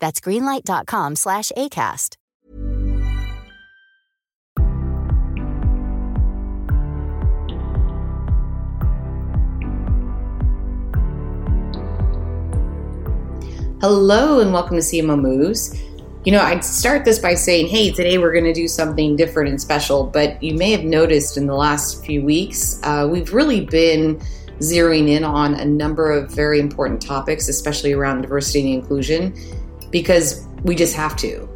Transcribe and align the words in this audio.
That's 0.00 0.20
greenlight.com 0.20 1.16
slash 1.16 1.52
ACAST. 1.56 2.16
Hello 13.80 14.40
and 14.40 14.52
welcome 14.52 14.76
to 14.76 14.82
CMO 14.82 15.18
Moves. 15.18 15.74
You 16.24 16.32
know, 16.32 16.42
I'd 16.42 16.62
start 16.62 17.06
this 17.06 17.18
by 17.18 17.32
saying, 17.32 17.68
hey, 17.68 17.90
today 17.90 18.18
we're 18.18 18.32
going 18.32 18.44
to 18.44 18.52
do 18.52 18.68
something 18.68 19.16
different 19.16 19.48
and 19.48 19.58
special, 19.58 20.04
but 20.04 20.42
you 20.42 20.54
may 20.54 20.70
have 20.72 20.84
noticed 20.84 21.38
in 21.38 21.46
the 21.46 21.54
last 21.54 22.04
few 22.04 22.22
weeks, 22.22 22.78
uh, 22.82 23.08
we've 23.10 23.32
really 23.32 23.64
been 23.64 24.20
zeroing 24.58 25.08
in 25.08 25.24
on 25.24 25.54
a 25.54 25.64
number 25.64 26.12
of 26.12 26.30
very 26.30 26.60
important 26.60 27.00
topics, 27.00 27.48
especially 27.48 27.94
around 27.94 28.20
diversity 28.20 28.74
and 28.74 28.82
inclusion, 28.82 29.34
because 29.90 30.46
we 30.64 30.74
just 30.74 30.94
have 30.94 31.16
to. 31.16 31.48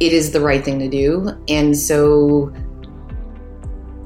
It 0.00 0.12
is 0.12 0.32
the 0.32 0.40
right 0.40 0.64
thing 0.64 0.78
to 0.80 0.88
do. 0.88 1.30
And 1.48 1.76
so 1.76 2.52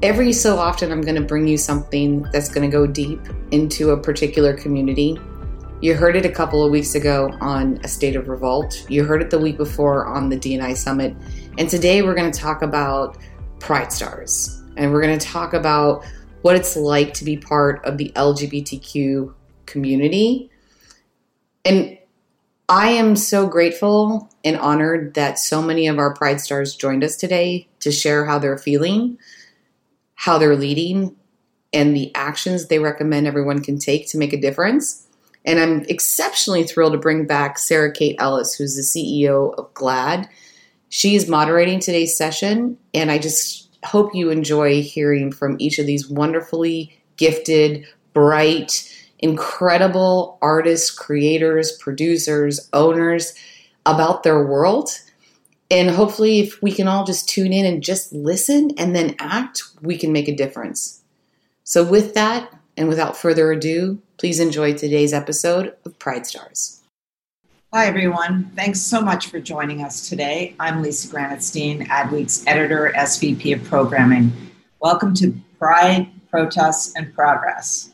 every 0.01 0.31
so 0.33 0.57
often, 0.57 0.91
I'm 0.91 1.01
going 1.01 1.15
to 1.15 1.25
bring 1.25 1.47
you 1.47 1.57
something 1.57 2.23
that's 2.31 2.49
going 2.49 2.69
to 2.69 2.71
go 2.71 2.85
deep 2.85 3.21
into 3.51 3.91
a 3.91 3.97
particular 3.97 4.53
community 4.55 5.17
you 5.81 5.95
heard 5.95 6.17
it 6.17 6.25
a 6.25 6.29
couple 6.29 6.63
of 6.63 6.71
weeks 6.71 6.95
ago 6.95 7.33
on 7.39 7.79
A 7.85 7.87
State 7.87 8.17
of 8.17 8.27
Revolt. 8.27 8.85
You 8.89 9.05
heard 9.05 9.21
it 9.21 9.29
the 9.29 9.39
week 9.39 9.55
before 9.55 10.07
on 10.07 10.27
the 10.27 10.37
DNI 10.37 10.75
Summit. 10.75 11.15
And 11.57 11.69
today 11.69 12.01
we're 12.01 12.15
going 12.15 12.29
to 12.29 12.37
talk 12.37 12.61
about 12.61 13.17
Pride 13.59 13.93
Stars. 13.93 14.61
And 14.75 14.91
we're 14.91 15.01
going 15.01 15.17
to 15.17 15.25
talk 15.25 15.53
about 15.53 16.05
what 16.41 16.57
it's 16.57 16.75
like 16.75 17.13
to 17.15 17.23
be 17.23 17.37
part 17.37 17.83
of 17.85 17.97
the 17.97 18.11
LGBTQ 18.17 19.33
community. 19.67 20.51
And 21.63 21.97
I 22.69 22.89
am 22.89 23.15
so 23.15 23.47
grateful 23.47 24.29
and 24.43 24.55
honored 24.55 25.15
that 25.15 25.39
so 25.39 25.59
many 25.59 25.87
of 25.87 25.97
our 25.97 26.13
Pride 26.13 26.39
Stars 26.39 26.75
joined 26.75 27.03
us 27.03 27.15
today 27.15 27.67
to 27.79 27.91
share 27.91 28.25
how 28.25 28.37
they're 28.37 28.59
feeling, 28.59 29.17
how 30.13 30.37
they're 30.37 30.55
leading, 30.55 31.15
and 31.73 31.95
the 31.95 32.13
actions 32.13 32.67
they 32.67 32.77
recommend 32.77 33.25
everyone 33.25 33.63
can 33.63 33.79
take 33.79 34.07
to 34.09 34.19
make 34.19 34.33
a 34.33 34.39
difference. 34.39 35.07
And 35.45 35.59
I'm 35.59 35.81
exceptionally 35.89 36.63
thrilled 36.63 36.93
to 36.93 36.99
bring 36.99 37.25
back 37.25 37.57
Sarah 37.57 37.91
Kate 37.91 38.15
Ellis, 38.19 38.53
who's 38.53 38.75
the 38.75 38.83
CEO 38.83 39.55
of 39.57 39.73
GLAAD. 39.73 40.27
She 40.89 41.15
is 41.15 41.27
moderating 41.27 41.79
today's 41.79 42.15
session, 42.15 42.77
and 42.93 43.09
I 43.09 43.17
just 43.17 43.67
hope 43.83 44.13
you 44.13 44.29
enjoy 44.29 44.83
hearing 44.83 45.31
from 45.31 45.55
each 45.57 45.79
of 45.79 45.87
these 45.87 46.07
wonderfully 46.07 47.01
gifted, 47.17 47.87
bright, 48.13 48.93
incredible 49.19 50.37
artists, 50.41 50.89
creators, 50.91 51.71
producers, 51.73 52.69
owners 52.73 53.33
about 53.85 54.23
their 54.23 54.45
world. 54.45 54.89
And 55.71 55.89
hopefully, 55.89 56.39
if 56.39 56.61
we 56.61 56.71
can 56.71 56.87
all 56.87 57.03
just 57.03 57.29
tune 57.29 57.53
in 57.53 57.65
and 57.65 57.83
just 57.83 58.11
listen 58.11 58.71
and 58.77 58.95
then 58.95 59.15
act, 59.19 59.61
we 59.81 59.97
can 59.97 60.11
make 60.11 60.27
a 60.27 60.35
difference. 60.35 61.01
So, 61.63 61.83
with 61.83 62.15
that, 62.15 62.51
and 62.79 62.87
without 62.87 63.17
further 63.17 63.51
ado, 63.51 64.01
please 64.17 64.39
enjoy 64.39 64.73
today's 64.73 65.13
episode 65.13 65.75
of 65.85 65.99
Pride 65.99 66.25
Stars. 66.25 66.81
Hi, 67.73 67.85
everyone. 67.85 68.49
Thanks 68.55 68.79
so 68.79 69.01
much 69.01 69.27
for 69.27 69.39
joining 69.39 69.83
us 69.83 70.07
today. 70.07 70.55
I'm 70.61 70.81
Lisa 70.81 71.09
Granatstein, 71.09 71.85
Adweek's 71.87 72.47
editor, 72.47 72.93
SVP 72.95 73.53
of 73.53 73.63
Programming. 73.65 74.31
Welcome 74.79 75.13
to 75.15 75.35
Pride, 75.59 76.07
Protests, 76.31 76.95
and 76.95 77.13
Progress. 77.13 77.88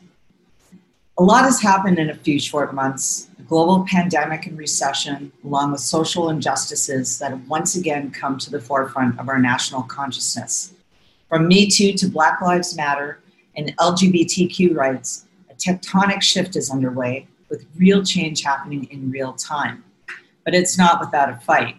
A 1.17 1.23
lot 1.23 1.45
has 1.45 1.61
happened 1.61 1.97
in 1.97 2.09
a 2.09 2.15
few 2.15 2.37
short 2.37 2.73
months. 2.73 3.29
A 3.39 3.43
global 3.43 3.85
pandemic 3.87 4.47
and 4.47 4.57
recession, 4.57 5.31
along 5.45 5.71
with 5.71 5.79
social 5.79 6.27
injustices 6.27 7.19
that 7.19 7.31
have 7.31 7.47
once 7.47 7.77
again 7.77 8.11
come 8.11 8.37
to 8.37 8.51
the 8.51 8.59
forefront 8.59 9.17
of 9.17 9.29
our 9.29 9.39
national 9.39 9.83
consciousness. 9.83 10.73
From 11.29 11.47
Me 11.47 11.69
Too 11.69 11.93
to 11.93 12.09
Black 12.09 12.41
Lives 12.41 12.75
Matter, 12.75 13.21
and 13.55 13.73
LGBTQ 13.77 14.75
rights, 14.75 15.25
a 15.49 15.53
tectonic 15.53 16.21
shift 16.21 16.57
is 16.57 16.69
underway 16.69 17.27
with 17.49 17.65
real 17.77 18.03
change 18.03 18.43
happening 18.43 18.83
in 18.91 19.09
real 19.09 19.31
time. 19.31 19.85
But 20.43 20.53
it's 20.53 20.77
not 20.77 20.99
without 20.99 21.29
a 21.29 21.37
fight. 21.37 21.77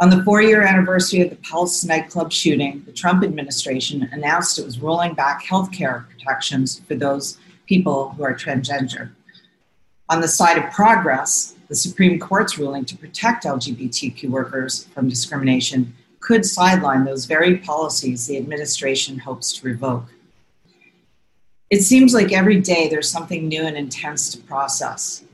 On 0.00 0.10
the 0.10 0.22
four 0.22 0.42
year 0.42 0.60
anniversary 0.60 1.22
of 1.22 1.30
the 1.30 1.36
Pulse 1.36 1.82
nightclub 1.82 2.30
shooting, 2.30 2.82
the 2.84 2.92
Trump 2.92 3.24
administration 3.24 4.06
announced 4.12 4.58
it 4.58 4.66
was 4.66 4.80
rolling 4.80 5.14
back 5.14 5.42
health 5.42 5.72
care 5.72 6.06
protections 6.10 6.82
for 6.86 6.94
those 6.94 7.38
people 7.68 8.10
who 8.10 8.24
are 8.24 8.34
transgender. 8.34 9.10
On 10.08 10.22
the 10.22 10.26
side 10.26 10.56
of 10.56 10.72
progress, 10.72 11.54
the 11.68 11.76
Supreme 11.76 12.18
Court's 12.18 12.58
ruling 12.58 12.86
to 12.86 12.96
protect 12.96 13.44
LGBTQ 13.44 14.30
workers 14.30 14.84
from 14.94 15.08
discrimination 15.08 15.94
could 16.20 16.44
sideline 16.44 17.04
those 17.04 17.26
very 17.26 17.58
policies 17.58 18.26
the 18.26 18.38
administration 18.38 19.18
hopes 19.18 19.52
to 19.52 19.66
revoke. 19.66 20.06
It 21.70 21.82
seems 21.82 22.14
like 22.14 22.32
every 22.32 22.60
day 22.60 22.88
there's 22.88 23.10
something 23.10 23.46
new 23.46 23.62
and 23.62 23.76
intense 23.76 24.30
to 24.30 24.38
process. 24.38 25.24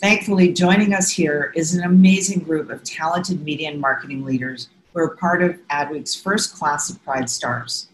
Thankfully, 0.00 0.52
joining 0.52 0.94
us 0.94 1.10
here 1.10 1.52
is 1.56 1.74
an 1.74 1.84
amazing 1.84 2.40
group 2.40 2.70
of 2.70 2.84
talented 2.84 3.42
media 3.42 3.70
and 3.70 3.80
marketing 3.80 4.24
leaders 4.24 4.68
who 4.92 5.00
are 5.00 5.16
part 5.16 5.42
of 5.42 5.58
Adweek's 5.68 6.14
first 6.14 6.54
class 6.54 6.88
of 6.90 7.02
Pride 7.04 7.28
Stars. 7.28 7.88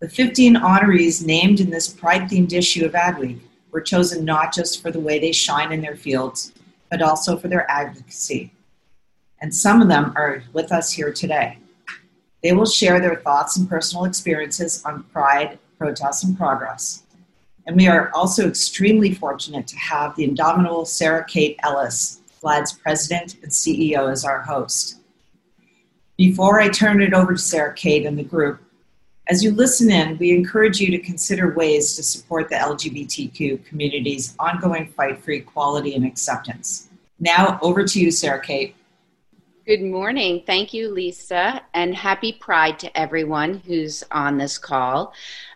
The 0.00 0.08
15 0.08 0.54
honorees 0.54 1.26
named 1.26 1.58
in 1.58 1.70
this 1.70 1.88
Pride 1.88 2.30
themed 2.30 2.52
issue 2.52 2.84
of 2.84 2.92
Adweek 2.92 3.40
were 3.72 3.80
chosen 3.80 4.24
not 4.24 4.54
just 4.54 4.80
for 4.80 4.92
the 4.92 5.00
way 5.00 5.18
they 5.18 5.32
shine 5.32 5.72
in 5.72 5.80
their 5.80 5.96
fields, 5.96 6.52
but 6.88 7.02
also 7.02 7.36
for 7.36 7.48
their 7.48 7.68
advocacy. 7.68 8.52
And 9.40 9.52
some 9.52 9.82
of 9.82 9.88
them 9.88 10.12
are 10.14 10.44
with 10.52 10.70
us 10.70 10.92
here 10.92 11.12
today. 11.12 11.58
They 12.44 12.52
will 12.52 12.66
share 12.66 13.00
their 13.00 13.16
thoughts 13.16 13.56
and 13.56 13.68
personal 13.68 14.04
experiences 14.04 14.84
on 14.84 15.02
Pride 15.04 15.58
protests 15.78 16.22
and 16.22 16.38
progress. 16.38 17.02
And 17.66 17.76
we 17.76 17.88
are 17.88 18.12
also 18.14 18.46
extremely 18.46 19.12
fortunate 19.12 19.66
to 19.66 19.76
have 19.76 20.14
the 20.14 20.24
indomitable 20.24 20.84
Sarah 20.84 21.24
Kate 21.24 21.58
Ellis, 21.64 22.20
GLAAD's 22.40 22.72
president 22.72 23.34
and 23.42 23.50
CEO, 23.50 24.10
as 24.10 24.24
our 24.24 24.42
host. 24.42 25.00
Before 26.16 26.60
I 26.60 26.68
turn 26.68 27.02
it 27.02 27.12
over 27.14 27.32
to 27.32 27.38
Sarah 27.38 27.74
Kate 27.74 28.06
and 28.06 28.16
the 28.16 28.22
group, 28.22 28.60
as 29.28 29.44
you 29.44 29.52
listen 29.52 29.90
in, 29.90 30.16
we 30.18 30.30
encourage 30.30 30.80
you 30.80 30.90
to 30.90 30.98
consider 30.98 31.52
ways 31.54 31.94
to 31.96 32.02
support 32.02 32.48
the 32.48 32.56
LGBTQ 32.56 33.64
community's 33.66 34.34
ongoing 34.38 34.86
fight 34.86 35.22
for 35.22 35.32
equality 35.32 35.94
and 35.94 36.06
acceptance. 36.06 36.88
Now, 37.20 37.58
over 37.60 37.84
to 37.84 38.00
you, 38.00 38.10
Sarah 38.10 38.40
Kate. 38.40 38.74
Good 39.66 39.82
morning. 39.82 40.44
Thank 40.46 40.72
you, 40.72 40.88
Lisa, 40.88 41.60
and 41.74 41.94
happy 41.94 42.32
Pride 42.32 42.78
to 42.78 42.98
everyone 42.98 43.58
who's 43.66 44.02
on 44.10 44.38
this 44.38 44.56
call. 44.56 45.12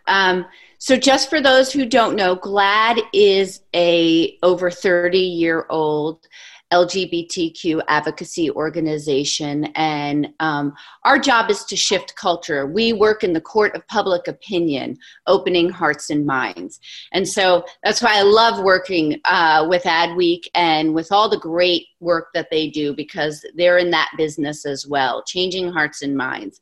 Um, 0.06 0.44
so 0.76 0.96
just 0.96 1.30
for 1.30 1.40
those 1.40 1.72
who 1.72 1.86
don't 1.86 2.14
know, 2.14 2.36
GLAAD 2.36 3.00
is 3.14 3.62
a 3.74 4.36
over 4.42 4.70
30 4.70 5.18
year 5.18 5.64
old 5.70 6.28
LGBTQ 6.72 7.82
advocacy 7.86 8.50
organization, 8.50 9.66
and 9.74 10.28
um, 10.40 10.72
our 11.04 11.18
job 11.18 11.50
is 11.50 11.64
to 11.64 11.76
shift 11.76 12.16
culture. 12.16 12.66
We 12.66 12.92
work 12.92 13.22
in 13.22 13.34
the 13.34 13.40
court 13.40 13.76
of 13.76 13.86
public 13.88 14.26
opinion, 14.26 14.96
opening 15.26 15.68
hearts 15.68 16.10
and 16.10 16.24
minds. 16.24 16.80
And 17.12 17.28
so 17.28 17.64
that's 17.84 18.02
why 18.02 18.18
I 18.18 18.22
love 18.22 18.64
working 18.64 19.20
uh, 19.26 19.66
with 19.68 19.84
Adweek 19.84 20.46
and 20.54 20.94
with 20.94 21.12
all 21.12 21.28
the 21.28 21.38
great 21.38 21.86
work 22.00 22.28
that 22.34 22.48
they 22.50 22.68
do 22.68 22.94
because 22.94 23.44
they're 23.54 23.78
in 23.78 23.90
that 23.90 24.10
business 24.16 24.64
as 24.64 24.86
well, 24.86 25.22
changing 25.24 25.70
hearts 25.70 26.02
and 26.02 26.16
minds. 26.16 26.60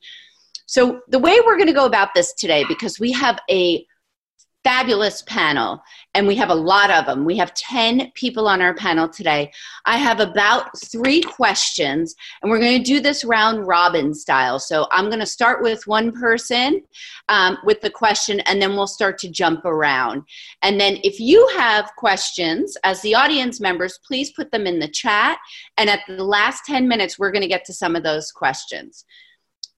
So, 0.67 1.01
the 1.09 1.19
way 1.19 1.41
we're 1.45 1.57
going 1.57 1.67
to 1.67 1.73
go 1.73 1.85
about 1.85 2.11
this 2.15 2.33
today, 2.33 2.65
because 2.69 3.01
we 3.01 3.11
have 3.11 3.41
a 3.51 3.85
fabulous 4.63 5.23
panel 5.23 5.83
and 6.15 6.27
we 6.27 6.37
have 6.37 6.51
a 6.51 6.55
lot 6.55 6.91
of 6.91 7.07
them. 7.07 7.25
We 7.25 7.37
have 7.39 7.55
10 7.55 8.13
people 8.15 8.47
on 8.47 8.61
our 8.61 8.75
panel 8.75 9.09
today. 9.09 9.51
I 9.87 9.97
have 9.97 10.21
about 10.21 10.79
three 10.79 11.23
questions 11.23 12.15
and 12.43 12.51
we're 12.51 12.59
going 12.59 12.79
to 12.79 12.85
do 12.85 13.01
this 13.01 13.25
round 13.25 13.67
robin 13.67 14.13
style. 14.13 14.59
So 14.59 14.87
I'm 14.91 15.07
going 15.07 15.21
to 15.21 15.27
start 15.27 15.63
with 15.63 15.87
one 15.87 16.13
person 16.13 16.83
um, 17.29 17.59
with 17.65 17.81
the 17.81 17.91
question 17.91 18.41
and 18.41 18.61
then 18.61 18.75
we'll 18.75 18.87
start 18.87 19.19
to 19.19 19.31
jump 19.31 19.65
around. 19.65 20.23
And 20.63 20.79
then 20.79 20.99
if 21.05 21.21
you 21.21 21.49
have 21.57 21.91
questions 21.97 22.77
as 22.85 23.01
the 23.01 23.15
audience 23.15 23.61
members, 23.61 23.99
please 24.07 24.31
put 24.33 24.51
them 24.51 24.67
in 24.67 24.79
the 24.79 24.89
chat. 24.89 25.39
And 25.79 25.89
at 25.89 26.01
the 26.07 26.25
last 26.25 26.65
10 26.67 26.87
minutes, 26.87 27.19
we're 27.19 27.33
going 27.33 27.43
to 27.43 27.49
get 27.49 27.65
to 27.67 27.73
some 27.73 27.97
of 27.97 28.03
those 28.03 28.31
questions. 28.31 29.05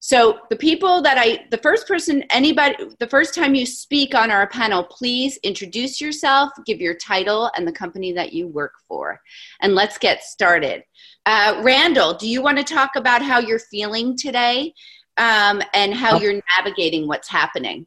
So 0.05 0.41
the 0.51 0.57
people 0.57 1.01
that 1.03 1.17
I, 1.17 1.47
the 1.53 1.59
first 1.59 1.87
person, 1.87 2.25
anybody, 2.31 2.75
the 2.99 3.07
first 3.07 3.37
time 3.37 3.55
you 3.55 3.65
speak 3.65 4.17
on 4.17 4.33
our 4.33 4.49
panel, 4.49 4.83
please 4.83 5.37
introduce 5.45 6.01
yourself, 6.01 6.51
give 6.67 6.81
your 6.81 6.95
title 6.95 7.53
and 7.57 7.65
the 7.65 7.73
company 7.73 8.13
that 8.15 8.33
you 8.33 8.49
work 8.49 8.73
for, 8.89 9.21
and 9.61 9.77
let's 9.77 9.99
get 9.99 10.25
started. 10.25 10.83
Uh, 11.25 11.61
Randall, 11.63 12.15
do 12.15 12.29
you 12.29 12.43
want 12.43 12.59
to 12.59 12.65
talk 12.65 12.97
about 12.97 13.23
how 13.23 13.39
you're 13.39 13.61
feeling 13.61 14.17
today 14.17 14.75
um, 15.19 15.63
and 15.73 15.95
how 15.95 16.19
you're 16.19 16.43
navigating 16.59 17.07
what's 17.07 17.29
happening? 17.29 17.87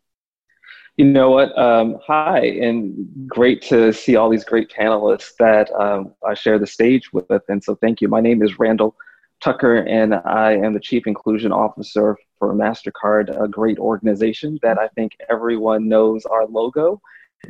You 0.95 1.03
know 1.03 1.31
what? 1.31 1.57
Um, 1.59 1.97
hi, 2.07 2.45
and 2.45 3.27
great 3.27 3.61
to 3.63 3.91
see 3.91 4.15
all 4.15 4.29
these 4.29 4.45
great 4.45 4.71
panelists 4.71 5.33
that 5.39 5.69
um, 5.73 6.13
I 6.25 6.33
share 6.33 6.59
the 6.59 6.67
stage 6.67 7.11
with. 7.11 7.41
And 7.49 7.61
so, 7.61 7.75
thank 7.75 7.99
you. 7.99 8.07
My 8.07 8.21
name 8.21 8.41
is 8.41 8.57
Randall 8.57 8.95
Tucker, 9.41 9.77
and 9.77 10.15
I 10.15 10.53
am 10.53 10.73
the 10.73 10.79
Chief 10.79 11.07
Inclusion 11.07 11.51
Officer 11.51 12.17
for 12.39 12.53
MasterCard, 12.53 13.41
a 13.41 13.47
great 13.47 13.77
organization 13.77 14.59
that 14.61 14.79
I 14.79 14.87
think 14.89 15.13
everyone 15.29 15.87
knows 15.87 16.25
our 16.25 16.45
logo 16.45 17.01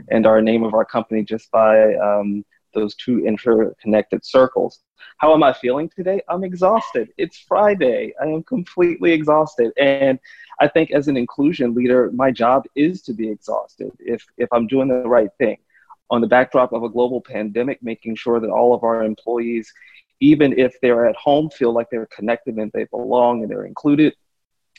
and 0.09 0.25
our 0.25 0.41
name 0.41 0.63
of 0.63 0.73
our 0.73 0.85
company 0.85 1.23
just 1.23 1.49
by 1.51 1.95
um, 1.95 2.43
those 2.73 2.95
two 2.95 3.25
interconnected 3.25 4.25
circles. 4.25 4.81
How 5.17 5.33
am 5.33 5.43
I 5.43 5.53
feeling 5.53 5.89
today? 5.89 6.21
I'm 6.27 6.43
exhausted. 6.43 7.09
It's 7.17 7.37
Friday. 7.37 8.13
I 8.21 8.25
am 8.25 8.43
completely 8.43 9.13
exhausted. 9.13 9.71
And 9.77 10.19
I 10.59 10.67
think 10.67 10.91
as 10.91 11.07
an 11.07 11.15
inclusion 11.15 11.73
leader, 11.73 12.11
my 12.13 12.31
job 12.31 12.65
is 12.75 13.01
to 13.03 13.13
be 13.13 13.29
exhausted 13.29 13.91
if, 13.99 14.25
if 14.37 14.49
I'm 14.51 14.67
doing 14.67 14.89
the 14.89 15.07
right 15.07 15.29
thing. 15.37 15.57
On 16.11 16.21
the 16.21 16.27
backdrop 16.27 16.71
of 16.73 16.83
a 16.83 16.89
global 16.89 17.21
pandemic, 17.21 17.81
making 17.81 18.15
sure 18.15 18.39
that 18.39 18.49
all 18.49 18.75
of 18.75 18.83
our 18.83 19.03
employees 19.03 19.73
even 20.31 20.57
if 20.57 20.79
they're 20.81 21.07
at 21.07 21.15
home, 21.15 21.49
feel 21.49 21.71
like 21.71 21.87
they're 21.91 22.07
connected 22.07 22.55
and 22.55 22.71
they 22.73 22.85
belong 22.85 23.41
and 23.41 23.51
they're 23.51 23.65
included. 23.65 24.13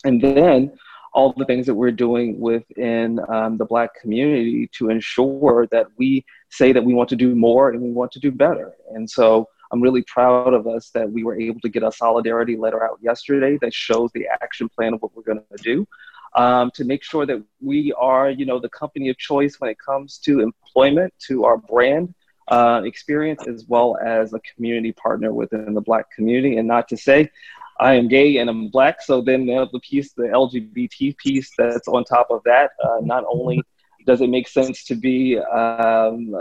And 0.05 0.21
then 0.21 0.77
all 1.13 1.33
the 1.37 1.45
things 1.45 1.67
that 1.67 1.75
we're 1.75 1.93
doing 2.07 2.39
within 2.39 3.21
um, 3.29 3.57
the 3.57 3.65
Black 3.65 3.91
community 4.01 4.69
to 4.79 4.91
ensure 4.91 5.67
that 5.71 5.87
we 5.97 6.25
say 6.51 6.73
that 6.73 6.85
we 6.85 6.95
want 6.95 7.09
to 7.09 7.17
do 7.17 7.35
more 7.35 7.71
and 7.71 7.81
we 7.81 7.91
want 7.91 8.13
to 8.13 8.21
do 8.21 8.31
better. 8.31 8.73
And 8.95 9.09
so 9.09 9.49
I'm 9.73 9.81
really 9.81 10.03
proud 10.03 10.53
of 10.53 10.67
us 10.67 10.91
that 10.91 11.11
we 11.11 11.25
were 11.25 11.39
able 11.41 11.61
to 11.61 11.69
get 11.69 11.83
a 11.83 11.93
solidarity 11.93 12.57
letter 12.57 12.85
out 12.85 12.99
yesterday 13.01 13.57
that 13.63 13.73
shows 13.73 14.11
the 14.13 14.27
action 14.43 14.69
plan 14.69 14.95
of 14.95 15.01
what 15.01 15.17
we're 15.17 15.23
going 15.23 15.41
to 15.57 15.63
do. 15.63 15.87
Um, 16.35 16.71
to 16.75 16.85
make 16.85 17.03
sure 17.03 17.25
that 17.25 17.43
we 17.63 17.95
are, 17.97 18.29
you 18.29 18.45
know, 18.45 18.59
the 18.59 18.69
company 18.69 19.09
of 19.09 19.17
choice 19.17 19.59
when 19.59 19.71
it 19.71 19.79
comes 19.79 20.19
to 20.27 20.41
employment, 20.41 21.15
to 21.29 21.45
our 21.45 21.57
brand, 21.57 22.15
uh, 22.49 22.83
experience 22.85 23.47
as 23.47 23.65
well 23.67 23.97
as 24.05 24.33
a 24.33 24.41
community 24.55 24.93
partner 24.93 25.33
within 25.33 25.75
the 25.75 25.81
black 25.81 26.11
community 26.11 26.57
and 26.59 26.69
not 26.69 26.89
to 26.89 26.97
say 26.97 27.29
i 27.81 27.95
am 27.95 28.09
gay 28.09 28.39
and 28.39 28.49
i'm 28.49 28.69
black 28.69 29.03
so 29.03 29.21
then 29.21 29.47
the 29.47 29.81
piece 29.83 30.13
the 30.13 30.25
lgbt 30.25 31.17
piece 31.17 31.51
that's 31.59 31.89
on 31.89 32.05
top 32.05 32.29
of 32.31 32.41
that 32.45 32.71
uh, 32.85 32.99
not 33.01 33.25
only 33.29 33.61
does 34.07 34.21
it 34.21 34.31
make 34.31 34.47
sense 34.49 34.85
to 34.85 34.95
be 34.95 35.37
um, 35.37 36.33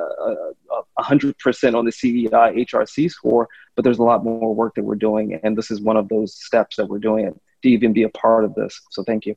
100% 1.00 1.76
on 1.76 1.86
the 1.86 1.92
CEI 1.92 2.64
HRC 2.64 3.10
score, 3.10 3.50
but 3.76 3.84
there's 3.84 3.98
a 3.98 4.04
lot 4.04 4.24
more 4.24 4.54
work 4.54 4.76
that 4.76 4.84
we're 4.84 4.96
doing. 4.96 5.40
And 5.44 5.58
this 5.58 5.72
is 5.72 5.82
one 5.82 5.98
of 5.98 6.08
those 6.08 6.36
steps 6.36 6.76
that 6.78 6.88
we're 6.88 7.00
doing 7.00 7.34
to 7.64 7.70
even 7.70 7.92
be 7.92 8.04
a 8.04 8.10
part 8.10 8.46
of 8.46 8.54
this. 8.54 8.80
So 8.92 9.04
thank 9.04 9.26
you. 9.26 9.36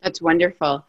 That's 0.00 0.22
wonderful. 0.22 0.86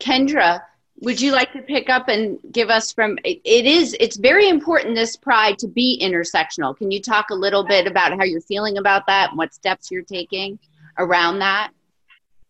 Kendra, 0.00 0.62
would 1.00 1.20
you 1.20 1.32
like 1.32 1.52
to 1.52 1.60
pick 1.60 1.90
up 1.90 2.08
and 2.08 2.38
give 2.50 2.70
us 2.70 2.92
from 2.92 3.18
it 3.24 3.40
is 3.44 3.94
it's 4.00 4.16
very 4.16 4.48
important 4.48 4.94
this 4.94 5.16
pride 5.16 5.58
to 5.58 5.68
be 5.68 6.00
intersectional. 6.02 6.76
Can 6.76 6.90
you 6.90 7.02
talk 7.02 7.30
a 7.30 7.34
little 7.34 7.64
bit 7.64 7.86
about 7.86 8.12
how 8.16 8.24
you're 8.24 8.40
feeling 8.40 8.78
about 8.78 9.06
that 9.06 9.30
and 9.30 9.38
what 9.38 9.52
steps 9.52 9.90
you're 9.90 10.02
taking 10.02 10.58
around 10.98 11.40
that? 11.40 11.72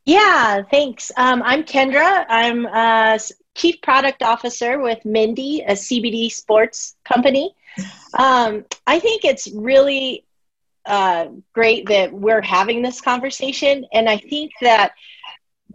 Yeah 0.04 0.62
thanks. 0.70 1.10
Um, 1.16 1.42
i'm 1.44 1.64
kendra. 1.64 2.24
I'm 2.28 2.66
a 2.66 3.18
chief 3.54 3.80
product 3.82 4.22
officer 4.22 4.78
with 4.80 5.04
mendi 5.04 5.62
a 5.66 5.72
cbd 5.72 6.30
sports 6.30 6.96
company. 7.04 7.54
Um, 8.18 8.64
i 8.86 9.00
think 9.00 9.24
it's 9.24 9.50
really 9.50 10.24
uh, 10.84 11.26
great 11.52 11.88
that 11.88 12.12
we're 12.12 12.40
having 12.40 12.80
this 12.80 13.00
conversation 13.00 13.84
and 13.92 14.08
i 14.08 14.16
think 14.16 14.52
that 14.60 14.92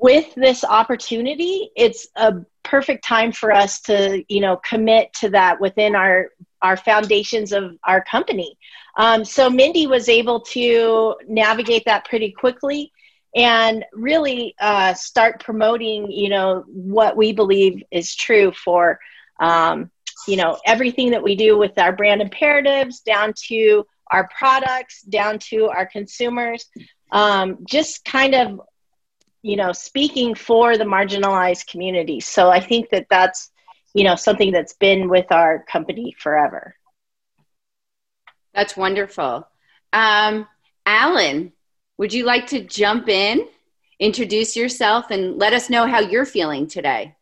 with 0.01 0.33
this 0.33 0.65
opportunity, 0.65 1.69
it's 1.75 2.07
a 2.15 2.33
perfect 2.63 3.05
time 3.05 3.31
for 3.31 3.51
us 3.51 3.81
to, 3.81 4.23
you 4.27 4.41
know, 4.41 4.57
commit 4.57 5.13
to 5.13 5.29
that 5.29 5.61
within 5.61 5.95
our 5.95 6.29
our 6.63 6.75
foundations 6.75 7.53
of 7.53 7.77
our 7.83 8.03
company. 8.03 8.57
Um, 8.97 9.23
so 9.23 9.49
Mendi 9.49 9.87
was 9.87 10.09
able 10.09 10.41
to 10.41 11.15
navigate 11.27 11.85
that 11.85 12.05
pretty 12.05 12.31
quickly 12.31 12.91
and 13.35 13.85
really 13.93 14.55
uh, 14.59 14.93
start 14.93 15.43
promoting, 15.43 16.11
you 16.11 16.29
know, 16.29 16.63
what 16.67 17.15
we 17.15 17.31
believe 17.31 17.81
is 17.91 18.15
true 18.15 18.51
for, 18.51 18.99
um, 19.39 19.89
you 20.27 20.35
know, 20.35 20.59
everything 20.65 21.11
that 21.11 21.23
we 21.23 21.35
do 21.35 21.57
with 21.57 21.77
our 21.79 21.95
brand 21.95 22.21
imperatives 22.21 22.99
down 23.01 23.33
to 23.47 23.85
our 24.11 24.29
products, 24.37 25.01
down 25.03 25.39
to 25.39 25.67
our 25.69 25.85
consumers. 25.85 26.65
Um, 27.11 27.59
just 27.65 28.05
kind 28.05 28.35
of 28.35 28.61
you 29.41 29.55
know 29.55 29.71
speaking 29.71 30.35
for 30.35 30.77
the 30.77 30.83
marginalized 30.83 31.67
community. 31.67 32.19
So 32.19 32.49
i 32.49 32.59
think 32.59 32.89
that 32.89 33.07
that's 33.09 33.51
you 33.93 34.03
know 34.03 34.15
something 34.15 34.51
that's 34.51 34.73
been 34.73 35.09
with 35.09 35.31
our 35.31 35.63
company 35.63 36.15
forever. 36.17 36.75
That's 38.53 38.75
wonderful. 38.75 39.47
Um, 39.93 40.47
alan 40.85 41.53
would 41.97 42.13
you 42.13 42.25
like 42.25 42.47
to 42.47 42.63
jump 42.63 43.07
in 43.09 43.47
introduce 44.01 44.55
yourself 44.55 45.11
and 45.11 45.37
let 45.37 45.53
us 45.53 45.69
know 45.69 45.85
how 45.85 45.99
you're 45.99 46.25
feeling 46.25 46.67
today? 46.67 47.15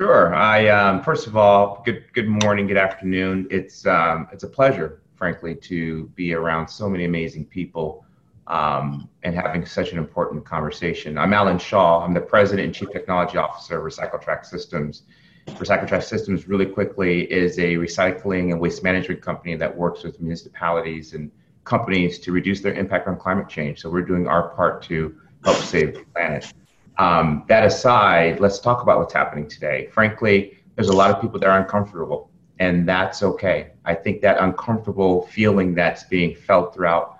Sure. 0.00 0.34
I 0.34 0.68
um, 0.68 1.02
first 1.02 1.26
of 1.28 1.36
all 1.36 1.82
good 1.84 2.04
good 2.12 2.26
morning 2.26 2.66
good 2.66 2.78
afternoon. 2.78 3.46
It's 3.50 3.86
um, 3.86 4.26
it's 4.32 4.42
a 4.42 4.48
pleasure 4.48 5.02
frankly 5.14 5.54
to 5.54 6.06
be 6.16 6.34
around 6.34 6.66
so 6.66 6.88
many 6.88 7.04
amazing 7.04 7.44
people 7.44 8.04
um, 8.46 9.08
and 9.22 9.34
having 9.34 9.64
such 9.64 9.92
an 9.92 9.98
important 9.98 10.44
conversation. 10.44 11.16
I'm 11.18 11.32
Alan 11.32 11.58
Shaw. 11.58 12.04
I'm 12.04 12.14
the 12.14 12.20
President 12.20 12.66
and 12.66 12.74
Chief 12.74 12.90
Technology 12.90 13.38
Officer 13.38 13.78
of 13.78 13.92
RecycleTrack 13.92 14.44
Systems. 14.44 15.02
RecycleTrack 15.46 16.02
Systems, 16.02 16.48
really 16.48 16.66
quickly, 16.66 17.30
is 17.32 17.58
a 17.58 17.74
recycling 17.74 18.52
and 18.52 18.60
waste 18.60 18.82
management 18.82 19.22
company 19.22 19.56
that 19.56 19.76
works 19.76 20.02
with 20.02 20.20
municipalities 20.20 21.14
and 21.14 21.30
companies 21.64 22.18
to 22.20 22.32
reduce 22.32 22.60
their 22.60 22.74
impact 22.74 23.06
on 23.08 23.16
climate 23.16 23.48
change. 23.48 23.80
So 23.80 23.90
we're 23.90 24.02
doing 24.02 24.26
our 24.26 24.48
part 24.50 24.82
to 24.84 25.16
help 25.44 25.56
save 25.58 25.94
the 25.94 26.04
planet. 26.14 26.52
Um, 26.98 27.44
that 27.48 27.64
aside, 27.64 28.40
let's 28.40 28.58
talk 28.58 28.82
about 28.82 28.98
what's 28.98 29.14
happening 29.14 29.48
today. 29.48 29.88
Frankly, 29.92 30.58
there's 30.74 30.88
a 30.88 30.96
lot 30.96 31.10
of 31.10 31.20
people 31.20 31.38
that 31.40 31.48
are 31.48 31.58
uncomfortable, 31.58 32.30
and 32.58 32.88
that's 32.88 33.22
okay. 33.22 33.70
I 33.84 33.94
think 33.94 34.20
that 34.22 34.40
uncomfortable 34.40 35.26
feeling 35.28 35.74
that's 35.74 36.04
being 36.04 36.34
felt 36.34 36.74
throughout 36.74 37.11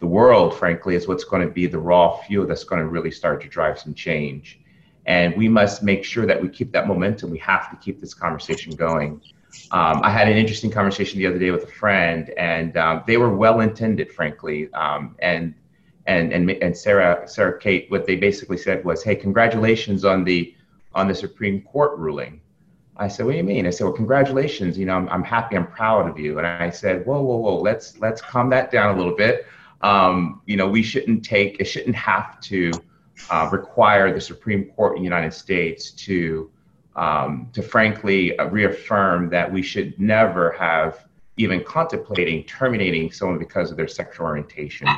the 0.00 0.06
world, 0.06 0.56
frankly, 0.56 0.94
is 0.94 1.08
what's 1.08 1.24
going 1.24 1.46
to 1.46 1.52
be 1.52 1.66
the 1.66 1.78
raw 1.78 2.16
fuel 2.18 2.46
that's 2.46 2.64
going 2.64 2.80
to 2.80 2.88
really 2.88 3.10
start 3.10 3.42
to 3.42 3.48
drive 3.48 3.78
some 3.78 3.94
change. 3.94 4.60
And 5.06 5.36
we 5.36 5.48
must 5.48 5.82
make 5.82 6.04
sure 6.04 6.26
that 6.26 6.40
we 6.40 6.48
keep 6.48 6.70
that 6.72 6.86
momentum. 6.86 7.30
We 7.30 7.38
have 7.38 7.70
to 7.70 7.76
keep 7.76 8.00
this 8.00 8.14
conversation 8.14 8.74
going. 8.74 9.22
Um, 9.70 10.00
I 10.02 10.10
had 10.10 10.28
an 10.28 10.36
interesting 10.36 10.70
conversation 10.70 11.18
the 11.18 11.26
other 11.26 11.38
day 11.38 11.50
with 11.50 11.64
a 11.64 11.72
friend, 11.72 12.30
and 12.36 12.76
um, 12.76 13.02
they 13.06 13.16
were 13.16 13.34
well 13.34 13.60
intended, 13.60 14.12
frankly. 14.12 14.72
Um, 14.74 15.16
and 15.20 15.54
and 16.06 16.32
and 16.32 16.50
and 16.50 16.76
Sarah 16.76 17.26
Sarah 17.26 17.58
Kate, 17.58 17.90
what 17.90 18.06
they 18.06 18.16
basically 18.16 18.58
said 18.58 18.84
was, 18.84 19.02
"Hey, 19.02 19.16
congratulations 19.16 20.04
on 20.04 20.24
the 20.24 20.54
on 20.94 21.08
the 21.08 21.14
Supreme 21.14 21.62
Court 21.62 21.98
ruling." 21.98 22.40
I 22.98 23.06
said, 23.06 23.26
what 23.26 23.32
do 23.32 23.38
you 23.38 23.44
mean? 23.44 23.64
I 23.66 23.70
said, 23.70 23.84
well, 23.84 23.92
congratulations. 23.92 24.76
You 24.76 24.86
know, 24.86 24.94
I'm, 24.94 25.08
I'm 25.08 25.22
happy. 25.22 25.56
I'm 25.56 25.68
proud 25.68 26.10
of 26.10 26.18
you. 26.18 26.38
And 26.38 26.46
I 26.46 26.68
said, 26.70 27.06
whoa, 27.06 27.22
whoa, 27.22 27.36
whoa, 27.36 27.60
let's, 27.60 27.98
let's 28.00 28.20
calm 28.20 28.50
that 28.50 28.72
down 28.72 28.94
a 28.94 28.98
little 28.98 29.14
bit. 29.14 29.46
Um, 29.82 30.42
you 30.46 30.56
know, 30.56 30.68
we 30.68 30.82
shouldn't 30.82 31.24
take, 31.24 31.60
it 31.60 31.64
shouldn't 31.64 31.96
have 31.96 32.40
to 32.42 32.72
uh, 33.30 33.48
require 33.52 34.12
the 34.12 34.20
Supreme 34.20 34.66
Court 34.70 34.96
in 34.96 35.02
the 35.02 35.04
United 35.04 35.32
States 35.32 35.92
to, 35.92 36.50
um, 36.96 37.50
to 37.52 37.62
frankly 37.62 38.36
reaffirm 38.50 39.30
that 39.30 39.50
we 39.52 39.62
should 39.62 39.98
never 40.00 40.52
have 40.52 41.06
even 41.36 41.62
contemplating 41.62 42.44
terminating 42.44 43.10
someone 43.12 43.38
because 43.38 43.70
of 43.70 43.76
their 43.76 43.88
sexual 43.88 44.26
orientation. 44.26 44.88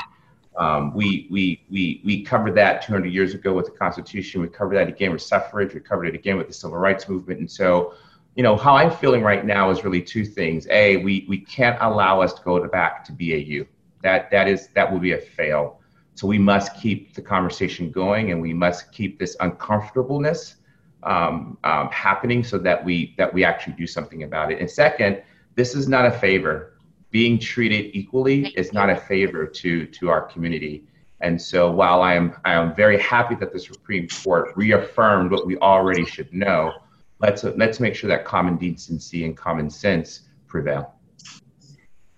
Um, 0.56 0.92
we, 0.94 1.28
we, 1.30 1.64
we, 1.70 2.02
we 2.04 2.22
covered 2.22 2.54
that 2.56 2.82
200 2.82 3.08
years 3.08 3.34
ago 3.34 3.52
with 3.52 3.66
the 3.66 3.72
Constitution. 3.72 4.40
We 4.40 4.48
covered 4.48 4.76
that 4.76 4.88
again 4.88 5.12
with 5.12 5.22
suffrage. 5.22 5.74
We 5.74 5.80
covered 5.80 6.06
it 6.06 6.14
again 6.14 6.36
with 6.36 6.48
the 6.48 6.54
Civil 6.54 6.78
Rights 6.78 7.08
Movement. 7.08 7.40
And 7.40 7.50
so, 7.50 7.94
you 8.34 8.42
know, 8.42 8.56
how 8.56 8.76
I'm 8.76 8.90
feeling 8.90 9.22
right 9.22 9.44
now 9.44 9.70
is 9.70 9.84
really 9.84 10.02
two 10.02 10.24
things. 10.24 10.66
A, 10.70 10.96
we, 10.98 11.24
we 11.28 11.38
can't 11.38 11.78
allow 11.80 12.20
us 12.20 12.34
to 12.34 12.42
go 12.42 12.66
back 12.68 13.04
to 13.04 13.12
BAU. 13.12 13.66
That, 14.02 14.30
that, 14.30 14.48
is, 14.48 14.68
that 14.74 14.90
would 14.90 15.02
be 15.02 15.12
a 15.12 15.18
fail. 15.18 15.80
So 16.14 16.26
we 16.26 16.38
must 16.38 16.74
keep 16.76 17.14
the 17.14 17.22
conversation 17.22 17.90
going 17.90 18.30
and 18.30 18.40
we 18.40 18.52
must 18.52 18.92
keep 18.92 19.18
this 19.18 19.36
uncomfortableness 19.40 20.56
um, 21.02 21.58
um, 21.64 21.88
happening 21.88 22.44
so 22.44 22.58
that 22.58 22.84
we, 22.84 23.14
that 23.16 23.32
we 23.32 23.44
actually 23.44 23.74
do 23.74 23.86
something 23.86 24.22
about 24.22 24.52
it. 24.52 24.60
And 24.60 24.70
second, 24.70 25.22
this 25.54 25.74
is 25.74 25.88
not 25.88 26.04
a 26.04 26.10
favor 26.10 26.74
being 27.10 27.38
treated 27.38 27.90
equally 27.96 28.48
is 28.48 28.72
not 28.72 28.88
a 28.88 28.96
favor 28.96 29.46
to 29.46 29.86
to 29.86 30.08
our 30.08 30.22
community. 30.22 30.84
And 31.20 31.40
so 31.40 31.70
while 31.70 32.02
I 32.02 32.14
am 32.14 32.36
I 32.44 32.52
am 32.54 32.74
very 32.74 32.98
happy 32.98 33.34
that 33.36 33.52
the 33.52 33.58
Supreme 33.58 34.08
Court 34.08 34.52
reaffirmed 34.56 35.30
what 35.30 35.46
we 35.46 35.58
already 35.58 36.04
should 36.04 36.32
know, 36.32 36.72
let's 37.18 37.44
let's 37.44 37.80
make 37.80 37.94
sure 37.94 38.08
that 38.08 38.24
common 38.24 38.56
decency 38.56 39.24
and 39.24 39.36
common 39.36 39.68
sense 39.70 40.20
prevail. 40.46 40.94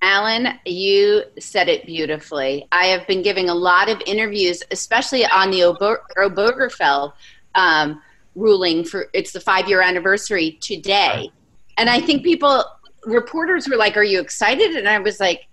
Alan, 0.02 0.59
you 0.66 1.23
said 1.38 1.68
it 1.68 1.87
beautifully. 1.87 2.66
I 2.73 2.87
have 2.87 3.06
been 3.06 3.23
giving 3.23 3.49
a 3.49 3.54
lot 3.54 3.88
of 3.88 4.02
interviews, 4.04 4.62
especially 4.73 5.25
on 5.25 5.52
the 5.52 5.61
Obergefell 5.61 7.12
um, 7.54 8.02
ruling 8.35 8.85
for 8.85 9.06
it's 9.14 9.30
the 9.30 9.40
five 9.40 9.68
year 9.68 9.80
anniversary 9.80 10.59
today. 10.61 11.30
And 11.78 11.88
I 11.88 12.00
think 12.00 12.25
people 12.25 12.64
reporters 13.04 13.68
were 13.68 13.76
like, 13.76 13.97
"Are 13.97 14.02
you 14.02 14.21
excited?" 14.21 14.73
And 14.76 14.88
I 14.88 14.99
was 14.99 15.21
like, 15.21 15.47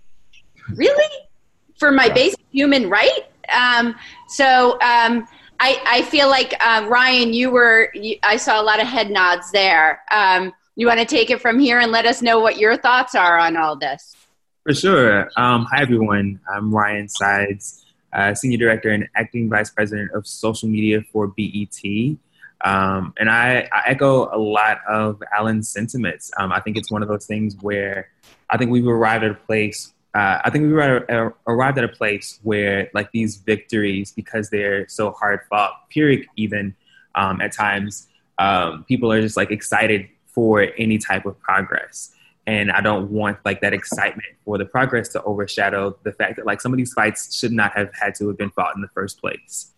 "Really?" 0.74 1.08
For 1.78 1.92
my 1.92 2.08
basic 2.08 2.40
human 2.50 2.90
right. 2.90 3.26
Um, 3.48 3.94
so 4.28 4.72
um, 4.82 5.26
I, 5.60 5.80
I 5.86 6.02
feel 6.02 6.28
like 6.28 6.54
uh, 6.60 6.86
Ryan, 6.88 7.32
you 7.32 7.50
were. 7.50 7.90
You, 7.94 8.16
I 8.24 8.36
saw 8.36 8.60
a 8.60 8.64
lot 8.64 8.80
of 8.80 8.88
head 8.88 9.10
nods 9.10 9.52
there. 9.52 10.02
Um, 10.10 10.52
you 10.74 10.88
want 10.88 10.98
to 10.98 11.06
take 11.06 11.30
it 11.30 11.40
from 11.40 11.60
here 11.60 11.78
and 11.78 11.92
let 11.92 12.04
us 12.04 12.20
know 12.20 12.40
what 12.40 12.58
your 12.58 12.76
thoughts 12.76 13.14
are 13.14 13.38
on 13.38 13.56
all 13.56 13.76
this? 13.76 14.16
For 14.64 14.74
sure. 14.74 15.30
Um, 15.38 15.66
hi 15.70 15.80
everyone. 15.80 16.38
I'm 16.46 16.70
Ryan 16.70 17.08
Sides, 17.08 17.86
uh, 18.12 18.34
Senior 18.34 18.58
Director 18.58 18.90
and 18.90 19.08
Acting 19.16 19.48
Vice 19.48 19.70
President 19.70 20.10
of 20.12 20.26
Social 20.26 20.68
Media 20.68 21.00
for 21.10 21.28
BET. 21.28 21.80
Um, 22.62 23.14
and 23.18 23.30
I, 23.30 23.66
I, 23.72 23.84
echo 23.86 24.28
a 24.30 24.36
lot 24.36 24.80
of 24.86 25.22
Alan's 25.34 25.70
sentiments. 25.70 26.30
Um, 26.36 26.52
I 26.52 26.60
think 26.60 26.76
it's 26.76 26.90
one 26.90 27.00
of 27.00 27.08
those 27.08 27.24
things 27.24 27.56
where 27.62 28.10
I 28.50 28.58
think 28.58 28.70
we've 28.70 28.86
arrived 28.86 29.24
at 29.24 29.30
a 29.30 29.34
place. 29.34 29.94
Uh, 30.14 30.40
I 30.44 30.50
think 30.50 30.64
we've 30.64 31.32
arrived 31.46 31.78
at 31.78 31.84
a 31.84 31.88
place 31.88 32.38
where, 32.42 32.90
like 32.92 33.10
these 33.12 33.36
victories, 33.36 34.12
because 34.12 34.50
they're 34.50 34.86
so 34.88 35.12
hard 35.12 35.40
fought, 35.48 35.88
Pyrrhic 35.88 36.26
even 36.36 36.74
um, 37.14 37.40
at 37.40 37.52
times, 37.52 38.08
um, 38.38 38.84
people 38.84 39.10
are 39.10 39.22
just 39.22 39.38
like 39.38 39.50
excited 39.50 40.10
for 40.26 40.68
any 40.76 40.98
type 40.98 41.24
of 41.24 41.40
progress. 41.40 42.12
And 42.50 42.70
I 42.72 42.80
don't 42.80 43.10
want 43.10 43.38
like 43.44 43.60
that 43.60 43.72
excitement 43.72 44.28
for 44.44 44.58
the 44.58 44.64
progress 44.64 45.08
to 45.10 45.22
overshadow 45.22 45.96
the 46.02 46.12
fact 46.12 46.36
that 46.36 46.46
like 46.46 46.60
some 46.60 46.72
of 46.72 46.78
these 46.78 46.92
fights 46.92 47.34
should 47.38 47.52
not 47.52 47.72
have 47.76 47.90
had 47.94 48.14
to 48.16 48.28
have 48.28 48.38
been 48.38 48.50
fought 48.50 48.74
in 48.74 48.82
the 48.82 48.88
first 48.88 49.20
place 49.20 49.72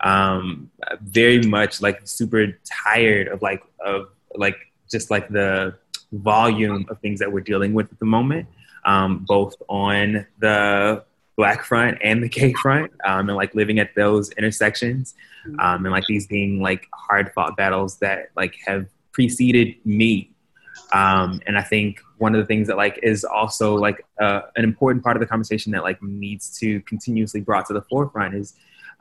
um, 0.00 0.70
very 1.02 1.42
much 1.42 1.80
like 1.80 2.00
super 2.04 2.58
tired 2.84 3.28
of 3.28 3.42
like 3.42 3.62
of 3.84 4.08
like 4.34 4.56
just 4.90 5.10
like 5.10 5.28
the 5.28 5.74
volume 6.12 6.86
of 6.88 7.00
things 7.00 7.18
that 7.20 7.32
we're 7.32 7.40
dealing 7.40 7.74
with 7.74 7.90
at 7.92 7.98
the 7.98 8.06
moment, 8.06 8.46
um, 8.84 9.24
both 9.26 9.54
on 9.68 10.26
the 10.38 11.02
black 11.36 11.64
front 11.64 11.98
and 12.02 12.22
the 12.22 12.28
gay 12.28 12.52
front, 12.52 12.92
um, 13.04 13.28
and 13.28 13.36
like 13.36 13.54
living 13.54 13.78
at 13.78 13.94
those 13.94 14.30
intersections, 14.32 15.14
um, 15.58 15.84
and 15.84 15.90
like 15.90 16.04
these 16.06 16.26
being 16.26 16.60
like 16.60 16.86
hard 16.92 17.32
fought 17.34 17.56
battles 17.56 17.98
that 17.98 18.30
like 18.36 18.54
have 18.66 18.86
preceded 19.12 19.74
me. 19.84 20.30
Um, 20.92 21.40
and 21.46 21.58
I 21.58 21.62
think 21.62 22.00
one 22.18 22.34
of 22.34 22.40
the 22.40 22.46
things 22.46 22.68
that 22.68 22.76
like 22.76 22.98
is 23.02 23.24
also 23.24 23.76
like 23.76 24.04
uh, 24.20 24.42
an 24.56 24.64
important 24.64 25.04
part 25.04 25.16
of 25.16 25.20
the 25.20 25.26
conversation 25.26 25.72
that 25.72 25.82
like 25.82 26.02
needs 26.02 26.58
to 26.58 26.80
continuously 26.82 27.40
brought 27.40 27.66
to 27.66 27.72
the 27.72 27.82
forefront 27.82 28.34
is 28.34 28.54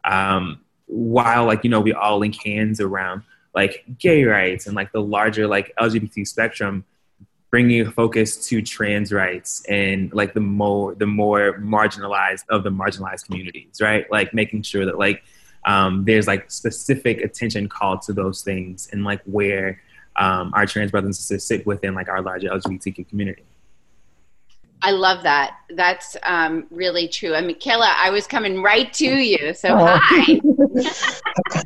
um, 0.04 0.60
while 0.88 1.46
like 1.46 1.64
you 1.64 1.70
know 1.70 1.80
we 1.80 1.94
all 1.94 2.20
link 2.20 2.36
hands 2.44 2.80
around 2.80 3.24
like 3.54 3.86
gay 3.98 4.24
rights 4.26 4.68
and 4.68 4.76
like 4.76 4.92
the 4.92 5.02
larger 5.02 5.48
like 5.48 5.74
lgbt 5.80 6.28
spectrum 6.28 6.84
bringing 7.56 7.88
a 7.88 7.90
focus 7.90 8.50
to 8.50 8.62
trans 8.62 9.14
rights 9.14 9.64
and 9.70 10.14
like 10.14 10.34
the 10.34 10.42
more 10.42 10.94
the 10.96 11.06
more 11.06 11.58
marginalized 11.60 12.44
of 12.50 12.64
the 12.64 12.70
marginalized 12.70 13.26
communities 13.26 13.80
right? 13.80 14.12
Like 14.12 14.34
making 14.34 14.64
sure 14.64 14.86
that 14.86 15.00
like 15.00 15.24
um, 15.66 16.04
there's 16.04 16.28
like 16.28 16.52
specific 16.52 17.22
attention 17.22 17.70
called 17.70 18.02
to 18.04 18.14
those 18.14 18.42
things 18.42 18.90
and 18.92 19.06
like 19.06 19.22
where 19.24 19.82
um, 20.18 20.52
our 20.54 20.66
trans 20.66 20.92
brothers 20.92 21.08
and 21.08 21.16
sisters 21.16 21.44
sit 21.44 21.66
within 21.66 21.94
like 21.94 22.10
our 22.10 22.22
larger 22.22 22.50
lgbtq 22.50 23.08
community 23.10 23.44
I 24.82 24.92
love 24.92 25.24
that. 25.24 25.58
That's 25.72 26.16
um, 26.22 26.68
really 26.70 27.08
true. 27.08 27.34
I 27.34 27.42
mean, 27.42 27.58
Kayla, 27.58 27.92
I 27.98 28.12
was 28.12 28.28
coming 28.28 28.62
right 28.62 28.94
to 28.94 29.06
you. 29.06 29.54
So, 29.56 29.70
oh. 29.70 30.00
hi. 30.00 30.40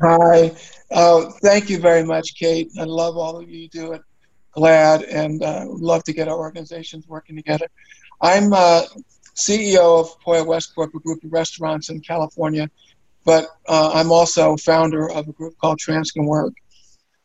hi. 0.00 0.52
Uh, 0.90 1.30
thank 1.42 1.68
you 1.68 1.78
very 1.78 2.02
much, 2.02 2.34
Kate. 2.34 2.70
I 2.78 2.84
love 2.84 3.18
all 3.18 3.36
of 3.36 3.50
you 3.50 3.68
do 3.68 3.92
it. 3.92 4.02
GLAAD 4.56 5.06
and 5.12 5.42
uh, 5.42 5.64
love 5.68 6.02
to 6.04 6.12
get 6.12 6.28
our 6.28 6.38
organizations 6.38 7.06
working 7.06 7.36
together. 7.36 7.66
I'm 8.20 8.52
uh, 8.52 8.82
CEO 9.36 10.00
of 10.00 10.20
Pollo 10.20 10.44
West 10.44 10.74
Corp, 10.74 10.94
a 10.94 10.98
group 10.98 11.22
of 11.22 11.32
restaurants 11.32 11.88
in 11.88 12.00
California, 12.00 12.68
but 13.24 13.48
uh, 13.68 13.92
I'm 13.94 14.10
also 14.10 14.56
founder 14.56 15.10
of 15.10 15.28
a 15.28 15.32
group 15.32 15.56
called 15.58 15.78
Trans 15.78 16.10
Can 16.10 16.26
Work. 16.26 16.54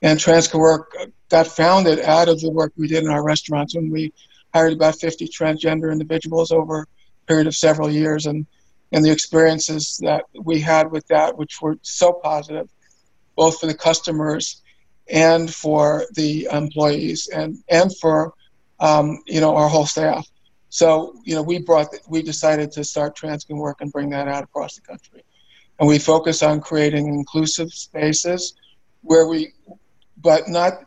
And 0.01 0.19
Trans 0.19 0.53
Work 0.53 0.95
got 1.29 1.47
founded 1.47 1.99
out 1.99 2.29
of 2.29 2.39
the 2.41 2.51
work 2.51 2.73
we 2.77 2.87
did 2.87 3.03
in 3.03 3.09
our 3.09 3.23
restaurants 3.23 3.75
when 3.75 3.89
we 3.89 4.13
hired 4.53 4.73
about 4.73 4.99
50 4.99 5.27
transgender 5.27 5.91
individuals 5.91 6.51
over 6.51 6.81
a 6.81 6.85
period 7.27 7.47
of 7.47 7.55
several 7.55 7.89
years. 7.89 8.25
And 8.25 8.45
and 8.91 9.03
the 9.03 9.11
experiences 9.11 9.99
that 10.03 10.23
we 10.43 10.59
had 10.59 10.91
with 10.91 11.05
that 11.07 11.37
which 11.37 11.61
were 11.61 11.77
so 11.81 12.13
positive 12.13 12.69
both 13.35 13.59
for 13.59 13.65
the 13.65 13.73
customers 13.73 14.61
and 15.09 15.53
for 15.53 16.05
the 16.13 16.47
employees 16.51 17.27
and 17.27 17.57
and 17.69 17.95
for 17.97 18.33
um, 18.79 19.19
you 19.27 19.41
know 19.41 19.55
our 19.55 19.67
whole 19.67 19.85
staff. 19.85 20.27
So 20.69 21.15
you 21.23 21.35
know 21.35 21.43
we 21.43 21.59
brought 21.59 21.87
we 22.07 22.21
decided 22.21 22.71
to 22.73 22.83
start 22.83 23.15
Trans 23.15 23.43
Can 23.43 23.57
Work 23.57 23.77
and 23.81 23.91
bring 23.91 24.09
that 24.11 24.27
out 24.27 24.43
across 24.43 24.75
the 24.75 24.81
country. 24.81 25.23
And 25.79 25.87
we 25.89 25.99
focus 25.99 26.41
on 26.41 26.61
creating 26.61 27.07
inclusive 27.07 27.71
spaces 27.73 28.53
where 29.01 29.27
we 29.27 29.51
but 30.17 30.47
not 30.47 30.85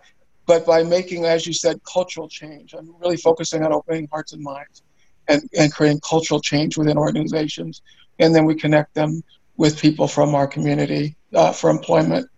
but 0.48 0.64
by 0.64 0.82
making, 0.82 1.26
as 1.26 1.46
you 1.46 1.52
said, 1.52 1.78
cultural 1.84 2.26
change. 2.26 2.72
I'm 2.72 2.94
really 3.00 3.18
focusing 3.18 3.62
on 3.62 3.72
opening 3.72 4.08
hearts 4.10 4.32
and 4.32 4.42
minds 4.42 4.82
and, 5.28 5.42
and 5.56 5.70
creating 5.70 6.00
cultural 6.00 6.40
change 6.40 6.78
within 6.78 6.96
organizations. 6.96 7.82
And 8.18 8.34
then 8.34 8.46
we 8.46 8.54
connect 8.54 8.94
them 8.94 9.22
with 9.58 9.78
people 9.78 10.08
from 10.08 10.34
our 10.34 10.46
community 10.46 11.16
uh, 11.34 11.52
for 11.52 11.68
employment. 11.68 12.30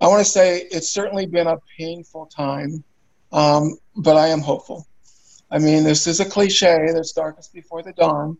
I 0.00 0.08
want 0.08 0.26
to 0.26 0.30
say 0.30 0.62
it's 0.72 0.88
certainly 0.88 1.26
been 1.26 1.46
a 1.46 1.58
painful 1.78 2.26
time, 2.26 2.82
um, 3.32 3.78
but 3.94 4.16
I 4.16 4.26
am 4.26 4.40
hopeful. 4.40 4.84
I 5.48 5.58
mean, 5.58 5.84
this 5.84 6.08
is 6.08 6.18
a 6.18 6.24
cliche 6.24 6.90
that's 6.92 7.12
darkest 7.12 7.54
before 7.54 7.84
the 7.84 7.92
dawn, 7.92 8.36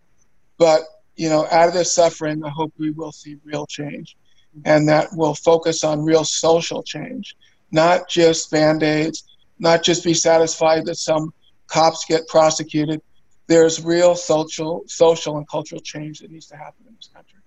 but 0.58 0.82
you 1.14 1.28
know, 1.28 1.46
out 1.50 1.68
of 1.68 1.74
this 1.74 1.94
suffering, 1.94 2.44
I 2.44 2.50
hope 2.50 2.74
we 2.76 2.90
will 2.90 3.12
see 3.12 3.36
real 3.44 3.66
change, 3.66 4.16
and 4.64 4.88
that 4.88 5.08
will 5.12 5.34
focus 5.34 5.84
on 5.84 6.04
real 6.04 6.24
social 6.24 6.82
change 6.82 7.36
not 7.70 8.08
just 8.08 8.50
band 8.50 8.82
aids, 8.82 9.24
not 9.58 9.82
just 9.82 10.04
be 10.04 10.14
satisfied 10.14 10.86
that 10.86 10.96
some 10.96 11.32
cops 11.66 12.04
get 12.06 12.26
prosecuted. 12.28 13.00
There's 13.46 13.84
real 13.84 14.14
social, 14.14 14.82
social 14.86 15.36
and 15.38 15.48
cultural 15.48 15.80
change 15.80 16.20
that 16.20 16.30
needs 16.30 16.46
to 16.46 16.56
happen 16.56 16.84
in 16.88 16.94
this 16.96 17.08
country. 17.12 17.38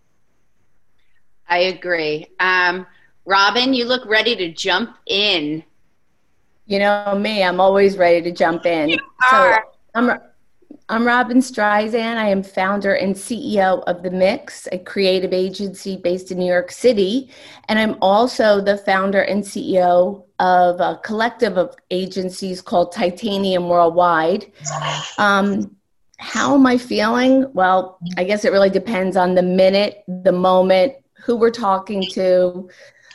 I 1.48 1.60
agree. 1.60 2.28
Um, 2.40 2.86
Robin, 3.26 3.74
you 3.74 3.86
look 3.86 4.06
ready 4.06 4.36
to 4.36 4.52
jump 4.52 4.96
in. 5.08 5.64
You 6.66 6.80
know 6.80 7.16
me, 7.18 7.44
I'm 7.44 7.60
always 7.60 7.98
ready 7.98 8.22
to 8.22 8.32
jump 8.32 8.66
in. 8.66 8.98
So 9.30 9.56
I'm 9.96 10.20
I'm 10.92 11.06
Robin 11.06 11.38
Streisand. 11.38 12.18
I 12.18 12.30
am 12.30 12.42
founder 12.42 12.96
and 12.96 13.14
CEO 13.14 13.84
of 13.86 14.02
The 14.02 14.10
Mix, 14.10 14.68
a 14.72 14.80
creative 14.80 15.34
agency 15.34 15.98
based 15.98 16.32
in 16.32 16.40
New 16.40 16.48
York 16.48 16.72
City. 16.72 17.30
And 17.68 17.78
I'm 17.78 17.96
also 18.02 18.60
the 18.60 18.76
founder 18.76 19.22
and 19.22 19.44
CEO 19.44 20.26
of 20.40 20.80
a 20.80 21.00
collective 21.04 21.60
of 21.60 21.76
agencies 21.92 22.60
called 22.60 22.92
Titanium 22.92 23.70
Worldwide. 23.70 24.52
Um, 25.20 25.76
how 26.18 26.56
am 26.56 26.66
I 26.66 26.80
feeling? 26.80 27.54
Well, 27.54 28.00
I 28.18 28.24
guess 28.24 28.44
it 28.44 28.52
really 28.52 28.72
depends 28.72 29.16
on 29.16 29.36
the 29.36 29.44
minute, 29.44 30.04
the 30.08 30.32
moment, 30.32 30.96
who 31.24 31.36
we're 31.36 31.52
talking 31.52 32.02
to. 32.14 32.68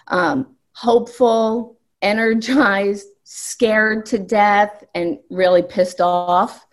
Um, 0.06 0.54
hopeful, 0.74 1.76
energized, 2.02 3.08
scared 3.24 4.06
to 4.06 4.18
death, 4.20 4.84
and 4.94 5.18
really 5.28 5.62
pissed 5.62 6.00
off. 6.00 6.64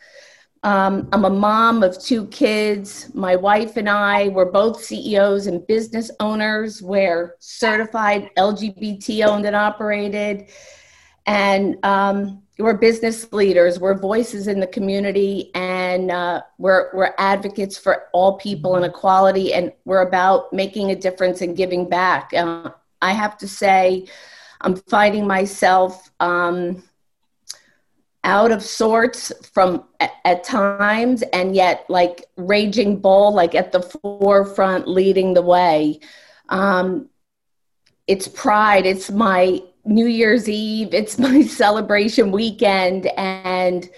Um, 0.63 1.09
I'm 1.11 1.25
a 1.25 1.29
mom 1.29 1.81
of 1.81 1.99
two 1.99 2.27
kids. 2.27 3.09
My 3.15 3.35
wife 3.35 3.77
and 3.77 3.89
I 3.89 4.27
were 4.27 4.45
both 4.45 4.83
CEOs 4.83 5.47
and 5.47 5.65
business 5.65 6.11
owners. 6.19 6.83
We're 6.83 7.35
certified 7.39 8.29
LGBT 8.37 9.25
owned 9.25 9.45
and 9.45 9.55
operated. 9.55 10.49
And 11.25 11.83
um, 11.83 12.43
we're 12.59 12.77
business 12.77 13.31
leaders. 13.33 13.79
We're 13.79 13.97
voices 13.97 14.47
in 14.47 14.59
the 14.59 14.67
community. 14.67 15.49
And 15.55 16.11
uh, 16.11 16.43
we're, 16.59 16.95
we're 16.95 17.15
advocates 17.17 17.75
for 17.75 18.03
all 18.13 18.37
people 18.37 18.75
and 18.75 18.85
equality. 18.85 19.53
And 19.55 19.73
we're 19.85 20.07
about 20.07 20.53
making 20.53 20.91
a 20.91 20.95
difference 20.95 21.41
and 21.41 21.57
giving 21.57 21.89
back. 21.89 22.33
Uh, 22.35 22.69
I 23.01 23.13
have 23.13 23.35
to 23.39 23.47
say, 23.47 24.05
I'm 24.61 24.75
finding 24.75 25.25
myself. 25.25 26.11
Um, 26.19 26.83
out 28.23 28.51
of 28.51 28.63
sorts 28.63 29.31
from 29.47 29.83
at, 29.99 30.43
times 30.43 31.23
and 31.33 31.55
yet 31.55 31.85
like 31.89 32.25
raging 32.37 32.99
bull 32.99 33.33
like 33.33 33.55
at 33.55 33.71
the 33.71 33.81
forefront 33.81 34.87
leading 34.87 35.33
the 35.33 35.41
way. 35.41 35.99
Um, 36.49 37.09
it's 38.07 38.27
pride. 38.27 38.85
It's 38.85 39.09
my 39.09 39.61
new 39.85 40.05
year's 40.05 40.47
eve. 40.47 40.93
It's 40.93 41.17
my 41.29 41.41
celebration 41.41 42.31
weekend. 42.31 43.07
And 43.17 43.89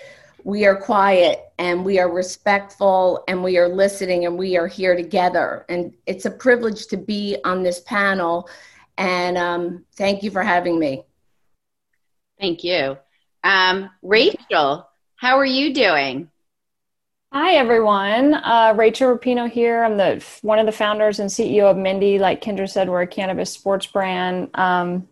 we 0.44 0.66
are 0.66 0.76
quiet 0.76 1.40
and 1.58 1.86
we 1.86 2.00
are 2.00 2.10
respectful 2.12 3.24
and 3.28 3.44
we 3.44 3.58
are 3.58 3.70
listening 3.70 4.26
and 4.26 4.38
we 4.38 4.58
are 4.58 4.68
here 4.68 4.96
together. 4.96 5.66
And 5.70 5.94
it's 6.06 6.26
a 6.26 6.32
privilege 6.32 6.88
to 6.88 6.98
be 6.98 7.38
on 7.44 7.64
this 7.64 7.82
panel. 7.82 8.50
And 8.98 9.38
um, 9.38 9.86
thank 9.96 10.24
you 10.24 10.32
for 10.32 10.44
having 10.44 10.80
me. 10.80 11.04
Thank 12.40 12.64
you 12.64 12.98
um, 13.44 13.90
Rachel, 14.02 14.88
how 15.16 15.38
are 15.38 15.46
you 15.46 15.74
doing? 15.74 16.30
Hi, 17.32 17.56
everyone. 17.56 18.36
Uh, 18.36 18.74
Rachel 18.78 19.18
Rapinoe 19.18 19.50
here. 19.50 19.84
I'm 19.84 19.98
the 19.98 20.24
one 20.44 20.60
of 20.60 20.68
the 20.68 20.72
founders 20.72 21.20
and 21.20 21.30
CEO 21.30 21.64
of 21.64 21.78
Mendi. 21.78 22.20
Like 22.20 22.44
Kendra 22.44 22.70
said, 22.70 22.90
we're 22.90 23.02
a 23.02 23.08
cannabis 23.08 23.52
sports 23.52 23.88
brand. 23.88 24.50
Um, 24.54 25.08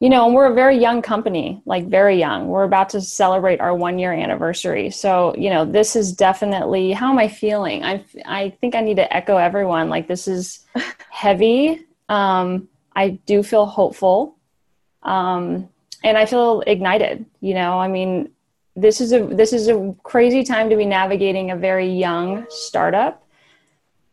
you 0.00 0.10
know, 0.10 0.28
we're 0.28 0.50
a 0.50 0.54
very 0.54 0.76
young 0.76 1.00
company, 1.00 1.62
like 1.64 1.88
very 1.88 2.18
young. 2.18 2.48
We're 2.48 2.64
about 2.64 2.90
to 2.90 3.00
celebrate 3.00 3.60
our 3.60 3.74
one 3.74 3.98
year 3.98 4.12
anniversary. 4.12 4.90
So, 4.90 5.34
you 5.36 5.48
know, 5.48 5.64
this 5.64 5.96
is 5.96 6.12
definitely 6.12 6.92
how 6.92 7.10
am 7.10 7.18
I 7.18 7.28
feeling? 7.28 7.84
I 7.84 8.04
I 8.26 8.50
think 8.60 8.74
I 8.74 8.80
need 8.80 8.96
to 8.96 9.16
echo 9.16 9.38
everyone. 9.38 9.88
Like 9.88 10.08
this 10.08 10.28
is 10.28 10.66
heavy. 11.10 11.86
Um, 12.08 12.68
I 12.94 13.10
do 13.10 13.42
feel 13.42 13.64
hopeful. 13.64 14.36
Um, 15.04 15.70
and 16.04 16.18
I 16.18 16.26
feel 16.26 16.62
ignited. 16.66 17.24
You 17.40 17.54
know, 17.54 17.78
I 17.78 17.88
mean, 17.88 18.30
this 18.74 19.00
is 19.00 19.12
a 19.12 19.24
this 19.26 19.52
is 19.52 19.68
a 19.68 19.94
crazy 20.02 20.44
time 20.44 20.70
to 20.70 20.76
be 20.76 20.86
navigating 20.86 21.50
a 21.50 21.56
very 21.56 21.88
young 21.88 22.46
startup 22.48 23.26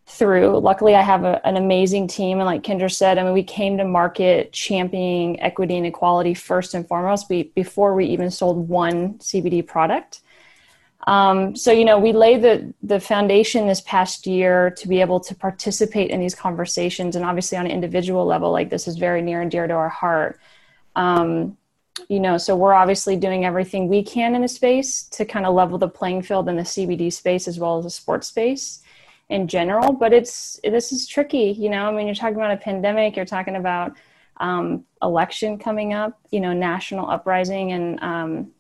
through. 0.05 0.60
Luckily, 0.60 0.96
I 0.96 1.01
have 1.01 1.24
a, 1.24 1.46
an 1.48 1.55
amazing 1.55 2.08
team, 2.08 2.39
and 2.39 2.46
like 2.46 2.63
Kendra 2.63 2.91
said, 2.91 3.17
I 3.17 3.24
mean, 3.24 3.34
we 3.34 3.43
came 3.43 3.77
to 3.77 3.86
market 3.86 4.51
championing 4.51 5.39
equity 5.39 5.77
and 5.77 5.86
equality 5.86 6.34
first 6.34 6.74
and 6.74 6.88
foremost. 6.88 7.29
We, 7.29 7.43
before 7.43 7.93
we 7.93 8.05
even 8.05 8.31
sold 8.31 8.67
one 8.67 9.19
CBD 9.19 9.65
product. 9.65 10.22
Um, 11.08 11.55
so 11.55 11.72
you 11.72 11.86
know, 11.86 11.98
we 11.98 12.12
laid 12.12 12.41
the 12.41 12.74
the 12.84 13.00
foundation 13.00 13.67
this 13.67 13.81
past 13.81 14.27
year 14.27 14.72
to 14.72 14.88
be 14.88 15.00
able 15.00 15.22
to 15.22 15.36
participate 15.36 16.12
in 16.12 16.19
these 16.19 16.36
conversations, 16.36 17.15
and 17.15 17.24
obviously 17.24 17.58
on 17.58 17.65
an 17.65 17.72
individual 17.72 18.25
level, 18.25 18.51
like 18.51 18.69
this 18.69 18.88
is 18.88 18.98
very 18.98 19.22
near 19.22 19.41
and 19.41 19.50
dear 19.50 19.67
to 19.67 19.74
our 19.74 19.89
heart. 19.89 20.39
Um, 20.96 21.58
you 22.07 22.19
know 22.19 22.37
so 22.37 22.55
we're 22.55 22.73
obviously 22.73 23.15
doing 23.15 23.45
everything 23.45 23.87
we 23.87 24.03
can 24.03 24.35
in 24.35 24.41
the 24.41 24.47
space 24.47 25.03
to 25.03 25.25
kind 25.25 25.45
of 25.45 25.53
level 25.53 25.77
the 25.77 25.87
playing 25.87 26.21
field 26.21 26.47
in 26.47 26.55
the 26.55 26.63
cbd 26.63 27.11
space 27.11 27.47
as 27.47 27.59
well 27.59 27.77
as 27.77 27.83
the 27.83 27.89
sports 27.89 28.27
space 28.27 28.81
in 29.29 29.47
general. 29.47 29.93
But 29.93 30.11
it's 30.11 30.59
this 30.63 30.91
is 30.91 31.07
tricky 31.07 31.55
you 31.57 31.69
know? 31.69 31.85
I 31.85 31.91
mean 31.91 32.07
you're 32.07 32.15
talking 32.15 32.35
about 32.35 32.51
a 32.51 32.57
pandemic 32.57 33.15
you're 33.15 33.25
talking 33.25 33.55
about 33.55 33.95
um, 34.38 34.85
election 35.01 35.57
coming 35.57 35.93
up 35.93 36.19
you 36.31 36.39
know 36.39 36.53
national 36.53 37.09
uprising 37.09 37.71
and 37.71 38.01
um, 38.01 38.51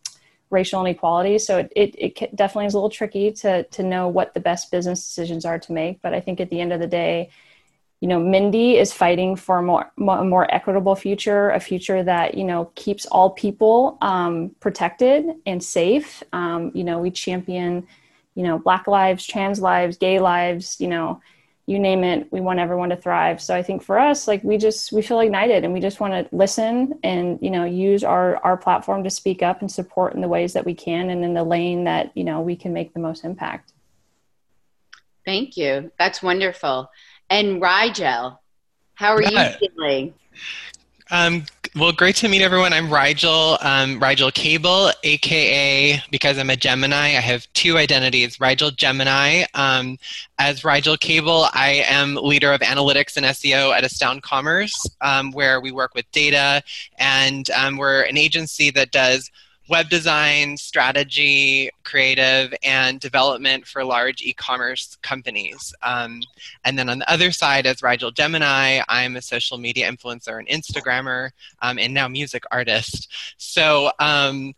racial 0.49 0.81
inequality. 0.81 1.37
So 1.37 1.59
it, 1.59 1.73
it, 1.75 1.95
it 2.21 2.35
definitely 2.35 2.65
is 2.67 2.73
a 2.73 2.77
little 2.77 2.89
tricky 2.89 3.31
to 3.33 3.63
to 3.63 3.83
know 3.83 4.07
what 4.07 4.33
the 4.33 4.39
best 4.39 4.71
business 4.71 5.05
decisions 5.05 5.45
are 5.45 5.59
to 5.59 5.73
make. 5.73 6.01
But 6.01 6.13
i 6.13 6.19
think 6.19 6.39
at 6.39 6.49
the 6.49 6.61
end 6.61 6.71
of 6.71 6.79
the 6.79 6.87
day 6.87 7.29
you 8.01 8.07
know, 8.07 8.19
Mendi 8.19 8.77
is 8.77 8.93
fighting 8.93 9.35
for 9.35 9.57
a 9.57 9.61
more, 9.61 9.91
more, 9.97 10.53
equitable 10.53 10.95
future, 10.95 11.49
a 11.49 11.59
future 11.59 12.01
that, 12.01 12.35
you 12.35 12.45
know, 12.45 12.71
keeps 12.75 13.05
all 13.05 13.31
people 13.31 13.97
um, 14.01 14.55
protected 14.61 15.25
and 15.45 15.61
safe. 15.61 16.23
Um, 16.31 16.71
you 16.73 16.85
know, 16.85 16.99
we 16.99 17.11
champion, 17.11 17.85
you 18.35 18.43
know, 18.43 18.57
Black 18.57 18.87
lives, 18.87 19.27
trans 19.27 19.59
lives, 19.59 19.97
gay 19.97 20.19
lives, 20.19 20.79
you 20.79 20.87
know, 20.87 21.21
you 21.65 21.77
name 21.77 22.03
it, 22.03 22.31
we 22.31 22.39
want 22.39 22.57
everyone 22.57 22.89
to 22.89 22.95
thrive. 22.95 23.41
So 23.41 23.53
I 23.53 23.61
think 23.61 23.83
for 23.83 23.99
us, 23.99 24.27
like 24.27 24.43
we 24.43 24.57
just, 24.57 24.91
we 24.91 25.01
feel 25.01 25.19
ignited 25.19 25.63
and 25.63 25.73
we 25.73 25.79
just 25.79 25.99
want 25.99 26.13
to 26.13 26.35
listen 26.35 26.97
and, 27.03 27.37
you 27.41 27.51
know, 27.51 27.65
use 27.65 28.03
our, 28.03 28.37
our 28.37 28.57
platform 28.57 29.03
to 29.03 29.09
speak 29.09 29.43
up 29.43 29.59
and 29.61 29.69
support 29.69 30.15
in 30.15 30.21
the 30.21 30.27
ways 30.27 30.53
that 30.53 30.65
we 30.65 30.73
can 30.73 31.11
and 31.11 31.23
in 31.23 31.35
the 31.35 31.43
lane 31.43 31.83
that, 31.83 32.11
you 32.15 32.23
know, 32.23 32.41
we 32.41 32.55
can 32.55 32.73
make 32.73 32.93
the 32.93 32.99
most 32.99 33.23
impact. 33.23 33.73
Thank 35.25 35.57
you. 35.57 35.91
That's 35.99 36.23
wonderful. 36.23 36.89
And 37.29 37.61
Rigel, 37.61 38.39
how 38.95 39.13
are 39.13 39.21
yeah. 39.21 39.57
you 39.61 39.69
feeling? 39.69 40.13
Um, 41.11 41.45
well, 41.75 41.91
great 41.91 42.15
to 42.17 42.27
meet 42.27 42.41
everyone. 42.41 42.73
I'm 42.73 42.91
Rigel, 42.91 43.57
um, 43.61 43.99
Rigel 43.99 44.31
Cable, 44.31 44.91
aka 45.03 46.01
because 46.09 46.39
I'm 46.39 46.49
a 46.49 46.55
Gemini, 46.55 46.95
I 46.95 47.21
have 47.21 47.47
two 47.53 47.77
identities. 47.77 48.39
Rigel 48.39 48.71
Gemini. 48.71 49.43
Um, 49.53 49.97
as 50.39 50.63
Rigel 50.63 50.97
Cable, 50.97 51.47
I 51.53 51.83
am 51.87 52.15
leader 52.15 52.51
of 52.51 52.61
analytics 52.61 53.17
and 53.17 53.25
SEO 53.27 53.75
at 53.75 53.83
Astound 53.83 54.23
Commerce, 54.23 54.89
um, 55.01 55.31
where 55.31 55.61
we 55.61 55.71
work 55.71 55.93
with 55.93 56.11
data, 56.11 56.63
and 56.97 57.49
um, 57.51 57.77
we're 57.77 58.01
an 58.01 58.17
agency 58.17 58.71
that 58.71 58.91
does 58.91 59.29
web 59.69 59.89
design, 59.89 60.57
strategy, 60.57 61.69
creative, 61.83 62.53
and 62.63 62.99
development 62.99 63.65
for 63.65 63.83
large 63.83 64.21
e 64.21 64.33
commerce 64.33 64.97
companies. 65.01 65.73
Um, 65.83 66.21
and 66.65 66.77
then 66.77 66.89
on 66.89 66.99
the 66.99 67.11
other 67.11 67.31
side, 67.31 67.65
as 67.65 67.81
Rigel 67.81 68.11
Gemini, 68.11 68.81
I'm 68.89 69.15
a 69.15 69.21
social 69.21 69.57
media 69.57 69.89
influencer 69.89 70.39
and 70.39 70.47
Instagrammer, 70.47 71.29
um, 71.61 71.77
and 71.79 71.93
now 71.93 72.07
music 72.07 72.43
artist. 72.51 73.13
So, 73.37 73.91
um, 73.99 74.53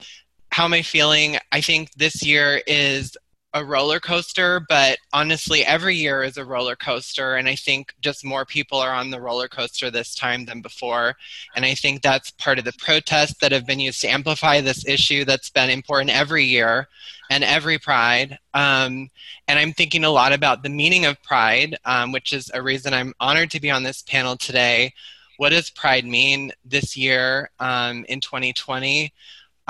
how 0.51 0.65
am 0.65 0.73
I 0.73 0.81
feeling? 0.81 1.37
I 1.51 1.61
think 1.61 1.91
this 1.93 2.25
year 2.25 2.61
is 2.67 3.17
a 3.53 3.65
roller 3.65 3.99
coaster, 3.99 4.65
but 4.69 4.97
honestly, 5.11 5.65
every 5.65 5.95
year 5.95 6.23
is 6.23 6.37
a 6.37 6.45
roller 6.45 6.75
coaster. 6.75 7.35
And 7.35 7.49
I 7.49 7.55
think 7.55 7.93
just 7.99 8.23
more 8.23 8.45
people 8.45 8.79
are 8.79 8.93
on 8.93 9.09
the 9.09 9.19
roller 9.19 9.49
coaster 9.49 9.91
this 9.91 10.15
time 10.15 10.45
than 10.45 10.61
before. 10.61 11.15
And 11.55 11.65
I 11.65 11.75
think 11.75 12.01
that's 12.01 12.31
part 12.31 12.59
of 12.59 12.65
the 12.65 12.73
protests 12.73 13.35
that 13.41 13.51
have 13.51 13.67
been 13.67 13.79
used 13.79 14.01
to 14.01 14.07
amplify 14.07 14.61
this 14.61 14.87
issue 14.87 15.25
that's 15.25 15.49
been 15.49 15.69
important 15.69 16.11
every 16.11 16.45
year 16.45 16.87
and 17.29 17.43
every 17.43 17.77
pride. 17.77 18.37
Um, 18.53 19.09
and 19.47 19.59
I'm 19.59 19.73
thinking 19.73 20.05
a 20.05 20.09
lot 20.09 20.31
about 20.31 20.63
the 20.63 20.69
meaning 20.69 21.05
of 21.05 21.21
pride, 21.21 21.77
um, 21.83 22.13
which 22.13 22.31
is 22.31 22.49
a 22.53 22.61
reason 22.61 22.93
I'm 22.93 23.13
honored 23.19 23.51
to 23.51 23.59
be 23.59 23.69
on 23.69 23.83
this 23.83 24.01
panel 24.01 24.37
today. 24.37 24.93
What 25.37 25.49
does 25.49 25.69
pride 25.69 26.05
mean 26.05 26.51
this 26.63 26.95
year 26.95 27.49
um, 27.59 28.05
in 28.07 28.21
2020? 28.21 29.11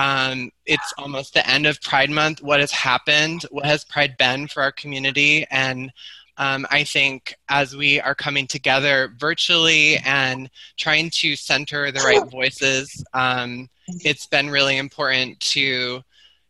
Um, 0.02 0.50
it's 0.66 0.94
almost 0.98 1.36
the 1.36 1.48
end 1.48 1.68
of 1.68 1.80
Pride 1.82 2.10
Month. 2.10 2.42
What 2.42 2.60
has 2.60 2.72
happened? 2.72 3.44
What 3.52 3.66
has 3.66 3.84
Pride 3.84 4.18
been 4.18 4.48
for 4.48 4.64
our 4.64 4.72
community? 4.72 5.46
And 5.52 5.92
um, 6.38 6.66
I 6.72 6.84
think 6.84 7.36
as 7.50 7.76
we 7.76 8.02
are 8.02 8.16
coming 8.16 8.48
together 8.48 9.14
virtually 9.20 9.98
and 9.98 10.50
trying 10.76 11.12
to 11.12 11.36
center 11.36 11.92
the 11.92 12.00
right 12.00 12.28
voices, 12.32 13.04
um, 13.14 13.70
it's 13.88 14.26
been 14.26 14.50
really 14.50 14.78
important 14.78 15.40
to 15.42 16.02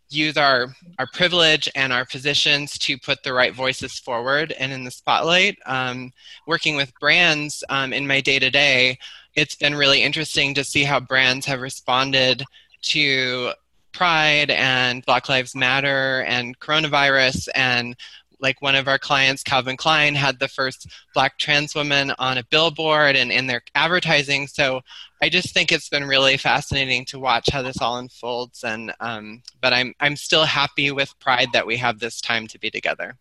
use 0.07 0.37
our, 0.37 0.67
our 0.97 1.07
privilege 1.11 1.67
and 1.75 1.91
our 1.91 2.05
positions 2.05 2.77
to 2.77 2.97
put 2.97 3.21
the 3.23 3.33
right 3.33 3.53
voices 3.53 3.99
forward 3.99 4.53
and 4.53 4.71
in 4.71 4.85
the 4.85 4.91
spotlight. 4.91 5.57
Um, 5.65 6.13
working 6.47 6.77
with 6.77 6.97
brands 7.01 7.65
um, 7.69 7.91
in 7.91 8.07
my 8.07 8.21
day 8.21 8.39
to 8.39 8.49
day, 8.49 8.97
it's 9.35 9.55
been 9.55 9.75
really 9.75 10.03
interesting 10.03 10.53
to 10.53 10.63
see 10.63 10.83
how 10.85 11.01
brands 11.01 11.45
have 11.47 11.59
responded 11.59 12.45
to 12.81 13.51
Pride 13.93 14.49
and 14.49 15.05
Black 15.05 15.29
Lives 15.29 15.55
Matter 15.55 16.23
and 16.27 16.57
coronavirus 16.59 17.49
and 17.55 17.95
like 18.41 18.61
one 18.61 18.75
of 18.75 18.87
our 18.87 18.97
clients, 18.97 19.43
Calvin 19.43 19.77
Klein, 19.77 20.15
had 20.15 20.39
the 20.39 20.47
first 20.47 20.87
black 21.13 21.37
trans 21.37 21.75
woman 21.75 22.11
on 22.17 22.37
a 22.37 22.43
billboard 22.45 23.15
and 23.15 23.31
in 23.31 23.47
their 23.47 23.61
advertising. 23.75 24.47
So 24.47 24.81
I 25.21 25.29
just 25.29 25.53
think 25.53 25.71
it's 25.71 25.89
been 25.89 26.05
really 26.05 26.37
fascinating 26.37 27.05
to 27.05 27.19
watch 27.19 27.49
how 27.51 27.61
this 27.61 27.79
all 27.79 27.97
unfolds. 27.97 28.63
And 28.63 28.91
um, 28.99 29.43
but 29.61 29.73
I'm 29.73 29.93
I'm 29.99 30.15
still 30.15 30.45
happy 30.45 30.91
with 30.91 31.17
Pride 31.19 31.49
that 31.53 31.67
we 31.67 31.77
have 31.77 31.99
this 31.99 32.19
time 32.19 32.47
to 32.47 32.59
be 32.59 32.71
together. 32.71 33.15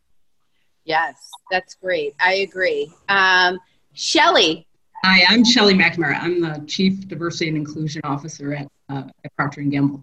Yes, 0.85 1.14
that's 1.51 1.75
great. 1.75 2.14
I 2.18 2.35
agree. 2.37 2.90
Um, 3.09 3.61
Shelly. 3.92 4.66
Hi, 5.05 5.25
I'm 5.29 5.44
Shelly 5.44 5.75
McNamara. 5.75 6.20
I'm 6.20 6.40
the 6.40 6.64
Chief 6.66 7.07
Diversity 7.09 7.49
and 7.49 7.57
Inclusion 7.57 8.03
Officer 8.05 8.55
at, 8.55 8.68
uh, 8.90 9.05
at 9.24 9.37
Procter 9.37 9.62
& 9.62 9.70
Gamble. 9.70 10.03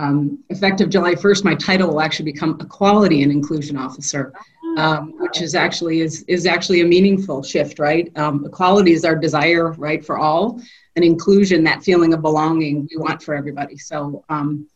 Um, 0.00 0.44
effective 0.48 0.90
July 0.90 1.14
1st, 1.14 1.44
my 1.44 1.54
title 1.56 1.88
will 1.88 2.00
actually 2.00 2.30
become 2.30 2.56
Equality 2.60 3.22
and 3.22 3.32
Inclusion 3.32 3.76
Officer, 3.76 4.32
um, 4.76 5.12
which 5.18 5.42
is 5.42 5.56
actually 5.56 6.00
is, 6.00 6.22
is 6.28 6.46
actually 6.46 6.82
a 6.82 6.84
meaningful 6.84 7.42
shift, 7.42 7.80
right? 7.80 8.16
Um, 8.16 8.44
equality 8.46 8.92
is 8.92 9.04
our 9.04 9.16
desire, 9.16 9.72
right, 9.72 10.04
for 10.04 10.16
all, 10.16 10.62
and 10.94 11.04
inclusion, 11.04 11.64
that 11.64 11.82
feeling 11.82 12.14
of 12.14 12.22
belonging 12.22 12.88
we 12.90 12.96
want 12.96 13.22
for 13.22 13.34
everybody. 13.34 13.76
So, 13.76 14.24
um, 14.28 14.68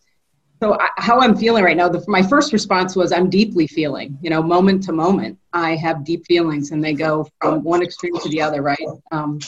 so 0.60 0.74
I, 0.74 0.88
how 0.96 1.20
I'm 1.20 1.36
feeling 1.36 1.62
right 1.62 1.76
now, 1.76 1.88
the, 1.88 2.04
my 2.08 2.22
first 2.22 2.52
response 2.52 2.96
was 2.96 3.12
I'm 3.12 3.30
deeply 3.30 3.68
feeling, 3.68 4.18
you 4.22 4.30
know, 4.30 4.42
moment 4.42 4.82
to 4.84 4.92
moment. 4.92 5.38
I 5.52 5.76
have 5.76 6.04
deep 6.04 6.26
feelings, 6.26 6.72
and 6.72 6.82
they 6.82 6.94
go 6.94 7.28
from 7.40 7.62
one 7.62 7.82
extreme 7.82 8.16
to 8.18 8.28
the 8.28 8.40
other, 8.40 8.62
right? 8.62 8.86
Um, 9.12 9.38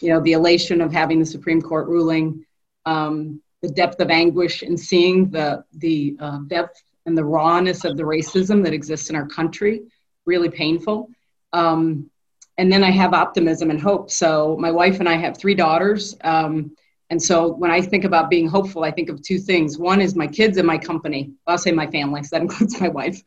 you 0.00 0.08
know, 0.08 0.20
the 0.20 0.32
elation 0.32 0.80
of 0.80 0.92
having 0.92 1.20
the 1.20 1.26
Supreme 1.26 1.60
Court 1.60 1.86
ruling. 1.88 2.44
Um, 2.86 3.42
the 3.62 3.68
depth 3.68 4.00
of 4.00 4.10
anguish 4.10 4.62
and 4.62 4.78
seeing 4.78 5.30
the 5.30 5.64
the 5.74 6.16
uh, 6.20 6.38
depth 6.46 6.82
and 7.06 7.16
the 7.16 7.24
rawness 7.24 7.84
of 7.84 7.96
the 7.96 8.02
racism 8.02 8.62
that 8.64 8.72
exists 8.72 9.10
in 9.10 9.16
our 9.16 9.26
country 9.26 9.82
really 10.26 10.50
painful. 10.50 11.08
Um, 11.52 12.10
and 12.58 12.70
then 12.70 12.84
i 12.84 12.90
have 12.90 13.14
optimism 13.14 13.70
and 13.70 13.80
hope. 13.80 14.10
So 14.10 14.56
my 14.58 14.70
wife 14.70 15.00
and 15.00 15.08
i 15.08 15.16
have 15.16 15.36
three 15.36 15.54
daughters 15.54 16.16
um, 16.22 16.72
and 17.10 17.20
so 17.20 17.52
when 17.52 17.70
i 17.70 17.80
think 17.80 18.04
about 18.04 18.30
being 18.30 18.48
hopeful 18.48 18.84
i 18.84 18.90
think 18.90 19.08
of 19.08 19.22
two 19.22 19.38
things. 19.38 19.78
One 19.78 20.00
is 20.00 20.14
my 20.14 20.26
kids 20.26 20.58
and 20.58 20.66
my 20.66 20.78
company 20.78 21.32
i'll 21.46 21.58
say 21.58 21.72
my 21.72 21.86
family 21.86 22.22
so 22.22 22.36
that 22.36 22.42
includes 22.42 22.80
my 22.84 22.88
wife. 22.88 23.22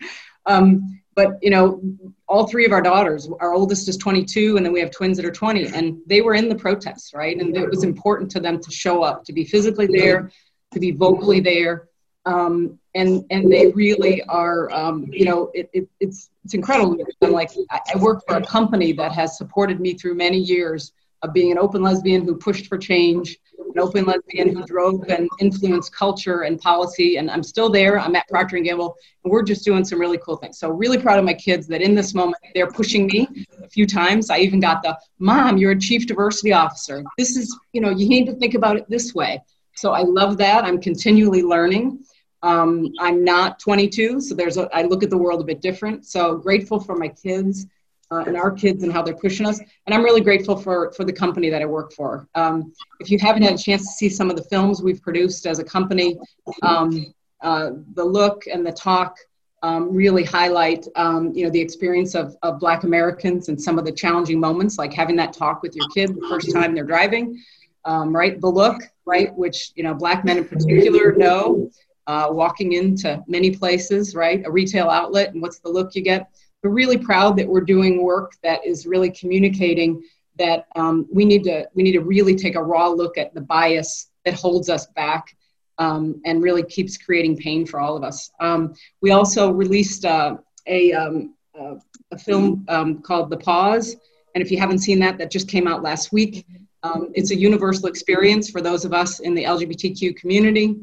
Um, 0.45 1.01
but 1.15 1.37
you 1.41 1.49
know 1.49 1.81
all 2.27 2.47
three 2.47 2.65
of 2.65 2.71
our 2.71 2.81
daughters 2.81 3.29
our 3.39 3.53
oldest 3.53 3.87
is 3.87 3.97
22 3.97 4.57
and 4.57 4.65
then 4.65 4.73
we 4.73 4.79
have 4.79 4.91
twins 4.91 5.17
that 5.17 5.25
are 5.25 5.31
20 5.31 5.67
and 5.67 5.97
they 6.07 6.21
were 6.21 6.33
in 6.33 6.49
the 6.49 6.55
protests 6.55 7.13
right? 7.13 7.39
And 7.39 7.55
it 7.55 7.69
was 7.69 7.83
important 7.83 8.31
to 8.31 8.39
them 8.39 8.59
to 8.59 8.71
show 8.71 9.03
up 9.03 9.23
to 9.25 9.33
be 9.33 9.43
physically 9.43 9.87
there 9.87 10.29
to 10.73 10.79
be 10.79 10.91
vocally 10.91 11.39
there. 11.39 11.87
Um, 12.25 12.79
and 12.95 13.25
and 13.31 13.51
they 13.51 13.67
really 13.71 14.21
are 14.23 14.71
um, 14.71 15.07
you 15.11 15.25
know 15.25 15.51
it, 15.53 15.69
it, 15.73 15.89
it's 15.99 16.29
it's 16.45 16.53
incredible. 16.53 16.97
Like 17.21 17.51
I 17.71 17.97
work 17.97 18.23
for 18.27 18.37
a 18.37 18.45
company 18.45 18.91
that 18.93 19.11
has 19.11 19.37
supported 19.37 19.79
me 19.79 19.93
through 19.93 20.15
many 20.15 20.37
years 20.37 20.93
of 21.21 21.33
being 21.33 21.51
an 21.51 21.57
open 21.57 21.81
lesbian 21.81 22.23
who 22.23 22.35
pushed 22.35 22.67
for 22.67 22.77
change, 22.77 23.37
an 23.73 23.79
open 23.79 24.05
lesbian 24.05 24.55
who 24.55 24.63
drove 24.65 25.03
and 25.09 25.29
influenced 25.39 25.95
culture 25.95 26.41
and 26.41 26.59
policy. 26.59 27.17
And 27.17 27.29
I'm 27.29 27.43
still 27.43 27.69
there. 27.69 27.99
I'm 27.99 28.15
at 28.15 28.27
Procter 28.27 28.57
and 28.57 28.65
Gamble, 28.65 28.95
and 29.23 29.31
we're 29.31 29.43
just 29.43 29.65
doing 29.65 29.83
some 29.83 29.99
really 29.99 30.19
cool 30.19 30.37
things. 30.37 30.59
So 30.59 30.69
really 30.69 30.97
proud 30.97 31.19
of 31.19 31.25
my 31.25 31.33
kids 31.33 31.67
that 31.67 31.81
in 31.81 31.95
this 31.95 32.13
moment 32.13 32.37
they're 32.53 32.71
pushing 32.71 33.07
me 33.07 33.27
a 33.63 33.69
few 33.69 33.85
times. 33.85 34.29
I 34.29 34.39
even 34.39 34.59
got 34.59 34.83
the 34.83 34.97
mom, 35.19 35.57
you're 35.57 35.71
a 35.71 35.79
chief 35.79 36.05
diversity 36.05 36.53
officer. 36.53 37.03
This 37.17 37.35
is, 37.35 37.57
you 37.73 37.81
know, 37.81 37.89
you 37.89 38.07
need 38.07 38.25
to 38.27 38.33
think 38.33 38.53
about 38.53 38.77
it 38.77 38.89
this 38.89 39.13
way. 39.13 39.41
So 39.75 39.91
I 39.91 40.01
love 40.01 40.37
that. 40.37 40.65
I'm 40.65 40.79
continually 40.79 41.41
learning. 41.41 42.03
Um, 42.43 42.91
I'm 42.99 43.23
not 43.23 43.59
22, 43.59 44.19
so 44.19 44.35
there's 44.35 44.57
a, 44.57 44.69
I 44.75 44.83
look 44.83 45.01
at 45.01 45.09
the 45.09 45.17
world 45.17 45.39
a 45.39 45.45
bit 45.45 45.61
different. 45.61 46.05
So 46.05 46.35
grateful 46.37 46.79
for 46.79 46.95
my 46.95 47.07
kids 47.07 47.67
uh, 48.13 48.23
and 48.27 48.37
our 48.37 48.51
kids 48.51 48.83
and 48.83 48.93
how 48.93 49.01
they're 49.01 49.15
pushing 49.15 49.45
us. 49.45 49.59
And 49.85 49.93
I'm 49.93 50.03
really 50.03 50.21
grateful 50.21 50.55
for, 50.55 50.91
for 50.95 51.03
the 51.03 51.13
company 51.13 51.49
that 51.49 51.61
I 51.61 51.65
work 51.65 51.93
for. 51.93 52.27
Um, 52.35 52.71
if 52.99 53.09
you 53.09 53.17
haven't 53.19 53.43
had 53.43 53.53
a 53.53 53.57
chance 53.57 53.81
to 53.83 53.93
see 53.93 54.09
some 54.09 54.29
of 54.29 54.35
the 54.35 54.43
films 54.43 54.81
we've 54.81 55.01
produced 55.01 55.45
as 55.47 55.57
a 55.59 55.63
company, 55.63 56.17
um, 56.61 57.13
uh, 57.41 57.71
the 57.95 58.03
look 58.03 58.43
and 58.51 58.65
the 58.65 58.71
talk 58.71 59.17
um, 59.63 59.93
really 59.93 60.23
highlight, 60.23 60.85
um, 60.95 61.31
you 61.33 61.43
know, 61.45 61.49
the 61.49 61.59
experience 61.67 62.15
of, 62.15 62.35
of 62.43 62.59
Black 62.59 62.83
Americans 62.83 63.49
and 63.49 63.59
some 63.59 63.79
of 63.79 63.85
the 63.85 63.91
challenging 63.91 64.39
moments, 64.39 64.77
like 64.77 64.93
having 64.93 65.15
that 65.15 65.33
talk 65.33 65.63
with 65.63 65.75
your 65.75 65.87
kid 65.95 66.09
the 66.09 66.27
first 66.29 66.51
time 66.53 66.75
they're 66.75 66.83
driving, 66.83 67.41
um, 67.85 68.15
right? 68.15 68.39
The 68.39 68.47
look, 68.47 68.83
right, 69.05 69.33
which, 69.35 69.71
you 69.75 69.83
know, 69.83 69.93
Black 69.93 70.23
men 70.25 70.37
in 70.37 70.47
particular 70.47 71.13
know. 71.15 71.69
Uh, 72.05 72.27
walking 72.29 72.73
into 72.73 73.23
many 73.27 73.49
places, 73.55 74.13
right? 74.13 74.45
A 74.45 74.51
retail 74.51 74.89
outlet, 74.89 75.31
and 75.31 75.41
what's 75.41 75.59
the 75.59 75.69
look 75.69 75.95
you 75.95 76.01
get? 76.01 76.29
We're 76.63 76.71
really 76.71 76.97
proud 76.97 77.37
that 77.37 77.47
we're 77.47 77.61
doing 77.61 78.01
work 78.01 78.33
that 78.41 78.65
is 78.65 78.85
really 78.85 79.11
communicating 79.11 80.01
that 80.39 80.65
um, 80.75 81.07
we 81.11 81.25
need 81.25 81.43
to 81.43 81.67
we 81.75 81.83
need 81.83 81.91
to 81.91 82.01
really 82.01 82.35
take 82.35 82.55
a 82.55 82.63
raw 82.63 82.87
look 82.87 83.17
at 83.17 83.33
the 83.33 83.41
bias 83.41 84.09
that 84.25 84.33
holds 84.33 84.69
us 84.69 84.87
back 84.87 85.35
um, 85.77 86.21
and 86.25 86.41
really 86.41 86.63
keeps 86.63 86.97
creating 86.97 87.37
pain 87.37 87.65
for 87.65 87.79
all 87.79 87.97
of 87.97 88.03
us. 88.03 88.31
Um, 88.39 88.73
we 89.01 89.11
also 89.11 89.51
released 89.51 90.05
uh, 90.05 90.37
a, 90.67 90.93
um, 90.93 91.35
uh, 91.59 91.75
a 92.11 92.17
film 92.17 92.65
um, 92.69 93.01
called 93.01 93.29
The 93.29 93.37
Pause, 93.37 93.97
and 94.33 94.41
if 94.41 94.49
you 94.49 94.57
haven't 94.57 94.79
seen 94.79 94.99
that, 94.99 95.17
that 95.17 95.31
just 95.31 95.47
came 95.47 95.67
out 95.67 95.83
last 95.83 96.11
week. 96.11 96.45
Um, 96.83 97.09
it's 97.13 97.31
a 97.31 97.35
universal 97.35 97.87
experience 97.87 98.49
for 98.49 98.61
those 98.61 98.85
of 98.85 98.93
us 98.93 99.19
in 99.19 99.33
the 99.33 99.43
LGBTQ 99.43 100.15
community, 100.15 100.75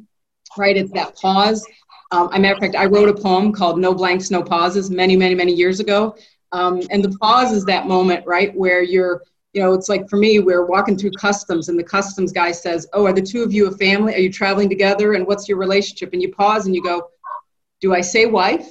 right? 0.56 0.76
It's 0.76 0.92
that 0.92 1.16
pause 1.16 1.66
um, 2.12 2.28
a 2.32 2.38
matter 2.38 2.54
of 2.54 2.60
fact, 2.60 2.74
I 2.74 2.86
wrote 2.86 3.08
a 3.08 3.14
poem 3.14 3.52
called 3.52 3.78
No 3.78 3.94
Blanks, 3.94 4.30
No 4.30 4.42
Pauses 4.42 4.90
many, 4.90 5.16
many, 5.16 5.34
many 5.34 5.52
years 5.52 5.80
ago. 5.80 6.16
Um, 6.52 6.82
and 6.90 7.04
the 7.04 7.16
pause 7.18 7.52
is 7.52 7.64
that 7.66 7.86
moment, 7.86 8.26
right, 8.26 8.54
where 8.56 8.82
you're, 8.82 9.22
you 9.52 9.62
know, 9.62 9.72
it's 9.72 9.88
like 9.88 10.08
for 10.08 10.16
me, 10.16 10.40
we're 10.40 10.66
walking 10.66 10.96
through 10.96 11.12
customs 11.12 11.68
and 11.68 11.78
the 11.78 11.84
customs 11.84 12.32
guy 12.32 12.50
says, 12.50 12.86
Oh, 12.92 13.06
are 13.06 13.12
the 13.12 13.22
two 13.22 13.42
of 13.42 13.52
you 13.52 13.68
a 13.68 13.76
family? 13.76 14.14
Are 14.14 14.18
you 14.18 14.32
traveling 14.32 14.68
together? 14.68 15.14
And 15.14 15.26
what's 15.26 15.48
your 15.48 15.58
relationship? 15.58 16.12
And 16.12 16.20
you 16.20 16.32
pause 16.32 16.66
and 16.66 16.74
you 16.74 16.82
go, 16.82 17.08
Do 17.80 17.94
I 17.94 18.00
say 18.00 18.26
wife? 18.26 18.68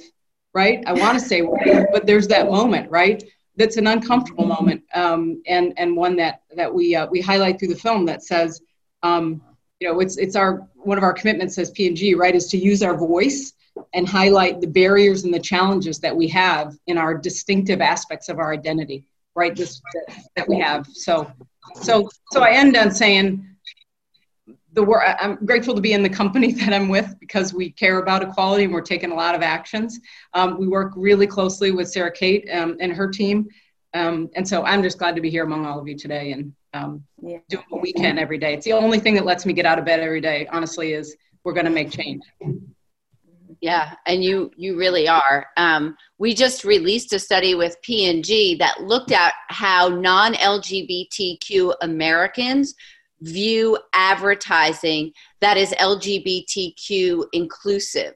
Right? 0.52 0.82
I 0.86 0.92
want 0.92 1.18
to 1.18 1.24
say 1.24 1.42
wife, 1.42 1.86
but 1.92 2.06
there's 2.06 2.28
that 2.28 2.50
moment, 2.50 2.90
right? 2.90 3.22
That's 3.56 3.76
an 3.76 3.86
uncomfortable 3.86 4.46
moment, 4.46 4.82
um, 4.94 5.42
and 5.46 5.74
and 5.76 5.96
one 5.96 6.16
that 6.16 6.42
that 6.56 6.72
we 6.72 6.94
uh, 6.94 7.06
we 7.08 7.20
highlight 7.20 7.58
through 7.58 7.68
the 7.68 7.76
film 7.76 8.06
that 8.06 8.22
says, 8.24 8.60
um, 9.02 9.42
you 9.80 9.88
know, 9.88 10.00
it's 10.00 10.18
it's 10.18 10.36
our 10.36 10.68
one 10.76 10.98
of 10.98 11.04
our 11.04 11.12
commitments 11.12 11.58
as 11.58 11.70
P&G, 11.70 12.14
right, 12.14 12.34
is 12.34 12.46
to 12.48 12.58
use 12.58 12.82
our 12.82 12.96
voice 12.96 13.54
and 13.94 14.08
highlight 14.08 14.60
the 14.60 14.66
barriers 14.66 15.24
and 15.24 15.32
the 15.32 15.40
challenges 15.40 15.98
that 16.00 16.14
we 16.14 16.28
have 16.28 16.76
in 16.86 16.98
our 16.98 17.16
distinctive 17.16 17.80
aspects 17.80 18.28
of 18.28 18.38
our 18.38 18.52
identity, 18.52 19.04
right? 19.34 19.56
This 19.56 19.80
that 20.36 20.48
we 20.48 20.58
have. 20.60 20.86
So, 20.86 21.30
so, 21.74 22.08
so 22.32 22.42
I 22.42 22.50
end 22.50 22.76
on 22.76 22.90
saying 22.90 23.46
the 24.72 24.82
work. 24.82 25.02
I'm 25.18 25.36
grateful 25.46 25.74
to 25.74 25.80
be 25.80 25.94
in 25.94 26.02
the 26.02 26.10
company 26.10 26.52
that 26.60 26.74
I'm 26.74 26.88
with 26.88 27.14
because 27.18 27.54
we 27.54 27.70
care 27.70 27.98
about 27.98 28.22
equality 28.22 28.64
and 28.64 28.74
we're 28.74 28.82
taking 28.82 29.12
a 29.12 29.16
lot 29.16 29.34
of 29.34 29.42
actions. 29.42 29.98
Um, 30.34 30.58
we 30.58 30.68
work 30.68 30.92
really 30.94 31.26
closely 31.26 31.70
with 31.72 31.90
Sarah 31.90 32.12
Kate 32.12 32.48
um, 32.52 32.76
and 32.80 32.92
her 32.92 33.08
team, 33.08 33.48
um, 33.94 34.30
and 34.36 34.46
so 34.46 34.64
I'm 34.64 34.82
just 34.82 34.98
glad 34.98 35.14
to 35.16 35.20
be 35.20 35.30
here 35.30 35.44
among 35.44 35.66
all 35.66 35.80
of 35.80 35.88
you 35.88 35.96
today 35.96 36.32
and 36.32 36.52
um, 36.74 37.02
yeah. 37.20 37.38
doing 37.48 37.64
what 37.68 37.82
we 37.82 37.92
can 37.92 38.18
every 38.18 38.38
day. 38.38 38.54
It's 38.54 38.64
the 38.64 38.72
only 38.72 39.00
thing 39.00 39.14
that 39.14 39.24
lets 39.24 39.44
me 39.44 39.52
get 39.52 39.66
out 39.66 39.78
of 39.78 39.84
bed 39.84 40.00
every 40.00 40.20
day. 40.20 40.46
Honestly, 40.52 40.92
is 40.92 41.16
we're 41.44 41.52
going 41.52 41.66
to 41.66 41.72
make 41.72 41.90
change. 41.90 42.22
Yeah, 43.60 43.94
and 44.06 44.24
you 44.24 44.50
you 44.56 44.78
really 44.78 45.06
are. 45.08 45.46
Um, 45.56 45.96
we 46.18 46.34
just 46.34 46.64
released 46.64 47.12
a 47.12 47.18
study 47.18 47.54
with 47.54 47.76
P&G 47.82 48.56
that 48.56 48.82
looked 48.82 49.12
at 49.12 49.34
how 49.48 49.88
non-LGBTQ 49.88 51.74
Americans 51.82 52.74
view 53.20 53.76
advertising 53.92 55.12
that 55.40 55.58
is 55.58 55.72
LGBTQ 55.72 57.26
inclusive, 57.32 58.14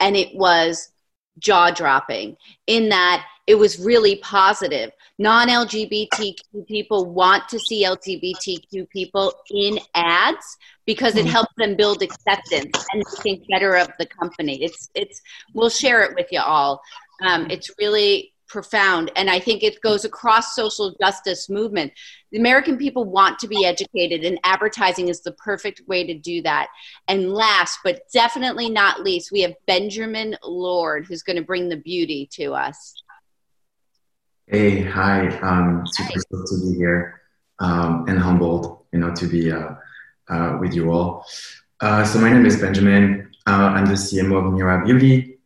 and 0.00 0.16
it 0.16 0.34
was 0.34 0.90
jaw 1.38 1.70
dropping 1.70 2.36
in 2.66 2.88
that 2.90 3.24
it 3.46 3.54
was 3.54 3.78
really 3.78 4.16
positive. 4.16 4.90
Non 5.18 5.48
LGBTQ 5.48 6.66
people 6.66 7.06
want 7.06 7.48
to 7.48 7.58
see 7.60 7.84
LGBTQ 7.84 8.88
people 8.90 9.32
in 9.50 9.78
ads 9.94 10.56
because 10.86 11.14
it 11.14 11.24
helps 11.24 11.52
them 11.56 11.76
build 11.76 12.02
acceptance 12.02 12.84
and 12.92 13.04
think 13.22 13.44
better 13.48 13.76
of 13.76 13.88
the 14.00 14.06
company. 14.06 14.62
It's 14.64 14.90
it's 14.94 15.22
we'll 15.52 15.70
share 15.70 16.02
it 16.02 16.16
with 16.16 16.26
you 16.32 16.40
all. 16.40 16.80
Um, 17.24 17.48
it's 17.48 17.70
really 17.78 18.32
profound 18.46 19.10
and 19.16 19.30
i 19.30 19.40
think 19.40 19.62
it 19.62 19.80
goes 19.80 20.04
across 20.04 20.54
social 20.54 20.94
justice 21.00 21.48
movement. 21.48 21.92
The 22.30 22.38
american 22.38 22.76
people 22.76 23.04
want 23.04 23.38
to 23.38 23.48
be 23.48 23.64
educated 23.64 24.24
and 24.24 24.38
advertising 24.44 25.08
is 25.08 25.22
the 25.22 25.32
perfect 25.32 25.80
way 25.88 26.06
to 26.06 26.14
do 26.14 26.42
that. 26.42 26.68
And 27.08 27.32
last 27.32 27.78
but 27.82 28.02
definitely 28.12 28.68
not 28.68 29.02
least 29.02 29.32
we 29.32 29.40
have 29.40 29.54
benjamin 29.66 30.36
lord 30.44 31.06
who's 31.06 31.22
going 31.22 31.36
to 31.36 31.42
bring 31.42 31.68
the 31.68 31.78
beauty 31.78 32.28
to 32.32 32.52
us 32.52 33.02
Hey, 34.46 34.82
hi. 34.82 35.28
Um, 35.38 35.86
super 35.86 36.20
stoked 36.20 36.48
to 36.48 36.60
be 36.60 36.76
here 36.76 37.22
um, 37.60 38.04
and 38.08 38.18
humbled, 38.18 38.84
you 38.92 38.98
know, 38.98 39.14
to 39.14 39.26
be 39.26 39.50
uh, 39.50 39.70
uh, 40.28 40.58
with 40.60 40.74
you 40.74 40.92
all. 40.92 41.24
Uh, 41.80 42.04
so 42.04 42.18
my 42.18 42.30
name 42.30 42.44
is 42.44 42.60
Benjamin. 42.60 43.32
Uh, 43.46 43.72
I'm 43.74 43.86
the 43.86 43.94
CMO 43.94 44.46
of 44.46 44.52
Mira 44.52 44.84
Beauty. 44.84 45.38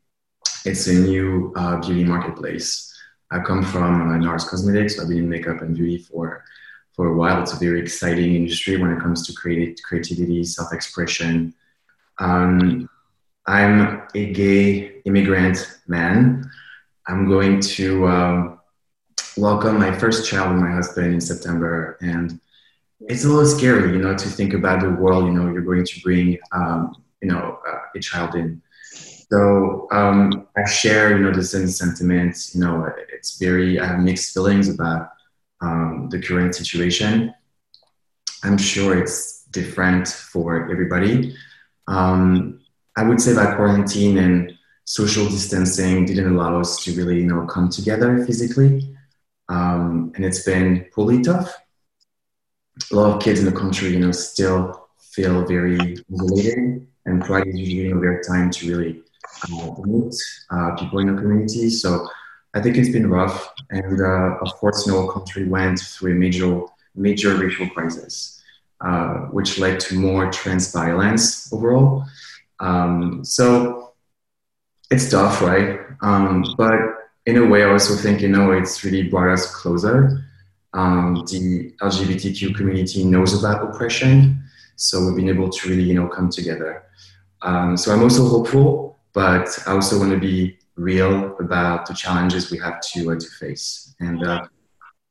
It's 0.65 0.89
a 0.89 0.95
new 0.95 1.53
uh, 1.55 1.77
beauty 1.81 2.03
marketplace. 2.03 2.93
I 3.31 3.39
come 3.39 3.63
from 3.63 4.11
uh, 4.11 4.17
NARS 4.19 4.49
Cosmetics. 4.49 4.99
I've 4.99 5.09
been 5.09 5.19
in 5.19 5.29
makeup 5.29 5.63
and 5.63 5.77
beauty 5.77 5.99
for 5.99 6.45
for 6.95 7.07
a 7.07 7.15
while. 7.15 7.41
It's 7.41 7.53
a 7.53 7.57
very 7.57 7.81
exciting 7.81 8.35
industry 8.35 8.79
when 8.79 8.91
it 8.91 9.01
comes 9.01 9.25
to 9.29 9.33
creative, 9.33 9.77
creativity, 9.85 10.43
self-expression. 10.43 11.55
Um, 12.19 12.91
I'm 13.47 14.03
a 14.17 14.33
gay 14.33 15.01
immigrant 15.05 15.79
man. 15.87 16.51
I'm 17.07 17.29
going 17.29 17.61
to 17.61 18.58
um, 19.39 19.43
welcome 19.43 19.79
my 19.79 19.97
first 19.97 20.29
child 20.29 20.53
with 20.53 20.63
my 20.63 20.71
husband 20.71 21.15
in 21.15 21.21
September, 21.21 21.97
and 22.01 22.41
it's 23.01 23.25
a 23.25 23.29
little 23.29 23.47
scary, 23.47 23.93
you 23.93 23.99
know, 23.99 24.17
to 24.17 24.29
think 24.29 24.55
about 24.55 24.81
the 24.81 24.91
world. 24.91 25.27
You 25.27 25.33
know, 25.33 25.51
you're 25.53 25.63
going 25.63 25.85
to 25.85 26.01
bring, 26.01 26.39
um, 26.53 26.95
you 27.23 27.29
know, 27.29 27.59
uh, 27.67 27.79
a 27.95 28.01
child 28.01 28.35
in. 28.35 28.63
So 29.31 29.89
um, 29.93 30.49
I 30.57 30.69
share, 30.69 31.17
you 31.17 31.23
know, 31.23 31.33
the 31.33 31.43
same 31.43 31.69
sentiments. 31.69 32.55
You 32.55 32.63
know, 32.63 32.91
it's 33.13 33.39
very 33.39 33.79
I 33.79 33.87
have 33.87 34.01
mixed 34.01 34.35
feelings 34.35 34.69
about 34.69 35.11
um, 35.61 36.09
the 36.11 36.21
current 36.21 36.55
situation. 36.55 37.35
I'm 38.45 38.59
sure 38.59 38.99
it's 38.99 39.45
different 39.51 40.09
for 40.09 40.71
everybody. 40.71 41.37
Um, 41.87 42.61
I 42.97 43.03
would 43.05 43.21
say 43.21 43.33
that 43.33 43.57
quarantine 43.57 44.19
and 44.19 44.53
social 44.85 45.27
distancing 45.27 46.07
didn't 46.07 46.35
allow 46.35 46.61
us 46.61 46.83
to 46.85 46.95
really, 46.95 47.21
you 47.21 47.27
know, 47.27 47.47
come 47.47 47.69
together 47.69 48.25
physically, 48.25 48.97
um, 49.49 50.13
and 50.15 50.25
it's 50.25 50.45
been 50.45 50.87
pretty 50.93 51.23
tough. 51.23 51.55
A 52.93 52.97
lot 52.97 53.17
of 53.17 53.23
kids 53.23 53.41
in 53.41 53.47
the 53.47 53.53
country, 53.53 53.91
you 53.91 54.01
know, 54.01 54.13
still 54.13 54.89
feel 54.99 55.45
very 55.45 55.97
isolated, 56.13 56.87
and 57.07 57.25
Pride 57.25 57.47
is 57.47 57.57
usually 57.57 57.91
a 57.91 58.23
time 58.23 58.51
to 58.51 58.69
really 58.69 59.03
uh, 59.51 59.75
meet 59.85 60.15
uh, 60.51 60.77
people 60.77 60.99
in 61.01 61.15
the 61.15 61.21
community. 61.21 61.71
So 61.71 62.09
I 62.55 62.61
think 62.61 62.77
it's 62.77 62.91
been 62.91 63.11
rough, 63.11 63.53
and 63.71 64.01
uh, 64.01 64.39
of 64.41 64.53
course, 64.55 64.87
you 64.87 64.93
know, 64.93 65.09
country 65.09 65.45
went 65.49 65.81
through 65.81 66.13
a 66.13 66.15
major, 66.15 66.63
major 66.95 67.37
racial 67.37 67.69
crisis, 67.71 68.43
uh, 68.81 69.27
which 69.33 69.59
led 69.59 69.81
to 69.81 69.95
more 69.97 70.31
trans 70.31 70.73
violence 70.73 71.53
overall. 71.53 72.05
Um, 72.61 73.25
so 73.25 73.93
it's 74.91 75.11
tough, 75.11 75.43
right? 75.43 75.81
Um, 76.01 76.45
but 76.57 76.98
in 77.29 77.37
a 77.37 77.45
way, 77.45 77.63
I 77.63 77.71
also 77.71 77.95
think 77.95 78.23
you 78.23 78.29
know 78.29 78.53
it's 78.53 78.83
really 78.85 79.03
brought 79.03 79.29
us 79.29 79.55
closer. 79.55 80.25
Um, 80.73 81.27
the 81.31 81.75
LGBTQ 81.83 82.55
community 82.57 83.05
knows 83.05 83.39
about 83.39 83.63
oppression, 83.69 84.43
so 84.77 85.05
we've 85.05 85.17
been 85.17 85.29
able 85.29 85.51
to 85.51 85.69
really 85.69 85.83
you 85.83 85.93
know 85.93 86.09
come 86.09 86.31
together. 86.31 86.85
Um, 87.43 87.77
so 87.77 87.93
I'm 87.93 88.03
also 88.03 88.27
hopeful, 88.27 88.99
but 89.13 89.47
I 89.67 89.73
also 89.73 89.99
want 89.99 90.13
to 90.13 90.19
be 90.19 90.57
real 90.77 91.37
about 91.39 91.85
the 91.85 91.93
challenges 91.93 92.51
we 92.51 92.59
have 92.59 92.81
to, 92.93 93.11
uh, 93.11 93.19
to 93.21 93.29
face. 93.39 93.95
And 94.01 94.25
uh, 94.25 94.47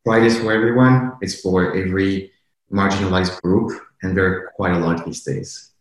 Pride 0.04 0.24
is 0.24 0.40
for 0.40 0.52
everyone, 0.52 1.18
it's 1.22 1.40
for 1.40 1.76
every 1.78 2.32
marginalized 2.72 3.40
group, 3.44 3.80
and 4.02 4.18
there 4.18 4.26
are 4.26 4.52
quite 4.56 4.74
a 4.74 4.80
lot 4.80 5.06
these 5.06 5.24
days. 5.24 5.72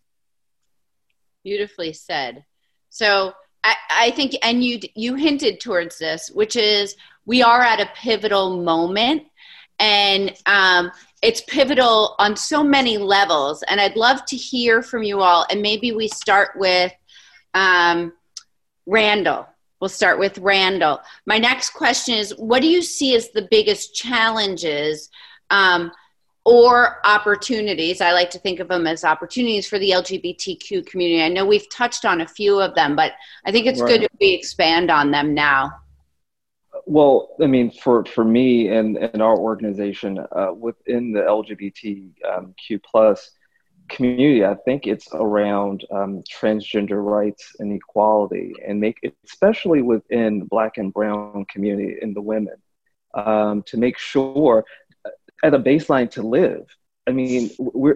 Beautifully 1.42 1.94
said. 1.94 2.44
So 2.90 3.32
I, 3.90 4.10
think, 4.12 4.34
and 4.42 4.62
you 4.62 4.80
you 4.94 5.14
hinted 5.14 5.60
towards 5.60 5.98
this, 5.98 6.30
which 6.30 6.56
is 6.56 6.96
we 7.24 7.42
are 7.42 7.62
at 7.62 7.80
a 7.80 7.90
pivotal 7.94 8.62
moment, 8.62 9.24
and 9.78 10.32
um, 10.46 10.90
it's 11.22 11.40
pivotal 11.42 12.14
on 12.18 12.36
so 12.36 12.62
many 12.62 12.98
levels. 12.98 13.62
And 13.64 13.80
I'd 13.80 13.96
love 13.96 14.24
to 14.26 14.36
hear 14.36 14.82
from 14.82 15.02
you 15.02 15.20
all. 15.20 15.46
And 15.50 15.62
maybe 15.62 15.92
we 15.92 16.08
start 16.08 16.50
with 16.56 16.92
um, 17.54 18.12
Randall. 18.86 19.46
We'll 19.80 19.88
start 19.88 20.18
with 20.18 20.38
Randall. 20.38 21.00
My 21.26 21.38
next 21.38 21.70
question 21.70 22.14
is 22.14 22.30
What 22.38 22.62
do 22.62 22.68
you 22.68 22.82
see 22.82 23.14
as 23.14 23.30
the 23.30 23.48
biggest 23.50 23.94
challenges 23.94 25.10
um, 25.50 25.90
or 26.46 27.04
opportunities? 27.04 28.00
I 28.00 28.12
like 28.12 28.30
to 28.30 28.38
think 28.38 28.60
of 28.60 28.68
them 28.68 28.86
as 28.86 29.04
opportunities 29.04 29.66
for 29.66 29.80
the 29.80 29.90
LGBTQ 29.90 30.86
community. 30.86 31.22
I 31.22 31.28
know 31.28 31.44
we've 31.44 31.68
touched 31.68 32.04
on 32.04 32.20
a 32.20 32.28
few 32.28 32.60
of 32.60 32.74
them, 32.76 32.94
but 32.94 33.12
I 33.44 33.50
think 33.50 33.66
it's 33.66 33.80
right. 33.80 33.88
good 33.88 34.02
if 34.04 34.12
we 34.20 34.32
expand 34.32 34.90
on 34.90 35.10
them 35.10 35.34
now. 35.34 35.72
Well, 36.86 37.34
I 37.42 37.46
mean, 37.46 37.72
for, 37.72 38.04
for 38.04 38.24
me 38.24 38.68
and, 38.68 38.96
and 38.96 39.20
our 39.20 39.36
organization 39.36 40.24
uh, 40.30 40.52
within 40.56 41.12
the 41.12 41.20
LGBTQ 41.20 42.80
plus, 42.84 43.32
community, 43.88 44.44
I 44.44 44.54
think 44.64 44.86
it's 44.86 45.08
around 45.12 45.84
um, 45.92 46.22
transgender 46.22 47.04
rights 47.04 47.54
and 47.58 47.72
equality, 47.72 48.52
and 48.66 48.80
make 48.80 48.98
especially 49.24 49.82
within 49.82 50.44
Black 50.44 50.76
and 50.76 50.92
Brown 50.92 51.44
community 51.48 51.96
and 52.02 52.14
the 52.14 52.20
women, 52.20 52.56
um, 53.14 53.62
to 53.66 53.76
make 53.76 53.96
sure 53.96 54.64
at 55.42 55.54
a 55.54 55.58
baseline 55.58 56.10
to 56.12 56.22
live. 56.22 56.66
I 57.06 57.12
mean, 57.12 57.50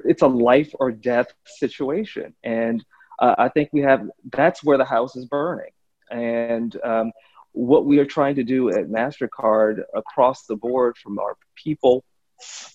it's 0.05 0.23
a 0.23 0.29
life 0.29 0.73
or 0.79 0.93
death 0.93 1.33
situation, 1.45 2.35
and 2.45 2.85
uh, 3.19 3.35
I 3.39 3.49
think 3.49 3.71
we 3.73 3.81
have 3.81 4.09
that's 4.33 4.63
where 4.63 4.79
the 4.79 4.85
house 4.85 5.17
is 5.17 5.27
burning, 5.27 5.73
and 6.11 6.77
um, 6.85 7.13
what 7.53 7.85
we 7.85 7.99
are 7.99 8.05
trying 8.05 8.37
to 8.37 8.45
do 8.45 8.71
at 8.71 8.89
Mastercard 8.89 9.83
across 9.95 10.47
the 10.47 10.57
board 10.57 10.97
from 10.97 11.19
our 11.19 11.37
people 11.57 12.05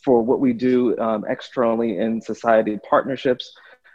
for 0.04 0.22
what 0.22 0.40
we 0.40 0.54
do 0.54 0.98
um, 1.00 1.26
externally 1.28 1.98
in 1.98 2.22
society 2.22 2.78
partnerships, 2.88 3.54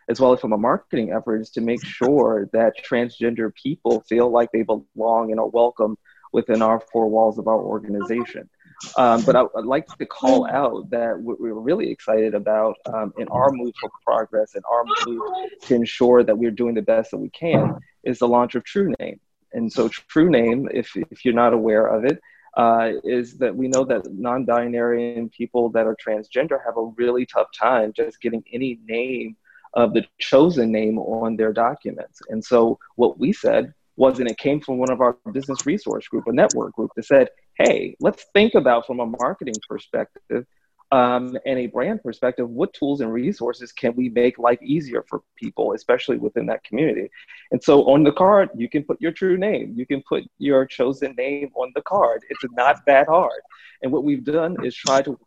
as 0.09 0.19
well 0.19 0.33
as 0.33 0.41
from 0.41 0.53
a 0.53 0.59
marketing 0.59 1.13
efforts 1.13 1.51
to 1.51 1.61
make 1.61 1.85
sure 1.85 2.49
that 2.53 2.75
transgender 2.85 3.55
people 3.55 4.03
feel 4.09 4.31
like 4.31 4.51
they 4.53 4.63
belong 4.63 5.31
and 5.31 5.39
are 5.39 5.49
welcome 5.49 5.97
within 6.33 6.63
our 6.63 6.81
four 6.93 7.09
walls 7.09 7.39
of 7.39 7.47
our 7.47 7.61
organization. 7.61 8.49
Um, 8.97 9.23
but 9.25 9.37
I, 9.37 9.43
would 9.43 9.67
like 9.67 9.87
to 9.87 10.07
call 10.07 10.47
out 10.47 10.89
that 10.91 11.19
what 11.19 11.41
we're 11.41 11.53
really 11.53 11.91
excited 11.91 12.35
about 12.35 12.77
um, 12.93 13.13
in 13.19 13.29
our 13.29 13.51
move 13.51 13.75
for 13.81 13.91
progress 14.05 14.55
and 14.55 14.65
our 14.71 14.85
move 15.07 15.23
to 15.63 15.75
ensure 15.75 16.23
that 16.25 16.37
we're 16.37 16.51
doing 16.51 16.75
the 16.75 16.83
best 16.83 17.11
that 17.11 17.19
we 17.19 17.31
can 17.31 17.79
is 18.05 18.19
the 18.19 18.29
launch 18.29 18.55
of 18.55 18.65
True 18.65 18.95
Name. 18.99 19.21
And 19.53 19.71
so, 19.71 19.89
True 19.89 20.31
Name, 20.31 20.69
if, 20.73 20.97
if 20.97 21.25
you're 21.25 21.35
not 21.35 21.53
aware 21.53 21.87
of 21.87 22.05
it, 22.05 22.21
uh, 22.57 22.93
is 23.05 23.37
that 23.39 23.55
we 23.55 23.69
know 23.69 23.85
that 23.85 24.13
non-binary 24.13 25.17
and 25.17 25.31
people 25.31 25.69
that 25.71 25.87
are 25.87 25.97
transgender 25.97 26.59
have 26.65 26.77
a 26.77 26.87
really 26.97 27.27
tough 27.27 27.47
time 27.57 27.93
just 27.93 28.21
getting 28.21 28.43
any 28.53 28.79
name 28.87 29.37
of 29.75 29.95
the 29.95 30.05
chosen 30.19 30.73
name 30.73 30.99
on 30.99 31.37
their 31.37 31.53
documents. 31.53 32.21
And 32.29 32.45
so 32.45 32.79
what 32.97 33.19
we 33.19 33.33
said 33.33 33.73
was, 33.97 34.19
and 34.19 34.29
it 34.29 34.39
came 34.39 34.61
from 34.61 34.79
one 34.79 34.91
of 34.91 35.01
our 35.01 35.17
business 35.33 35.67
resource 35.67 36.09
group, 36.09 36.27
a 36.27 36.33
network 36.33 36.75
group 36.75 36.91
that 36.97 37.05
said, 37.05 37.29
hey, 37.61 37.97
let's 38.01 38.25
think 38.33 38.55
about 38.55 38.87
from 38.87 39.01
a 39.01 39.07
marketing 39.07 39.55
perspective 39.69 40.47
um, 40.93 41.39
and 41.47 41.59
a 41.59 41.67
brand 41.67 42.03
perspective, 42.03 42.49
what 42.49 42.73
tools 42.73 43.01
and 43.01 43.13
resources 43.13 43.73
can 43.73 43.95
we 43.95 44.09
make 44.09 44.39
life 44.39 44.61
easier 44.63 45.05
for 45.09 45.23
people, 45.37 45.73
especially 45.73 46.17
within 46.17 46.47
that 46.47 46.65
community? 46.65 47.09
And 47.53 47.63
so 47.63 47.85
on 47.85 48.03
the 48.03 48.13
card, 48.13 48.51
you 48.57 48.69
can 48.69 48.83
put 48.83 49.01
your 49.01 49.13
true 49.13 49.37
name, 49.37 49.75
you 49.77 49.87
can 49.87 50.03
put 50.09 50.25
your 50.39 50.67
chosen 50.67 51.15
name 51.17 51.51
on 51.55 51.71
the 51.75 51.83
card. 51.83 52.23
It's 52.29 52.45
not 52.53 52.85
that 52.87 53.07
hard. 53.07 53.41
And 53.83 53.93
what 53.93 54.05
we've 54.05 54.25
done 54.25 54.57
is 54.65 54.75
try 54.75 55.01
to 55.03 55.19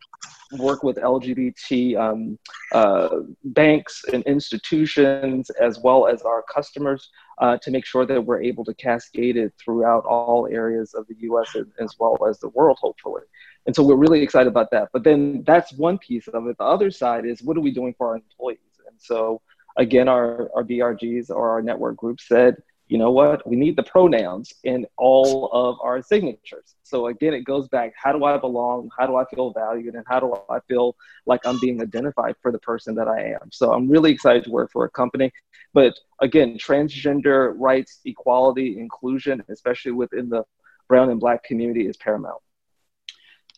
work 0.58 0.84
with 0.84 0.98
LGBT 0.98 1.98
um, 1.98 2.38
uh, 2.74 3.22
banks 3.46 4.04
and 4.12 4.24
institutions 4.24 5.50
as 5.50 5.80
well 5.80 6.08
as 6.08 6.22
our 6.24 6.44
customers 6.54 7.10
uh, 7.40 7.58
to 7.58 7.72
make 7.72 7.86
sure 7.86 8.06
that 8.06 8.24
we're 8.24 8.42
able 8.42 8.64
to 8.66 8.74
cascade 8.76 9.38
it 9.38 9.54
throughout 9.58 10.06
all 10.06 10.48
areas 10.52 10.94
of 10.94 11.08
the 11.08 11.16
US 11.22 11.56
as 11.80 11.96
well 12.00 12.18
as 12.28 12.40
the 12.40 12.50
world, 12.50 12.78
hopefully. 12.82 13.24
And 13.66 13.76
so 13.76 13.84
we're 13.84 13.96
really 13.96 14.22
excited 14.22 14.48
about 14.48 14.72
that. 14.72 14.90
But 14.92 15.04
then 15.04 15.44
that's 15.46 15.74
one 15.74 15.98
piece 15.98 16.28
of 16.28 16.48
it. 16.48 16.58
The 16.58 16.64
other 16.64 16.92
side 16.92 17.26
is 17.26 17.42
what 17.42 17.58
are 17.58 17.62
we 17.62 17.72
doing 17.72 17.94
for 17.98 18.10
our 18.10 18.16
employees? 18.16 18.60
And 18.88 18.96
so 19.00 19.42
again, 19.78 20.08
our, 20.08 20.50
our 20.56 20.64
BRGs 20.64 21.30
or 21.30 21.50
our 21.52 21.62
network 21.62 21.98
group 21.98 22.20
said, 22.20 22.58
you 22.88 22.98
know 22.98 23.12
what, 23.12 23.48
we 23.48 23.56
need 23.56 23.76
the 23.76 23.84
pronouns 23.84 24.54
in 24.64 24.86
all 24.98 25.50
of 25.52 25.78
our 25.82 26.04
signatures. 26.04 26.76
So 26.84 27.08
again, 27.08 27.34
it 27.34 27.46
goes 27.46 27.68
back, 27.70 27.94
how 27.96 28.12
do 28.12 28.24
I 28.26 28.38
belong? 28.38 28.90
How 28.98 29.08
do 29.08 29.16
I 29.16 29.26
feel 29.34 29.52
valued? 29.52 29.96
And 29.96 30.04
how 30.08 30.20
do 30.20 30.36
I 30.50 30.60
feel 30.68 30.96
like 31.26 31.42
I'm 31.46 31.60
being 31.60 31.82
identified 31.82 32.36
for 32.42 32.52
the 32.52 32.60
person 32.60 32.94
that 32.96 33.08
I 33.08 33.22
am? 33.22 33.50
So 33.52 33.74
I'm 33.74 33.90
really 33.90 34.12
excited 34.12 34.44
to 34.44 34.52
work 34.52 34.72
for 34.72 34.86
a 34.86 34.90
company. 34.90 35.32
But 35.74 35.98
again, 36.22 36.58
transgender 36.58 37.54
rights, 37.58 38.00
equality, 38.06 38.78
inclusion, 38.78 39.44
especially 39.50 39.94
within 39.94 40.30
the 40.30 40.44
brown 40.88 41.10
and 41.10 41.20
black 41.20 41.44
community 41.44 41.88
is 41.88 41.98
paramount. 41.98 42.42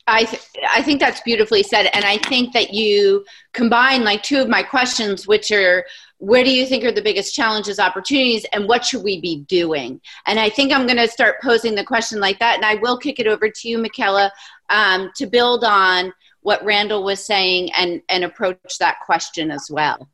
I, 0.07 0.25
th- 0.25 0.43
I 0.69 0.81
think 0.83 0.99
that's 0.99 1.21
beautifully 1.21 1.63
said. 1.63 1.89
And 1.93 2.05
I 2.05 2.17
think 2.17 2.53
that 2.53 2.73
you 2.73 3.25
combine 3.53 4.03
like 4.03 4.21
two 4.21 4.39
of 4.39 4.47
my 4.47 4.61
questions, 4.61 5.27
which 5.27 5.51
are 5.51 5.85
where 6.19 6.43
do 6.43 6.51
you 6.51 6.65
think 6.65 6.83
are 6.83 6.91
the 6.91 7.01
biggest 7.01 7.35
challenges, 7.35 7.79
opportunities, 7.79 8.45
and 8.53 8.67
what 8.67 8.85
should 8.85 9.03
we 9.03 9.19
be 9.19 9.41
doing? 9.47 9.99
And 10.25 10.39
I 10.39 10.49
think 10.49 10.71
I'm 10.71 10.85
going 10.85 10.97
to 10.97 11.07
start 11.07 11.41
posing 11.41 11.75
the 11.75 11.83
question 11.83 12.19
like 12.19 12.39
that. 12.39 12.55
And 12.55 12.65
I 12.65 12.75
will 12.75 12.97
kick 12.97 13.19
it 13.19 13.27
over 13.27 13.49
to 13.49 13.67
you, 13.67 13.77
Michaela, 13.77 14.31
um, 14.69 15.11
to 15.17 15.25
build 15.25 15.63
on 15.63 16.13
what 16.41 16.63
Randall 16.63 17.03
was 17.03 17.25
saying 17.25 17.71
and, 17.73 18.01
and 18.07 18.23
approach 18.23 18.77
that 18.79 18.97
question 19.05 19.51
as 19.51 19.67
well. 19.69 20.07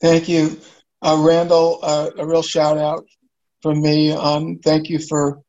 Thank 0.00 0.28
you. 0.28 0.60
Uh, 1.00 1.16
Randall, 1.26 1.80
uh, 1.82 2.10
a 2.18 2.26
real 2.26 2.42
shout 2.42 2.78
out 2.78 3.06
from 3.60 3.80
me. 3.80 4.12
Um, 4.12 4.58
thank 4.62 4.88
you 4.88 4.98
for 4.98 5.40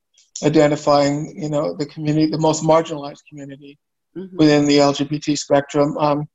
identifying, 0.43 1.33
you 1.35 1.49
know, 1.49 1.75
the 1.75 1.85
community, 1.85 2.27
the 2.27 2.37
most 2.37 2.63
marginalized 2.63 3.21
community 3.29 3.77
mm-hmm. 4.15 4.35
within 4.35 4.65
the 4.65 4.77
LGBT 4.77 5.37
spectrum. 5.37 5.97
Um, 5.97 6.27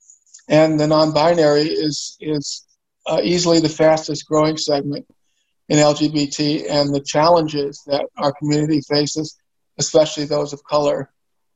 and 0.49 0.81
the 0.81 0.87
non-binary 0.87 1.63
is 1.63 2.17
is 2.21 2.67
uh, 3.07 3.21
easily 3.23 3.61
the 3.61 3.69
fastest 3.69 4.27
growing 4.27 4.57
segment 4.57 5.07
in 5.69 5.79
LGBT, 5.79 6.71
and 6.71 6.95
the 6.95 7.01
challenges 7.01 7.83
that 7.87 8.07
our 8.17 8.33
community 8.33 8.81
faces, 8.89 9.37
especially 9.79 10.25
those 10.25 10.53
of 10.53 10.65
color, 10.65 11.11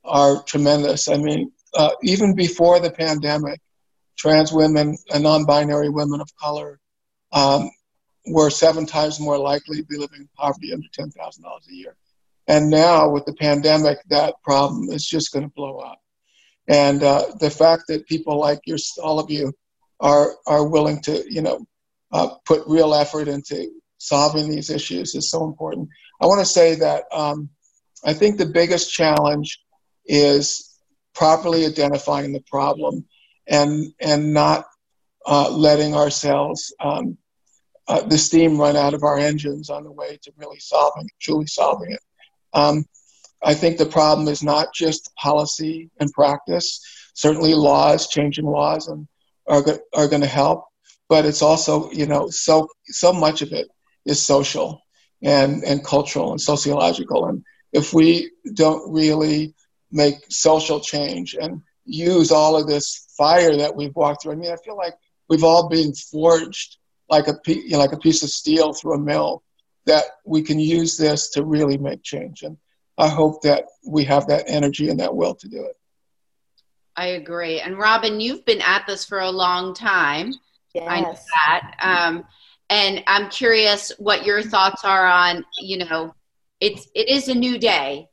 are 0.05 0.43
tremendous. 0.43 1.09
I 1.09 1.17
mean, 1.17 1.51
uh, 1.75 1.91
even 2.03 2.35
before 2.35 2.81
the 2.81 2.91
pandemic, 2.91 3.61
trans 4.19 4.53
women 4.53 4.97
and 5.13 5.23
non-binary 5.23 5.89
women 5.89 6.21
of 6.21 6.29
color 6.37 6.79
um, 7.33 7.71
were 8.27 8.51
seven 8.51 8.85
times 8.85 9.19
more 9.19 9.39
likely 9.39 9.79
to 9.79 9.85
be 9.85 9.97
living 9.97 10.21
in 10.21 10.29
poverty 10.37 10.73
under 10.73 10.87
ten 10.93 11.11
thousand 11.11 11.45
dollars 11.45 11.67
a 11.71 11.75
year. 11.75 11.97
And 12.49 12.71
now 12.71 13.09
with 13.09 13.25
the 13.25 13.35
pandemic, 13.35 13.99
that 14.09 14.35
problem 14.43 14.91
is 14.91 15.07
just 15.07 15.33
going 15.33 15.45
to 15.45 15.55
blow 15.55 15.79
up. 15.79 16.01
And 16.69 17.03
uh, 17.03 17.25
the 17.41 17.51
fact 17.51 17.85
that 17.89 18.07
people 18.07 18.39
like 18.39 18.61
your, 18.67 18.79
all 19.03 19.19
of 19.19 19.31
you 19.31 19.53
are 20.01 20.33
are 20.47 20.67
willing 20.67 21.01
to, 21.03 21.25
you 21.29 21.43
know, 21.43 21.65
uh, 22.13 22.29
put 22.45 22.67
real 22.67 22.95
effort 22.95 23.29
into 23.29 23.71
solving 23.99 24.51
these 24.51 24.71
issues 24.71 25.15
is 25.15 25.31
so 25.31 25.45
important. 25.45 25.89
I 26.21 26.27
want 26.27 26.41
to 26.41 26.47
say 26.47 26.75
that 26.77 27.05
um, 27.13 27.49
I 28.05 28.13
think 28.13 28.37
the 28.37 28.47
biggest 28.47 28.93
challenge 28.93 29.61
is 30.07 30.79
properly 31.15 31.67
identifying 31.67 32.33
the 32.33 32.43
problem 32.51 33.05
and 33.47 33.93
and 34.01 34.33
not 34.33 34.67
uh, 35.27 35.51
letting 35.51 35.95
ourselves 35.95 36.75
um, 36.81 37.17
uh, 37.89 38.03
the 38.03 38.19
steam 38.19 38.59
run 38.59 38.77
out 38.77 38.95
of 38.95 39.03
our 39.03 39.19
engines 39.19 39.71
on 39.71 39.85
the 39.85 39.93
way 39.93 40.19
to 40.23 40.33
really 40.37 40.59
solving 40.59 41.09
truly 41.21 41.47
solving 41.47 41.93
it. 41.93 42.01
Um, 42.53 42.85
I 43.43 43.55
think 43.55 43.77
the 43.77 43.87
problem 43.87 44.29
is 44.29 44.43
not 44.43 44.73
just 44.73 45.15
policy 45.17 45.91
and 45.99 46.13
practice. 46.13 46.81
Certainly, 47.15 47.55
laws, 47.55 48.09
changing 48.09 48.47
laws, 48.47 48.89
and 48.89 49.07
are 49.47 49.65
are 49.95 50.09
going 50.09 50.23
to 50.23 50.29
help, 50.29 50.65
but 51.09 51.27
it's 51.27 51.43
also 51.43 51.91
you 51.91 52.07
know 52.07 52.29
so 52.31 52.69
so 52.87 53.13
much 53.13 53.43
of 53.43 53.53
it 53.53 53.69
is 54.07 54.23
social 54.23 54.83
and 55.23 55.65
and 55.65 55.85
cultural 55.85 56.31
and 56.31 56.41
sociological, 56.41 57.27
and 57.27 57.45
if 57.73 57.93
we 57.93 58.31
don't 58.55 58.93
really 58.93 59.55
make 59.91 60.17
social 60.31 60.81
change 60.81 61.35
and 61.35 61.63
use 61.85 62.31
all 62.31 62.57
of 62.57 62.67
this 62.67 63.13
fire 63.17 63.57
that 63.57 63.75
we've 63.75 63.95
walked 63.95 64.23
through, 64.23 64.33
I 64.33 64.37
mean, 64.37 64.53
I 64.53 64.57
feel 64.65 64.77
like 64.77 64.95
we've 65.29 65.45
all 65.45 65.69
been 65.69 65.93
forged 65.95 66.79
like 67.09 67.29
a 67.29 67.35
you 67.47 67.71
know, 67.71 67.79
like 67.79 67.93
a 67.93 67.99
piece 67.99 68.23
of 68.23 68.31
steel 68.31 68.73
through 68.73 68.95
a 68.95 68.99
mill 68.99 69.43
that 69.87 70.05
we 70.25 70.43
can 70.43 70.59
use 70.59 70.97
this 70.97 71.31
to 71.31 71.45
really 71.45 71.79
make 71.79 72.03
change 72.03 72.43
and 72.43 72.57
I 72.99 73.09
hope 73.09 73.43
that 73.43 73.65
we 73.87 74.05
have 74.05 74.27
that 74.29 74.45
energy 74.47 74.89
and 74.89 75.01
that 75.01 75.15
will 75.15 75.35
to 75.35 75.49
do 75.49 75.65
it. 75.65 75.77
I 76.97 77.07
agree. 77.07 77.61
And 77.61 77.79
Robin, 77.79 78.21
you've 78.21 78.45
been 78.45 78.61
at 78.61 78.87
this 78.87 79.05
for 79.05 79.21
a 79.21 79.31
long 79.31 79.75
time. 79.75 80.35
Yes. 80.75 80.87
I 80.89 81.01
know 81.01 81.17
that. 81.35 81.77
Um, 81.83 82.25
and 82.69 83.03
I'm 83.07 83.31
curious 83.31 83.93
what 83.99 84.25
your 84.25 84.43
thoughts 84.43 84.85
are 84.85 85.07
on, 85.07 85.45
you 85.59 85.79
know, 85.79 86.15
it's 86.61 86.87
it 86.95 87.09
is 87.09 87.29
a 87.29 87.35
new 87.35 87.59
day. 87.59 88.09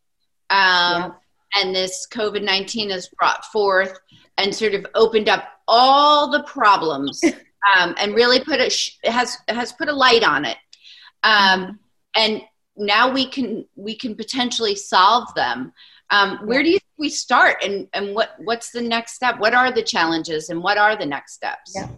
Um, 0.50 0.58
yeah. 1.02 1.12
and 1.56 1.76
this 1.76 2.08
COVID-19 2.12 2.90
has 2.90 3.10
brought 3.10 3.46
forth 3.46 4.00
and 4.38 4.56
sort 4.56 4.74
of 4.74 4.86
opened 4.96 5.30
up 5.30 5.44
all 5.68 6.32
the 6.32 6.44
problems 6.44 7.22
um, 7.78 7.94
and 7.98 8.16
really 8.16 8.40
put 8.40 8.60
a 8.60 8.70
sh- 8.70 8.98
has 9.04 9.38
has 9.50 9.72
put 9.74 9.90
a 9.90 9.94
light 9.94 10.24
on 10.24 10.46
it. 10.46 10.58
Um, 11.24 11.80
and 12.16 12.42
now 12.76 13.12
we 13.12 13.28
can 13.28 13.66
we 13.76 13.96
can 13.96 14.16
potentially 14.16 14.76
solve 14.76 15.34
them. 15.36 15.74
Um, 16.12 16.40
where 16.46 16.64
do 16.64 16.70
you 16.70 16.80
think 16.80 16.98
we 16.98 17.10
start 17.10 17.58
and 17.64 17.88
and 17.94 18.16
what 18.16 18.32
what's 18.40 18.72
the 18.72 18.82
next 18.82 19.14
step? 19.14 19.40
What 19.40 19.54
are 19.54 19.72
the 19.72 19.84
challenges 19.84 20.50
and 20.50 20.64
what 20.64 20.78
are 20.78 20.96
the 20.96 21.06
next 21.06 21.34
steps? 21.34 21.74
Yeah. 21.76 21.90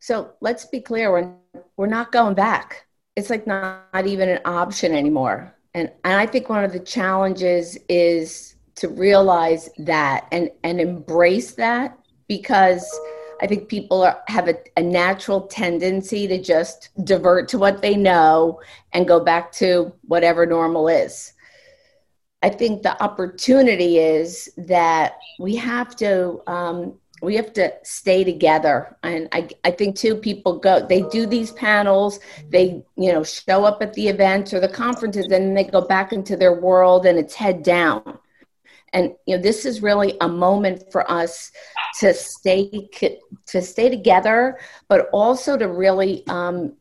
so 0.00 0.32
let's 0.40 0.64
be 0.64 0.80
clear 0.80 1.12
we're, 1.12 1.32
we're 1.76 1.86
not 1.86 2.10
going 2.10 2.34
back. 2.34 2.86
It's 3.14 3.30
like 3.30 3.46
not, 3.46 3.84
not 3.92 4.06
even 4.06 4.28
an 4.28 4.40
option 4.44 4.94
anymore. 4.94 5.54
And 5.74 5.92
and 6.02 6.14
i 6.14 6.26
think 6.26 6.48
one 6.48 6.64
of 6.64 6.72
the 6.72 6.80
challenges 6.80 7.78
is 7.88 8.56
to 8.76 8.88
realize 8.88 9.68
that 9.78 10.26
and 10.32 10.50
and 10.64 10.80
embrace 10.80 11.52
that 11.54 11.98
because 12.26 12.88
I 13.40 13.46
think 13.46 13.68
people 13.68 14.02
are, 14.02 14.22
have 14.28 14.48
a, 14.48 14.56
a, 14.76 14.82
natural 14.82 15.42
tendency 15.42 16.26
to 16.26 16.42
just 16.42 16.90
divert 17.04 17.48
to 17.48 17.58
what 17.58 17.82
they 17.82 17.96
know 17.96 18.60
and 18.92 19.06
go 19.06 19.20
back 19.20 19.52
to 19.52 19.92
whatever 20.02 20.44
normal 20.44 20.88
is. 20.88 21.32
I 22.42 22.50
think 22.50 22.82
the 22.82 23.00
opportunity 23.02 23.98
is 23.98 24.48
that 24.56 25.18
we 25.38 25.56
have 25.56 25.96
to 25.96 26.40
um, 26.46 26.94
we 27.20 27.34
have 27.34 27.52
to 27.54 27.72
stay 27.82 28.22
together, 28.22 28.96
and 29.02 29.28
I, 29.32 29.48
I 29.64 29.72
think 29.72 29.96
too 29.96 30.14
people 30.14 30.56
go 30.60 30.86
they 30.86 31.02
do 31.02 31.26
these 31.26 31.50
panels, 31.50 32.20
they 32.48 32.84
you 32.96 33.12
know 33.12 33.24
show 33.24 33.64
up 33.64 33.82
at 33.82 33.92
the 33.94 34.06
events 34.06 34.54
or 34.54 34.60
the 34.60 34.68
conferences, 34.68 35.26
and 35.32 35.56
they 35.56 35.64
go 35.64 35.80
back 35.80 36.12
into 36.12 36.36
their 36.36 36.60
world 36.60 37.06
and 37.06 37.18
it's 37.18 37.34
head 37.34 37.64
down 37.64 38.18
and 38.92 39.14
you 39.26 39.36
know 39.36 39.42
this 39.42 39.64
is 39.64 39.82
really 39.82 40.16
a 40.20 40.28
moment 40.28 40.90
for 40.90 41.10
us 41.10 41.50
to 42.00 42.12
stay 42.12 42.88
to 43.46 43.62
stay 43.62 43.88
together 43.88 44.58
but 44.88 45.08
also 45.12 45.56
to 45.56 45.68
really 45.68 46.26
um, 46.28 46.72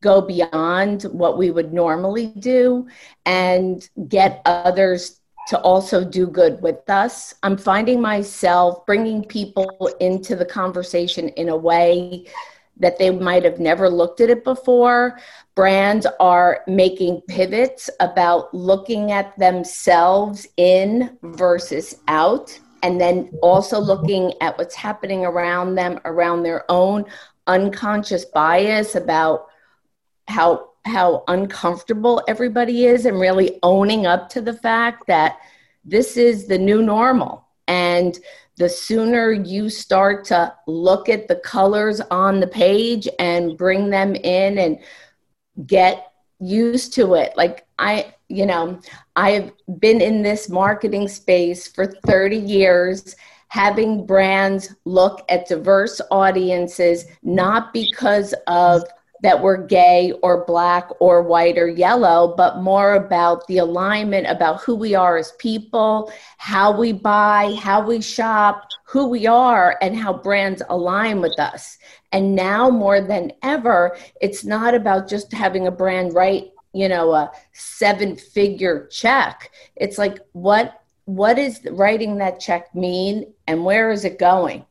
go 0.00 0.20
beyond 0.20 1.02
what 1.04 1.38
we 1.38 1.50
would 1.50 1.72
normally 1.72 2.26
do 2.38 2.86
and 3.26 3.88
get 4.08 4.40
others 4.44 5.20
to 5.46 5.58
also 5.60 6.02
do 6.02 6.26
good 6.26 6.60
with 6.62 6.88
us. 6.88 7.34
I'm 7.42 7.56
finding 7.56 8.00
myself 8.00 8.86
bringing 8.86 9.22
people 9.24 9.90
into 10.00 10.36
the 10.36 10.44
conversation 10.44 11.28
in 11.30 11.50
a 11.50 11.56
way 11.56 12.26
that 12.78 12.98
they 12.98 13.10
might 13.10 13.44
have 13.44 13.60
never 13.60 13.88
looked 13.88 14.20
at 14.20 14.30
it 14.30 14.44
before. 14.44 15.18
Brands 15.54 16.06
are 16.18 16.62
making 16.66 17.22
pivots 17.28 17.88
about 18.00 18.52
looking 18.52 19.12
at 19.12 19.38
themselves 19.38 20.46
in 20.56 21.16
versus 21.22 21.94
out, 22.08 22.58
and 22.82 23.00
then 23.00 23.30
also 23.42 23.78
looking 23.78 24.32
at 24.40 24.58
what's 24.58 24.74
happening 24.74 25.24
around 25.24 25.76
them, 25.76 26.00
around 26.04 26.42
their 26.42 26.70
own 26.70 27.04
unconscious 27.46 28.24
bias 28.24 28.94
about 28.94 29.46
how 30.28 30.70
how 30.86 31.24
uncomfortable 31.28 32.22
everybody 32.28 32.84
is 32.84 33.06
and 33.06 33.18
really 33.18 33.58
owning 33.62 34.06
up 34.06 34.28
to 34.28 34.40
the 34.42 34.52
fact 34.52 35.06
that 35.06 35.38
this 35.84 36.16
is 36.16 36.46
the 36.46 36.58
new 36.58 36.82
normal 36.82 37.46
and 37.66 38.18
the 38.56 38.68
sooner 38.68 39.32
you 39.32 39.68
start 39.68 40.24
to 40.26 40.54
look 40.66 41.08
at 41.08 41.28
the 41.28 41.36
colors 41.36 42.00
on 42.10 42.40
the 42.40 42.46
page 42.46 43.08
and 43.18 43.58
bring 43.58 43.90
them 43.90 44.14
in 44.14 44.58
and 44.58 44.78
get 45.66 46.12
used 46.40 46.92
to 46.94 47.14
it. 47.14 47.36
Like 47.36 47.66
I, 47.78 48.14
you 48.28 48.46
know, 48.46 48.80
I've 49.16 49.52
been 49.78 50.00
in 50.00 50.22
this 50.22 50.48
marketing 50.48 51.08
space 51.08 51.66
for 51.68 51.86
30 51.86 52.36
years 52.36 53.16
having 53.48 54.04
brands 54.04 54.74
look 54.84 55.24
at 55.28 55.46
diverse 55.46 56.00
audiences 56.10 57.04
not 57.22 57.72
because 57.72 58.34
of 58.48 58.82
that 59.24 59.40
we're 59.40 59.56
gay 59.56 60.12
or 60.22 60.44
black 60.44 60.86
or 61.00 61.22
white 61.22 61.56
or 61.56 61.66
yellow, 61.66 62.34
but 62.36 62.58
more 62.58 62.94
about 62.94 63.46
the 63.46 63.56
alignment 63.56 64.26
about 64.26 64.60
who 64.60 64.74
we 64.76 64.94
are 64.94 65.16
as 65.16 65.32
people, 65.38 66.12
how 66.36 66.78
we 66.78 66.92
buy, 66.92 67.56
how 67.58 67.80
we 67.80 68.02
shop, 68.02 68.68
who 68.84 69.08
we 69.08 69.26
are, 69.26 69.78
and 69.80 69.96
how 69.96 70.12
brands 70.12 70.60
align 70.68 71.22
with 71.22 71.40
us. 71.40 71.78
And 72.12 72.34
now 72.34 72.68
more 72.68 73.00
than 73.00 73.32
ever, 73.42 73.96
it's 74.20 74.44
not 74.44 74.74
about 74.74 75.08
just 75.08 75.32
having 75.32 75.66
a 75.66 75.70
brand 75.72 76.12
write, 76.12 76.50
you 76.74 76.86
know, 76.86 77.14
a 77.14 77.32
seven 77.54 78.16
figure 78.16 78.86
check. 78.88 79.50
It's 79.74 79.96
like, 79.96 80.18
what 80.32 80.82
what 81.06 81.38
is 81.38 81.60
writing 81.70 82.18
that 82.18 82.40
check 82.40 82.74
mean 82.74 83.32
and 83.46 83.64
where 83.64 83.90
is 83.90 84.04
it 84.04 84.18
going? 84.18 84.66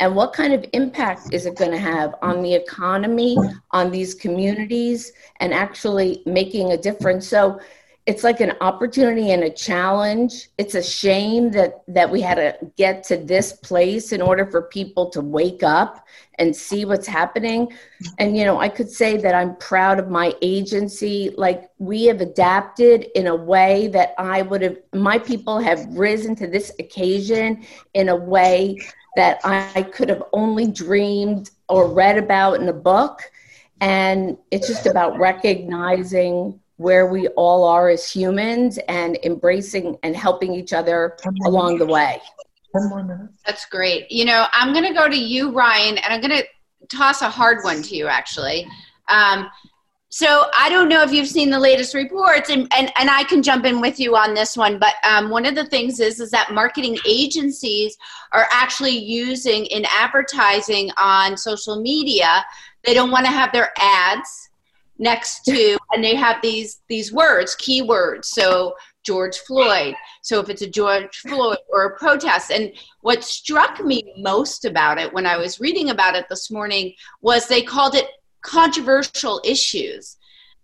And 0.00 0.16
what 0.16 0.32
kind 0.32 0.52
of 0.52 0.64
impact 0.72 1.32
is 1.32 1.46
it 1.46 1.56
going 1.56 1.70
to 1.70 1.78
have 1.78 2.14
on 2.20 2.42
the 2.42 2.54
economy 2.54 3.36
on 3.70 3.90
these 3.90 4.14
communities 4.14 5.12
and 5.40 5.54
actually 5.54 6.22
making 6.26 6.72
a 6.72 6.76
difference? 6.76 7.28
So 7.28 7.60
it's 8.06 8.22
like 8.22 8.40
an 8.40 8.52
opportunity 8.60 9.30
and 9.30 9.44
a 9.44 9.50
challenge. 9.50 10.50
It's 10.58 10.74
a 10.74 10.82
shame 10.82 11.50
that 11.52 11.82
that 11.88 12.10
we 12.10 12.20
had 12.20 12.34
to 12.34 12.58
get 12.76 13.02
to 13.04 13.16
this 13.16 13.54
place 13.54 14.12
in 14.12 14.20
order 14.20 14.44
for 14.44 14.62
people 14.62 15.08
to 15.10 15.22
wake 15.22 15.62
up 15.62 16.06
and 16.38 16.54
see 16.54 16.84
what's 16.84 17.06
happening. 17.06 17.72
And 18.18 18.36
you 18.36 18.44
know 18.44 18.58
i 18.58 18.68
could 18.68 18.90
say 18.90 19.16
that 19.16 19.34
i'm 19.34 19.56
proud 19.56 19.98
of 19.98 20.10
my 20.10 20.34
agency. 20.42 21.32
Like 21.36 21.70
we 21.78 22.04
have 22.04 22.20
adapted 22.20 23.06
in 23.14 23.28
a 23.28 23.36
way 23.36 23.88
that 23.88 24.14
i 24.18 24.42
would 24.42 24.60
have 24.60 24.76
my 24.92 25.18
people 25.18 25.58
have 25.60 25.86
risen 25.90 26.36
to 26.36 26.46
this 26.46 26.72
occasion 26.78 27.64
in 27.94 28.10
a 28.10 28.16
way 28.16 28.76
that 29.16 29.40
I 29.44 29.82
could 29.82 30.08
have 30.08 30.22
only 30.32 30.66
dreamed 30.66 31.50
or 31.68 31.88
read 31.88 32.18
about 32.18 32.60
in 32.60 32.68
a 32.68 32.72
book. 32.72 33.20
And 33.80 34.38
it's 34.50 34.66
just 34.66 34.86
about 34.86 35.18
recognizing 35.18 36.60
where 36.76 37.06
we 37.06 37.28
all 37.28 37.64
are 37.64 37.88
as 37.88 38.10
humans 38.10 38.78
and 38.88 39.18
embracing 39.22 39.96
and 40.02 40.16
helping 40.16 40.54
each 40.54 40.72
other 40.72 41.16
along 41.46 41.78
the 41.78 41.86
way. 41.86 42.20
One 42.72 42.88
more 42.88 43.04
minute. 43.04 43.30
That's 43.46 43.66
great. 43.66 44.10
You 44.10 44.24
know, 44.24 44.46
I'm 44.52 44.72
going 44.72 44.84
to 44.84 44.94
go 44.94 45.08
to 45.08 45.16
you, 45.16 45.52
Ryan, 45.52 45.98
and 45.98 46.12
I'm 46.12 46.20
going 46.20 46.42
to 46.42 46.46
toss 46.88 47.22
a 47.22 47.28
hard 47.28 47.62
one 47.62 47.82
to 47.82 47.96
you, 47.96 48.08
actually. 48.08 48.66
Um, 49.08 49.48
so 50.14 50.46
I 50.56 50.68
don't 50.68 50.88
know 50.88 51.02
if 51.02 51.10
you've 51.10 51.26
seen 51.26 51.50
the 51.50 51.58
latest 51.58 51.92
reports, 51.92 52.48
and, 52.48 52.72
and, 52.72 52.92
and 52.96 53.10
I 53.10 53.24
can 53.24 53.42
jump 53.42 53.64
in 53.64 53.80
with 53.80 53.98
you 53.98 54.14
on 54.14 54.32
this 54.32 54.56
one. 54.56 54.78
But 54.78 54.94
um, 55.02 55.28
one 55.28 55.44
of 55.44 55.56
the 55.56 55.66
things 55.66 55.98
is 55.98 56.20
is 56.20 56.30
that 56.30 56.54
marketing 56.54 56.96
agencies 57.04 57.98
are 58.30 58.46
actually 58.52 58.96
using 58.96 59.66
in 59.66 59.84
advertising 59.86 60.92
on 60.98 61.36
social 61.36 61.82
media. 61.82 62.44
They 62.84 62.94
don't 62.94 63.10
want 63.10 63.26
to 63.26 63.32
have 63.32 63.50
their 63.50 63.72
ads 63.76 64.50
next 65.00 65.46
to, 65.46 65.76
and 65.90 66.04
they 66.04 66.14
have 66.14 66.40
these 66.42 66.82
these 66.88 67.12
words, 67.12 67.56
keywords. 67.56 68.26
So 68.26 68.76
George 69.02 69.38
Floyd. 69.38 69.96
So 70.22 70.38
if 70.38 70.48
it's 70.48 70.62
a 70.62 70.70
George 70.70 71.16
Floyd 71.26 71.58
or 71.72 71.86
a 71.86 71.98
protest, 71.98 72.52
and 72.52 72.72
what 73.00 73.24
struck 73.24 73.84
me 73.84 74.14
most 74.18 74.64
about 74.64 74.98
it 74.98 75.12
when 75.12 75.26
I 75.26 75.38
was 75.38 75.58
reading 75.58 75.90
about 75.90 76.14
it 76.14 76.26
this 76.28 76.52
morning 76.52 76.94
was 77.20 77.48
they 77.48 77.62
called 77.62 77.96
it 77.96 78.06
controversial 78.44 79.40
issues. 79.44 80.16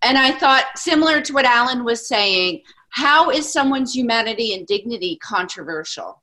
And 0.02 0.16
I 0.16 0.30
thought, 0.30 0.64
similar 0.76 1.20
to 1.22 1.32
what 1.32 1.44
Alan 1.44 1.84
was 1.84 2.06
saying, 2.06 2.62
how 2.90 3.30
is 3.30 3.52
someone's 3.52 3.94
humanity 3.94 4.54
and 4.54 4.66
dignity 4.66 5.18
controversial? 5.22 6.22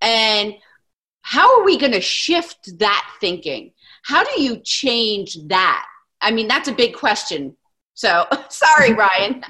And 0.00 0.54
how 1.22 1.58
are 1.58 1.64
we 1.64 1.76
going 1.76 1.92
to 1.92 2.00
shift 2.00 2.78
that 2.78 3.06
thinking? 3.20 3.72
How 4.04 4.24
do 4.24 4.42
you 4.42 4.60
change 4.64 5.36
that? 5.48 5.86
I 6.20 6.30
mean, 6.30 6.48
that's 6.48 6.68
a 6.68 6.72
big 6.72 6.94
question. 6.94 7.56
So, 7.94 8.26
sorry, 8.48 8.92
Ryan. 8.94 9.42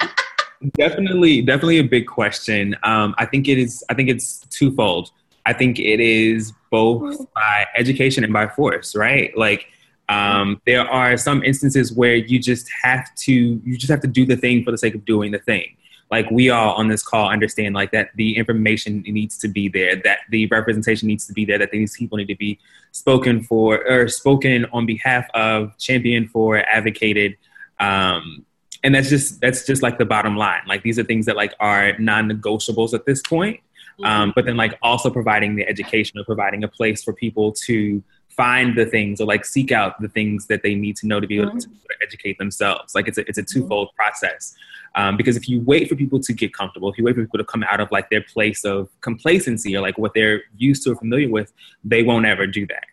definitely, 0.74 1.42
definitely 1.42 1.78
a 1.78 1.84
big 1.84 2.06
question. 2.06 2.76
Um, 2.82 3.14
I 3.18 3.26
think 3.26 3.48
it 3.48 3.58
is. 3.58 3.84
I 3.88 3.94
think 3.94 4.08
it's 4.08 4.40
twofold. 4.48 5.10
I 5.46 5.52
think 5.52 5.78
it 5.78 6.00
is 6.00 6.52
both 6.70 7.18
by 7.34 7.66
education 7.76 8.24
and 8.24 8.32
by 8.32 8.46
force, 8.46 8.94
right? 8.94 9.36
Like 9.36 9.68
um, 10.10 10.60
there 10.66 10.86
are 10.90 11.16
some 11.16 11.44
instances 11.44 11.92
where 11.92 12.16
you 12.16 12.40
just 12.40 12.68
have 12.82 13.14
to 13.14 13.32
you 13.32 13.78
just 13.78 13.90
have 13.90 14.00
to 14.00 14.08
do 14.08 14.26
the 14.26 14.36
thing 14.36 14.64
for 14.64 14.72
the 14.72 14.78
sake 14.78 14.96
of 14.96 15.04
doing 15.04 15.30
the 15.30 15.38
thing. 15.38 15.76
Like 16.10 16.28
we 16.32 16.50
all 16.50 16.74
on 16.74 16.88
this 16.88 17.04
call 17.04 17.30
understand 17.30 17.76
like 17.76 17.92
that 17.92 18.10
the 18.16 18.36
information 18.36 19.02
needs 19.02 19.38
to 19.38 19.46
be 19.46 19.68
there, 19.68 19.94
that 20.02 20.18
the 20.28 20.46
representation 20.46 21.06
needs 21.06 21.28
to 21.28 21.32
be 21.32 21.44
there, 21.44 21.58
that 21.58 21.70
these 21.70 21.96
people 21.96 22.18
need 22.18 22.26
to 22.26 22.34
be 22.34 22.58
spoken 22.90 23.44
for 23.44 23.88
or 23.88 24.08
spoken 24.08 24.66
on 24.72 24.84
behalf 24.84 25.26
of, 25.34 25.78
championed 25.78 26.30
for, 26.32 26.58
advocated. 26.58 27.36
Um, 27.78 28.44
and 28.82 28.92
that's 28.92 29.10
just 29.10 29.40
that's 29.40 29.64
just 29.64 29.80
like 29.80 29.98
the 29.98 30.04
bottom 30.04 30.36
line. 30.36 30.62
Like 30.66 30.82
these 30.82 30.98
are 30.98 31.04
things 31.04 31.26
that 31.26 31.36
like 31.36 31.54
are 31.60 31.96
non-negotiables 31.98 32.94
at 32.94 33.06
this 33.06 33.22
point. 33.22 33.60
Um, 34.02 34.32
but 34.34 34.46
then 34.46 34.56
like 34.56 34.76
also 34.82 35.10
providing 35.10 35.54
the 35.56 35.68
education 35.68 36.18
or 36.18 36.24
providing 36.24 36.64
a 36.64 36.68
place 36.68 37.04
for 37.04 37.12
people 37.12 37.52
to 37.66 38.02
find 38.30 38.76
the 38.76 38.86
things 38.86 39.20
or 39.20 39.26
like 39.26 39.44
seek 39.44 39.72
out 39.72 40.00
the 40.00 40.08
things 40.08 40.46
that 40.46 40.62
they 40.62 40.74
need 40.74 40.96
to 40.96 41.06
know 41.06 41.20
to 41.20 41.26
be 41.26 41.38
able 41.38 41.50
mm-hmm. 41.50 41.58
to 41.58 41.94
educate 42.02 42.38
themselves. 42.38 42.94
Like 42.94 43.08
it's 43.08 43.18
a, 43.18 43.28
it's 43.28 43.38
a 43.38 43.42
mm-hmm. 43.42 43.60
twofold 43.60 43.88
mm-hmm. 43.88 43.96
process. 43.96 44.54
Um, 44.94 45.16
because 45.16 45.36
if 45.36 45.48
you 45.48 45.60
wait 45.60 45.88
for 45.88 45.94
people 45.94 46.18
to 46.20 46.32
get 46.32 46.52
comfortable, 46.52 46.90
if 46.90 46.98
you 46.98 47.04
wait 47.04 47.14
for 47.14 47.22
people 47.22 47.38
to 47.38 47.44
come 47.44 47.62
out 47.64 47.80
of 47.80 47.90
like 47.92 48.10
their 48.10 48.22
place 48.22 48.64
of 48.64 48.88
complacency 49.02 49.76
or 49.76 49.80
like 49.80 49.98
what 49.98 50.14
they're 50.14 50.42
used 50.56 50.82
to 50.84 50.92
or 50.92 50.96
familiar 50.96 51.28
with, 51.28 51.52
they 51.84 52.02
won't 52.02 52.26
ever 52.26 52.46
do 52.46 52.66
that. 52.66 52.84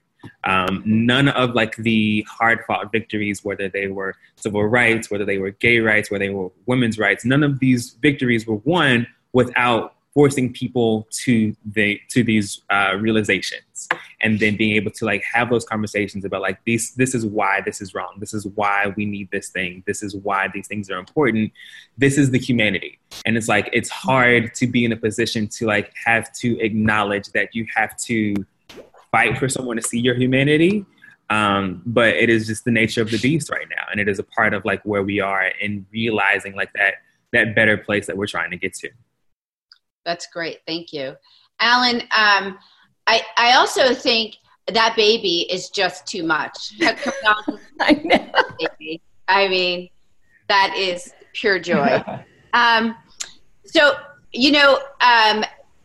Um, 0.44 0.84
none 0.86 1.30
of 1.30 1.52
like 1.56 1.76
the 1.78 2.26
hard 2.30 2.60
fought 2.68 2.92
victories, 2.92 3.44
whether 3.44 3.70
they 3.70 3.88
were 3.88 4.16
civil 4.36 4.66
rights, 4.66 5.10
whether 5.10 5.26
they 5.26 5.38
were 5.38 5.52
gay 5.52 5.80
rights, 5.80 6.12
whether 6.12 6.26
they 6.26 6.34
were 6.34 6.50
women's 6.66 7.00
rights, 7.00 7.26
none 7.26 7.44
of 7.44 7.60
these 7.60 7.92
victories 8.02 8.46
were 8.46 8.56
won 8.58 9.08
without 9.34 9.96
forcing 10.14 10.52
people 10.52 11.08
to 11.12 11.56
the 11.66 12.00
to 12.10 12.24
these 12.24 12.62
uh, 12.70 12.96
realizations 13.00 13.88
and 14.22 14.40
then 14.40 14.58
being 14.58 14.76
able 14.76 14.92
to 14.92 15.06
like 15.06 15.24
have 15.32 15.50
those 15.50 15.64
conversations 15.64 16.26
about 16.26 16.42
like 16.42 16.64
this 16.66 16.92
this 16.92 17.14
is 17.14 17.26
why 17.26 17.62
this 17.66 17.82
is 17.82 17.94
wrong. 17.94 18.16
This 18.20 18.34
is 18.34 18.48
why 18.48 18.94
we 18.96 19.06
need 19.06 19.30
this 19.32 19.50
thing. 19.50 19.84
This 19.86 20.02
is 20.02 20.16
why 20.16 20.50
these 20.54 20.68
things 20.68 20.90
are 20.90 20.98
important. 20.98 21.52
This 21.98 22.18
is 22.18 22.32
the 22.32 22.40
humanity. 22.40 23.00
And 23.26 23.38
it's 23.38 23.48
like 23.48 23.70
it's 23.74 23.90
hard 23.90 24.54
to 24.56 24.68
be 24.68 24.86
in 24.86 24.92
a 24.92 24.98
position 24.98 25.48
to 25.50 25.66
like 25.66 25.94
have 26.06 26.34
to 26.34 26.60
acknowledge 26.60 27.28
that 27.34 27.54
you 27.54 27.66
have 27.76 27.98
to 27.98 28.36
fight 29.12 29.38
for 29.38 29.48
someone 29.48 29.78
to 29.78 29.84
see 29.84 30.00
your 30.00 30.16
humanity 30.16 30.86
um, 31.30 31.82
but 31.86 32.16
it 32.16 32.30
is 32.30 32.48
just 32.48 32.66
the 32.66 32.72
nature 32.72 33.02
of 33.02 33.12
the 33.12 33.18
beast 33.20 33.50
right 33.50 33.68
now. 33.70 33.86
And 33.92 34.00
it 34.00 34.08
is 34.08 34.20
a 34.20 34.24
part 34.24 34.54
of 34.54 34.64
like 34.64 34.82
where 34.84 35.04
we 35.04 35.20
are 35.20 35.52
in 35.60 35.86
realizing 35.92 36.56
like 36.56 36.72
that 36.74 36.96
that 37.34 37.56
better 37.56 37.78
place 37.78 38.08
that 38.08 38.16
we're 38.16 38.28
trying 38.28 38.52
to 38.52 38.58
get 38.58 38.74
to. 38.76 38.90
That's 40.06 40.28
great. 40.28 40.60
Thank 40.66 40.94
you. 40.94 41.16
Alan, 41.60 42.04
um, 42.16 42.58
I, 43.08 43.22
I 43.38 43.54
also 43.54 43.94
think 43.94 44.36
that 44.68 44.96
baby 44.96 45.48
is 45.50 45.70
just 45.70 46.06
too 46.06 46.24
much. 46.24 46.74
I 47.80 47.94
know. 48.04 48.32
Baby. 48.60 49.02
I 49.28 49.48
mean, 49.48 49.90
that 50.50 50.76
is 50.78 51.14
pure 51.34 51.60
joy. 51.60 52.04
um, 52.54 52.96
so, 53.66 53.96
you 54.34 54.52
know, 54.52 54.76
um, 55.02 55.44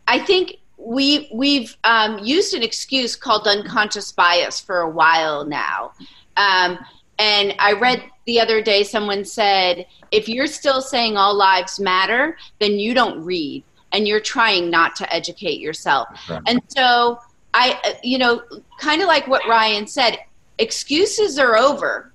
I 0.08 0.18
think 0.18 0.56
we 0.76 1.30
we've 1.32 1.76
um, 1.84 2.18
used 2.18 2.54
an 2.54 2.62
excuse 2.62 3.14
called 3.14 3.46
unconscious 3.46 4.10
bias 4.10 4.60
for 4.60 4.80
a 4.80 4.90
while 4.90 5.44
now. 5.44 5.92
Um, 6.36 6.78
and 7.18 7.54
I 7.58 7.74
read 7.74 8.02
the 8.26 8.40
other 8.40 8.62
day 8.62 8.82
someone 8.82 9.24
said, 9.24 9.86
if 10.10 10.28
you're 10.28 10.48
still 10.48 10.80
saying 10.80 11.16
all 11.16 11.36
lives 11.36 11.78
matter, 11.78 12.36
then 12.58 12.78
you 12.78 12.94
don't 12.94 13.24
read 13.24 13.62
and 13.92 14.08
you're 14.08 14.20
trying 14.20 14.70
not 14.70 14.96
to 14.96 15.14
educate 15.14 15.60
yourself. 15.60 16.08
Right. 16.28 16.40
And 16.46 16.60
so 16.68 17.18
I, 17.54 17.98
you 18.02 18.18
know, 18.18 18.42
kind 18.78 19.02
of 19.02 19.08
like 19.08 19.26
what 19.28 19.46
Ryan 19.48 19.86
said, 19.86 20.18
excuses 20.58 21.38
are 21.38 21.56
over. 21.56 22.12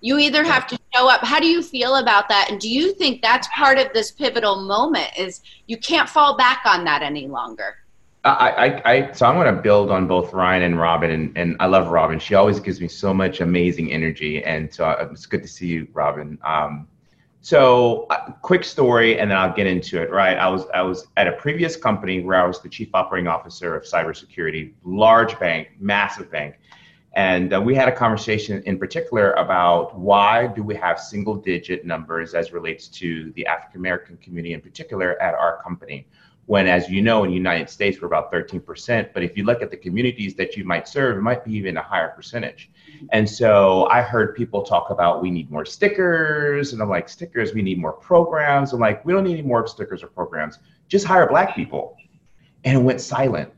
You 0.00 0.18
either 0.18 0.44
have 0.44 0.66
to 0.66 0.78
show 0.94 1.08
up. 1.08 1.24
How 1.24 1.40
do 1.40 1.46
you 1.46 1.62
feel 1.62 1.96
about 1.96 2.28
that? 2.28 2.48
And 2.50 2.60
do 2.60 2.68
you 2.68 2.92
think 2.94 3.22
that's 3.22 3.48
part 3.54 3.78
of 3.78 3.92
this 3.94 4.10
pivotal 4.10 4.62
moment? 4.66 5.08
Is 5.18 5.40
you 5.66 5.78
can't 5.78 6.08
fall 6.08 6.36
back 6.36 6.62
on 6.66 6.84
that 6.84 7.02
any 7.02 7.26
longer? 7.26 7.76
I, 8.24 8.82
I, 8.84 8.92
I 8.92 9.12
so 9.12 9.26
I'm 9.26 9.34
going 9.34 9.54
to 9.54 9.60
build 9.60 9.90
on 9.90 10.06
both 10.06 10.32
Ryan 10.32 10.62
and 10.62 10.80
Robin, 10.80 11.10
and, 11.10 11.36
and 11.36 11.56
I 11.60 11.66
love 11.66 11.88
Robin. 11.88 12.18
She 12.18 12.34
always 12.34 12.58
gives 12.58 12.80
me 12.80 12.88
so 12.88 13.12
much 13.12 13.40
amazing 13.40 13.92
energy, 13.92 14.42
and 14.44 14.72
so 14.72 14.86
uh, 14.86 15.08
it's 15.12 15.26
good 15.26 15.42
to 15.42 15.48
see 15.48 15.66
you, 15.66 15.88
Robin. 15.92 16.38
Um, 16.42 16.88
so, 17.44 18.06
uh, 18.08 18.30
quick 18.40 18.64
story, 18.64 19.18
and 19.18 19.30
then 19.30 19.36
I'll 19.36 19.52
get 19.52 19.66
into 19.66 20.00
it. 20.00 20.10
Right, 20.10 20.38
I 20.38 20.48
was 20.48 20.64
I 20.72 20.80
was 20.80 21.08
at 21.18 21.28
a 21.28 21.32
previous 21.32 21.76
company 21.76 22.22
where 22.22 22.40
I 22.42 22.46
was 22.46 22.62
the 22.62 22.70
chief 22.70 22.88
operating 22.94 23.28
officer 23.28 23.76
of 23.76 23.84
cybersecurity, 23.84 24.72
large 24.82 25.38
bank, 25.38 25.68
massive 25.78 26.30
bank, 26.30 26.54
and 27.12 27.52
uh, 27.52 27.60
we 27.60 27.74
had 27.74 27.86
a 27.86 27.92
conversation 27.92 28.62
in 28.64 28.78
particular 28.78 29.32
about 29.32 29.94
why 29.94 30.46
do 30.46 30.62
we 30.62 30.74
have 30.76 30.98
single 30.98 31.34
digit 31.34 31.84
numbers 31.84 32.32
as 32.32 32.50
relates 32.50 32.88
to 32.88 33.30
the 33.32 33.44
African 33.44 33.78
American 33.78 34.16
community 34.16 34.54
in 34.54 34.62
particular 34.62 35.20
at 35.20 35.34
our 35.34 35.62
company 35.62 36.06
when, 36.46 36.66
as 36.66 36.88
you 36.88 37.02
know, 37.02 37.24
in 37.24 37.30
the 37.30 37.36
United 37.36 37.68
States, 37.68 38.00
we're 38.00 38.06
about 38.06 38.32
13%. 38.32 39.12
But 39.12 39.22
if 39.22 39.36
you 39.36 39.44
look 39.44 39.60
at 39.60 39.70
the 39.70 39.76
communities 39.76 40.34
that 40.36 40.56
you 40.56 40.64
might 40.64 40.88
serve, 40.88 41.18
it 41.18 41.20
might 41.20 41.44
be 41.44 41.52
even 41.52 41.76
a 41.76 41.82
higher 41.82 42.08
percentage. 42.08 42.70
And 43.12 43.28
so 43.28 43.86
I 43.90 44.02
heard 44.02 44.34
people 44.34 44.62
talk 44.62 44.90
about 44.90 45.22
we 45.22 45.30
need 45.30 45.50
more 45.50 45.64
stickers. 45.64 46.72
And 46.72 46.82
I'm 46.82 46.88
like, 46.88 47.08
stickers, 47.08 47.54
we 47.54 47.62
need 47.62 47.78
more 47.78 47.92
programs. 47.92 48.72
I'm 48.72 48.80
like, 48.80 49.04
we 49.04 49.12
don't 49.12 49.24
need 49.24 49.34
any 49.38 49.42
more 49.42 49.66
stickers 49.66 50.02
or 50.02 50.08
programs. 50.08 50.58
Just 50.88 51.06
hire 51.06 51.28
black 51.28 51.54
people. 51.54 51.96
And 52.64 52.78
it 52.78 52.82
went 52.82 53.00
silent. 53.00 53.50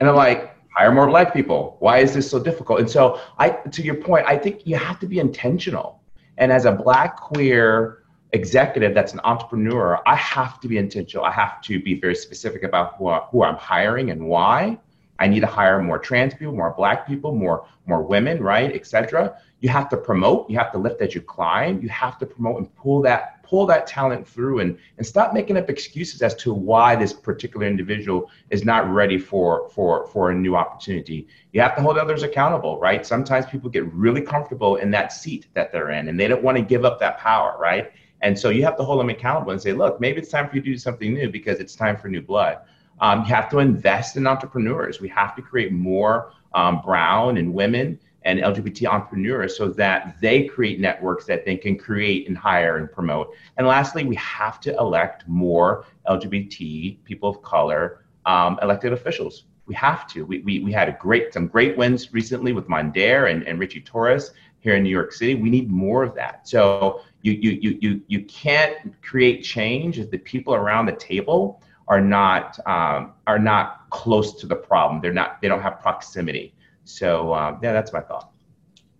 And 0.00 0.08
I'm 0.08 0.16
like, 0.16 0.54
hire 0.76 0.92
more 0.92 1.08
black 1.08 1.32
people. 1.32 1.76
Why 1.80 1.98
is 1.98 2.14
this 2.14 2.30
so 2.30 2.38
difficult? 2.38 2.80
And 2.80 2.88
so 2.88 3.20
I 3.38 3.50
to 3.50 3.82
your 3.82 3.96
point, 3.96 4.26
I 4.26 4.36
think 4.36 4.66
you 4.66 4.76
have 4.76 5.00
to 5.00 5.06
be 5.06 5.18
intentional. 5.18 6.00
And 6.36 6.52
as 6.52 6.64
a 6.64 6.72
black 6.72 7.16
queer 7.16 8.04
executive 8.32 8.94
that's 8.94 9.12
an 9.12 9.20
entrepreneur, 9.24 10.00
I 10.06 10.14
have 10.14 10.60
to 10.60 10.68
be 10.68 10.78
intentional. 10.78 11.24
I 11.24 11.32
have 11.32 11.60
to 11.62 11.80
be 11.80 11.98
very 11.98 12.14
specific 12.14 12.62
about 12.62 12.94
who, 12.96 13.08
I, 13.08 13.20
who 13.30 13.42
I'm 13.42 13.56
hiring 13.56 14.10
and 14.10 14.26
why. 14.26 14.78
I 15.18 15.26
need 15.26 15.40
to 15.40 15.46
hire 15.46 15.82
more 15.82 15.98
trans 15.98 16.34
people, 16.34 16.54
more 16.54 16.74
black 16.76 17.06
people, 17.06 17.34
more 17.34 17.66
more 17.86 18.02
women, 18.02 18.42
right, 18.42 18.74
etc. 18.74 19.36
You 19.60 19.68
have 19.70 19.88
to 19.88 19.96
promote. 19.96 20.48
You 20.48 20.58
have 20.58 20.70
to 20.72 20.78
lift 20.78 21.00
as 21.00 21.14
you 21.14 21.20
climb. 21.20 21.80
You 21.82 21.88
have 21.88 22.18
to 22.18 22.26
promote 22.26 22.58
and 22.58 22.74
pull 22.76 23.02
that 23.02 23.42
pull 23.42 23.64
that 23.66 23.86
talent 23.86 24.28
through 24.28 24.60
and 24.60 24.78
and 24.98 25.06
stop 25.06 25.32
making 25.32 25.56
up 25.56 25.70
excuses 25.70 26.22
as 26.22 26.34
to 26.36 26.52
why 26.52 26.94
this 26.94 27.12
particular 27.12 27.66
individual 27.66 28.30
is 28.50 28.64
not 28.64 28.88
ready 28.88 29.18
for 29.18 29.68
for 29.70 30.06
for 30.08 30.30
a 30.30 30.34
new 30.34 30.54
opportunity. 30.54 31.26
You 31.52 31.60
have 31.62 31.74
to 31.76 31.82
hold 31.82 31.98
others 31.98 32.22
accountable, 32.22 32.78
right? 32.78 33.04
Sometimes 33.04 33.46
people 33.46 33.70
get 33.70 33.90
really 33.92 34.20
comfortable 34.20 34.76
in 34.76 34.90
that 34.92 35.12
seat 35.12 35.46
that 35.54 35.72
they're 35.72 35.90
in 35.90 36.08
and 36.08 36.20
they 36.20 36.28
don't 36.28 36.42
want 36.42 36.58
to 36.58 36.62
give 36.62 36.84
up 36.84 37.00
that 37.00 37.18
power, 37.18 37.56
right? 37.58 37.90
And 38.20 38.38
so 38.38 38.50
you 38.50 38.64
have 38.64 38.76
to 38.76 38.82
hold 38.82 39.00
them 39.00 39.10
accountable 39.10 39.52
and 39.52 39.62
say, 39.62 39.72
look, 39.72 40.00
maybe 40.00 40.18
it's 40.18 40.30
time 40.30 40.48
for 40.48 40.56
you 40.56 40.62
to 40.62 40.70
do 40.72 40.78
something 40.78 41.14
new 41.14 41.30
because 41.30 41.60
it's 41.60 41.76
time 41.76 41.96
for 41.96 42.08
new 42.08 42.20
blood. 42.20 42.58
Um, 43.00 43.20
you 43.20 43.26
have 43.26 43.48
to 43.50 43.58
invest 43.58 44.16
in 44.16 44.26
entrepreneurs. 44.26 45.00
We 45.00 45.08
have 45.08 45.36
to 45.36 45.42
create 45.42 45.72
more 45.72 46.32
um, 46.54 46.80
brown 46.82 47.36
and 47.36 47.52
women 47.52 47.98
and 48.22 48.40
LGBT 48.40 48.86
entrepreneurs 48.86 49.56
so 49.56 49.68
that 49.68 50.16
they 50.20 50.44
create 50.44 50.80
networks 50.80 51.24
that 51.26 51.44
they 51.44 51.56
can 51.56 51.78
create 51.78 52.28
and 52.28 52.36
hire 52.36 52.76
and 52.76 52.90
promote. 52.90 53.34
And 53.56 53.66
lastly, 53.66 54.04
we 54.04 54.16
have 54.16 54.60
to 54.60 54.76
elect 54.76 55.26
more 55.28 55.84
LGBT 56.06 57.02
people 57.04 57.28
of 57.30 57.42
color 57.42 58.04
um, 58.26 58.58
elected 58.62 58.92
officials. 58.92 59.44
We 59.66 59.74
have 59.76 60.06
to. 60.08 60.24
We, 60.24 60.40
we, 60.40 60.60
we 60.60 60.72
had 60.72 60.98
great 60.98 61.32
some 61.32 61.46
great 61.46 61.76
wins 61.76 62.12
recently 62.12 62.52
with 62.52 62.68
Mondaire 62.68 63.30
and, 63.30 63.46
and 63.46 63.58
Richie 63.58 63.80
Torres 63.80 64.32
here 64.60 64.74
in 64.74 64.82
New 64.82 64.90
York 64.90 65.12
City. 65.12 65.34
We 65.34 65.50
need 65.50 65.70
more 65.70 66.02
of 66.02 66.14
that. 66.14 66.48
So 66.48 67.02
you 67.22 67.32
you 67.32 67.50
you 67.60 67.78
you 67.80 68.00
you 68.08 68.24
can't 68.24 69.00
create 69.02 69.42
change 69.42 69.98
if 69.98 70.10
the 70.10 70.18
people 70.18 70.54
around 70.54 70.86
the 70.86 70.92
table 70.92 71.62
are 71.88 72.00
not 72.00 72.58
um, 72.66 73.14
are 73.26 73.38
not 73.38 73.90
close 73.90 74.34
to 74.40 74.46
the 74.46 74.56
problem. 74.56 75.00
They're 75.00 75.12
not. 75.12 75.40
They 75.40 75.48
don't 75.48 75.62
have 75.62 75.80
proximity. 75.80 76.54
So 76.84 77.34
um, 77.34 77.58
yeah, 77.62 77.72
that's 77.72 77.92
my 77.92 78.00
thought. 78.00 78.30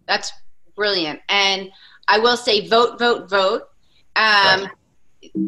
That's 0.06 0.32
brilliant. 0.74 1.20
And 1.28 1.70
I 2.08 2.18
will 2.18 2.36
say, 2.36 2.66
vote, 2.66 2.98
vote, 2.98 3.28
vote. 3.28 3.68
Um, 4.16 4.64
right. 4.64 4.70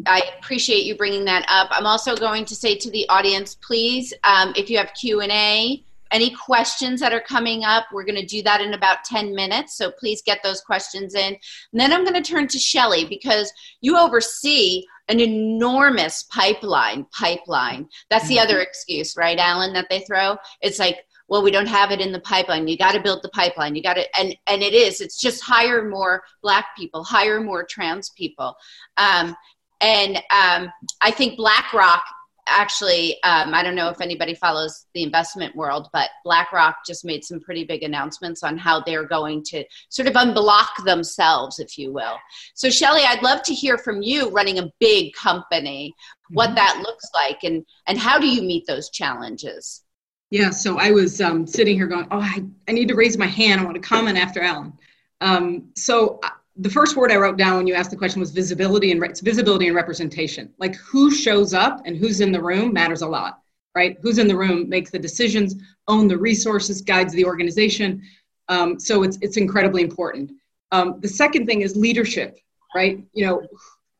I 0.05 0.21
appreciate 0.37 0.85
you 0.85 0.95
bringing 0.95 1.25
that 1.25 1.45
up. 1.49 1.69
I'm 1.71 1.85
also 1.85 2.15
going 2.15 2.45
to 2.45 2.55
say 2.55 2.75
to 2.75 2.91
the 2.91 3.07
audience, 3.09 3.55
please, 3.55 4.13
um, 4.23 4.53
if 4.55 4.69
you 4.69 4.77
have 4.77 4.93
Q 4.93 5.21
and 5.21 5.31
A, 5.31 5.83
any 6.11 6.35
questions 6.35 6.99
that 6.99 7.13
are 7.13 7.21
coming 7.21 7.63
up, 7.63 7.85
we're 7.91 8.05
going 8.05 8.19
to 8.19 8.25
do 8.25 8.43
that 8.43 8.61
in 8.61 8.73
about 8.73 9.03
10 9.05 9.33
minutes. 9.33 9.75
So 9.75 9.91
please 9.91 10.21
get 10.21 10.43
those 10.43 10.61
questions 10.61 11.15
in. 11.15 11.37
And 11.71 11.79
then 11.79 11.93
I'm 11.93 12.03
going 12.03 12.21
to 12.21 12.31
turn 12.31 12.47
to 12.49 12.59
Shelly 12.59 13.05
because 13.05 13.51
you 13.81 13.97
oversee 13.97 14.83
an 15.07 15.19
enormous 15.19 16.23
pipeline. 16.23 17.05
Pipeline. 17.17 17.87
That's 18.09 18.27
the 18.27 18.39
other 18.39 18.59
excuse, 18.59 19.15
right, 19.17 19.37
Alan, 19.37 19.73
that 19.73 19.87
they 19.89 20.01
throw. 20.01 20.37
It's 20.61 20.79
like, 20.79 20.97
well, 21.27 21.43
we 21.43 21.51
don't 21.51 21.67
have 21.67 21.91
it 21.91 22.01
in 22.01 22.11
the 22.11 22.19
pipeline. 22.19 22.67
You 22.67 22.77
got 22.77 22.91
to 22.91 23.01
build 23.01 23.23
the 23.23 23.29
pipeline. 23.29 23.73
You 23.75 23.81
got 23.81 23.93
to, 23.93 24.19
and 24.19 24.35
and 24.47 24.61
it 24.61 24.73
is. 24.73 24.99
It's 24.99 25.19
just 25.19 25.41
hire 25.41 25.87
more 25.87 26.23
Black 26.41 26.65
people, 26.77 27.05
hire 27.05 27.39
more 27.39 27.63
trans 27.63 28.09
people, 28.09 28.53
um, 28.97 29.33
and 29.79 30.17
um, 30.17 30.69
I 31.01 31.11
think 31.11 31.37
BlackRock 31.37 32.03
actually, 32.47 33.21
um, 33.23 33.53
I 33.53 33.63
don't 33.63 33.75
know 33.75 33.89
if 33.89 34.01
anybody 34.01 34.33
follows 34.33 34.85
the 34.93 35.03
investment 35.03 35.55
world, 35.55 35.87
but 35.93 36.09
BlackRock 36.23 36.85
just 36.85 37.05
made 37.05 37.23
some 37.23 37.39
pretty 37.39 37.63
big 37.63 37.83
announcements 37.83 38.43
on 38.43 38.57
how 38.57 38.81
they're 38.81 39.07
going 39.07 39.43
to 39.45 39.63
sort 39.89 40.07
of 40.07 40.13
unblock 40.15 40.83
themselves, 40.85 41.59
if 41.59 41.77
you 41.77 41.91
will. 41.91 42.17
So, 42.53 42.69
Shelly, 42.69 43.01
I'd 43.05 43.23
love 43.23 43.41
to 43.43 43.53
hear 43.53 43.77
from 43.77 44.01
you 44.01 44.29
running 44.29 44.59
a 44.59 44.71
big 44.79 45.13
company, 45.13 45.93
what 46.29 46.47
mm-hmm. 46.47 46.55
that 46.55 46.81
looks 46.85 47.09
like, 47.13 47.43
and, 47.43 47.65
and 47.87 47.97
how 47.97 48.19
do 48.19 48.27
you 48.27 48.41
meet 48.41 48.65
those 48.67 48.89
challenges? 48.89 49.83
Yeah, 50.29 50.49
so 50.49 50.79
I 50.79 50.91
was 50.91 51.19
um, 51.19 51.45
sitting 51.45 51.75
here 51.75 51.87
going, 51.87 52.07
oh, 52.11 52.21
I, 52.21 52.43
I 52.67 52.71
need 52.71 52.87
to 52.87 52.95
raise 52.95 53.17
my 53.17 53.27
hand. 53.27 53.59
I 53.59 53.65
want 53.65 53.75
to 53.75 53.81
comment 53.81 54.17
after 54.17 54.41
Alan. 54.41 54.73
Um, 55.19 55.71
so, 55.75 56.19
the 56.57 56.69
first 56.69 56.95
word 56.95 57.11
I 57.11 57.15
wrote 57.15 57.37
down 57.37 57.57
when 57.57 57.67
you 57.67 57.73
asked 57.73 57.91
the 57.91 57.97
question 57.97 58.19
was 58.19 58.31
visibility 58.31 58.91
and 58.91 59.03
it's 59.03 59.21
visibility 59.21 59.67
and 59.67 59.75
representation. 59.75 60.53
Like 60.57 60.75
who 60.75 61.11
shows 61.11 61.53
up 61.53 61.81
and 61.85 61.95
who's 61.95 62.21
in 62.21 62.31
the 62.31 62.41
room 62.41 62.73
matters 62.73 63.01
a 63.01 63.07
lot, 63.07 63.39
right? 63.75 63.97
Who's 64.01 64.17
in 64.17 64.27
the 64.27 64.35
room 64.35 64.67
makes 64.67 64.91
the 64.91 64.99
decisions, 64.99 65.55
own 65.87 66.07
the 66.07 66.17
resources, 66.17 66.81
guides 66.81 67.13
the 67.13 67.25
organization. 67.25 68.03
Um, 68.49 68.79
so 68.79 69.03
it's 69.03 69.17
it's 69.21 69.37
incredibly 69.37 69.81
important. 69.81 70.31
Um, 70.71 70.99
the 70.99 71.07
second 71.07 71.45
thing 71.45 71.61
is 71.61 71.75
leadership, 71.75 72.37
right? 72.75 73.03
You 73.13 73.25
know, 73.25 73.47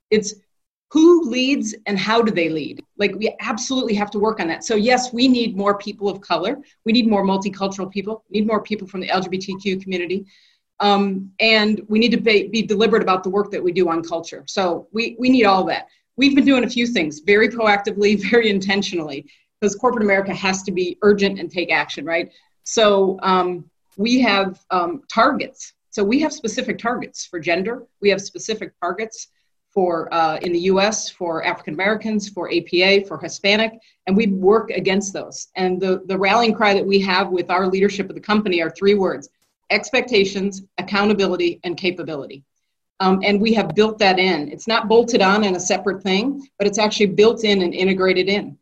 it's 0.10 0.36
who 0.92 1.24
leads 1.24 1.74
and 1.86 1.98
how 1.98 2.22
do 2.22 2.32
they 2.32 2.50
lead 2.50 2.84
like 2.98 3.16
we 3.16 3.34
absolutely 3.40 3.94
have 3.94 4.12
to 4.12 4.20
work 4.20 4.42
on 4.42 4.48
that 4.48 4.64
so 4.64 4.76
yes 4.76 5.14
we 5.14 5.28
need 5.28 5.56
more 5.56 5.78
people 5.78 6.10
of 6.10 6.20
color 6.20 6.58
we 6.86 6.92
need 6.92 7.08
more 7.08 7.24
multicultural 7.24 7.90
people 7.90 8.26
we 8.30 8.40
need 8.40 8.48
more 8.48 8.62
people 8.62 8.86
from 8.86 9.00
the 9.00 9.08
lgbtq 9.08 9.82
community 9.82 10.26
um, 10.82 11.32
and 11.40 11.82
we 11.88 12.00
need 12.00 12.12
to 12.12 12.18
be, 12.18 12.48
be 12.48 12.64
deliberate 12.64 13.04
about 13.04 13.24
the 13.24 13.30
work 13.30 13.52
that 13.52 13.64
we 13.64 13.72
do 13.72 13.88
on 13.88 14.04
culture. 14.04 14.44
So 14.48 14.88
we, 14.92 15.16
we 15.20 15.30
need 15.30 15.46
all 15.46 15.64
that. 15.66 15.88
We've 16.18 16.36
been 16.36 16.46
doing 16.46 16.66
a 16.66 16.70
few 16.70 16.88
things 16.88 17.20
very 17.20 17.48
proactively, 17.48 18.20
very 18.30 18.50
intentionally, 18.50 19.28
because 19.60 19.76
corporate 19.76 20.04
America 20.04 20.34
has 20.34 20.64
to 20.64 20.72
be 20.72 20.98
urgent 21.04 21.40
and 21.40 21.50
take 21.50 21.72
action, 21.72 22.04
right? 22.04 22.32
So 22.64 23.20
um, 23.22 23.70
we 23.96 24.20
have 24.22 24.60
um, 24.72 25.04
targets. 25.08 25.74
So 25.92 26.04
we 26.04 26.20
have 26.22 26.34
specific 26.34 26.80
targets 26.80 27.26
for 27.26 27.40
gender. 27.40 27.86
We 28.02 28.10
have 28.10 28.22
specific 28.22 28.74
targets 28.82 29.28
for 29.70 30.14
uh, 30.14 30.38
in 30.38 30.52
the 30.52 30.60
U.S. 30.60 31.10
for 31.10 31.46
African 31.46 31.76
Americans, 31.76 32.28
for 32.28 32.52
APA, 32.52 33.06
for 33.08 33.18
Hispanic, 33.18 33.80
and 34.08 34.18
we 34.18 34.28
work 34.28 34.70
against 34.72 35.14
those. 35.14 35.48
And 35.56 35.80
the 35.80 36.02
the 36.08 36.18
rallying 36.18 36.54
cry 36.54 36.74
that 36.74 36.86
we 36.86 37.00
have 37.02 37.30
with 37.30 37.50
our 37.50 37.68
leadership 37.68 38.10
of 38.10 38.16
the 38.16 38.22
company 38.22 38.62
are 38.62 38.70
three 38.70 38.96
words: 38.96 39.30
expectations, 39.72 40.64
accountability, 40.78 41.60
and 41.64 41.76
capability. 41.78 42.44
Um, 43.00 43.20
and 43.24 43.42
we 43.42 43.52
have 43.54 43.74
built 43.74 43.98
that 43.98 44.20
in. 44.20 44.52
It's 44.52 44.68
not 44.68 44.88
bolted 44.88 45.22
on 45.22 45.44
in 45.44 45.56
a 45.56 45.60
separate 45.60 46.04
thing, 46.04 46.48
but 46.60 46.68
it's 46.68 46.78
actually 46.78 47.08
built 47.08 47.44
in 47.44 47.64
and 47.64 47.74
integrated 47.74 48.30
in. 48.30 48.58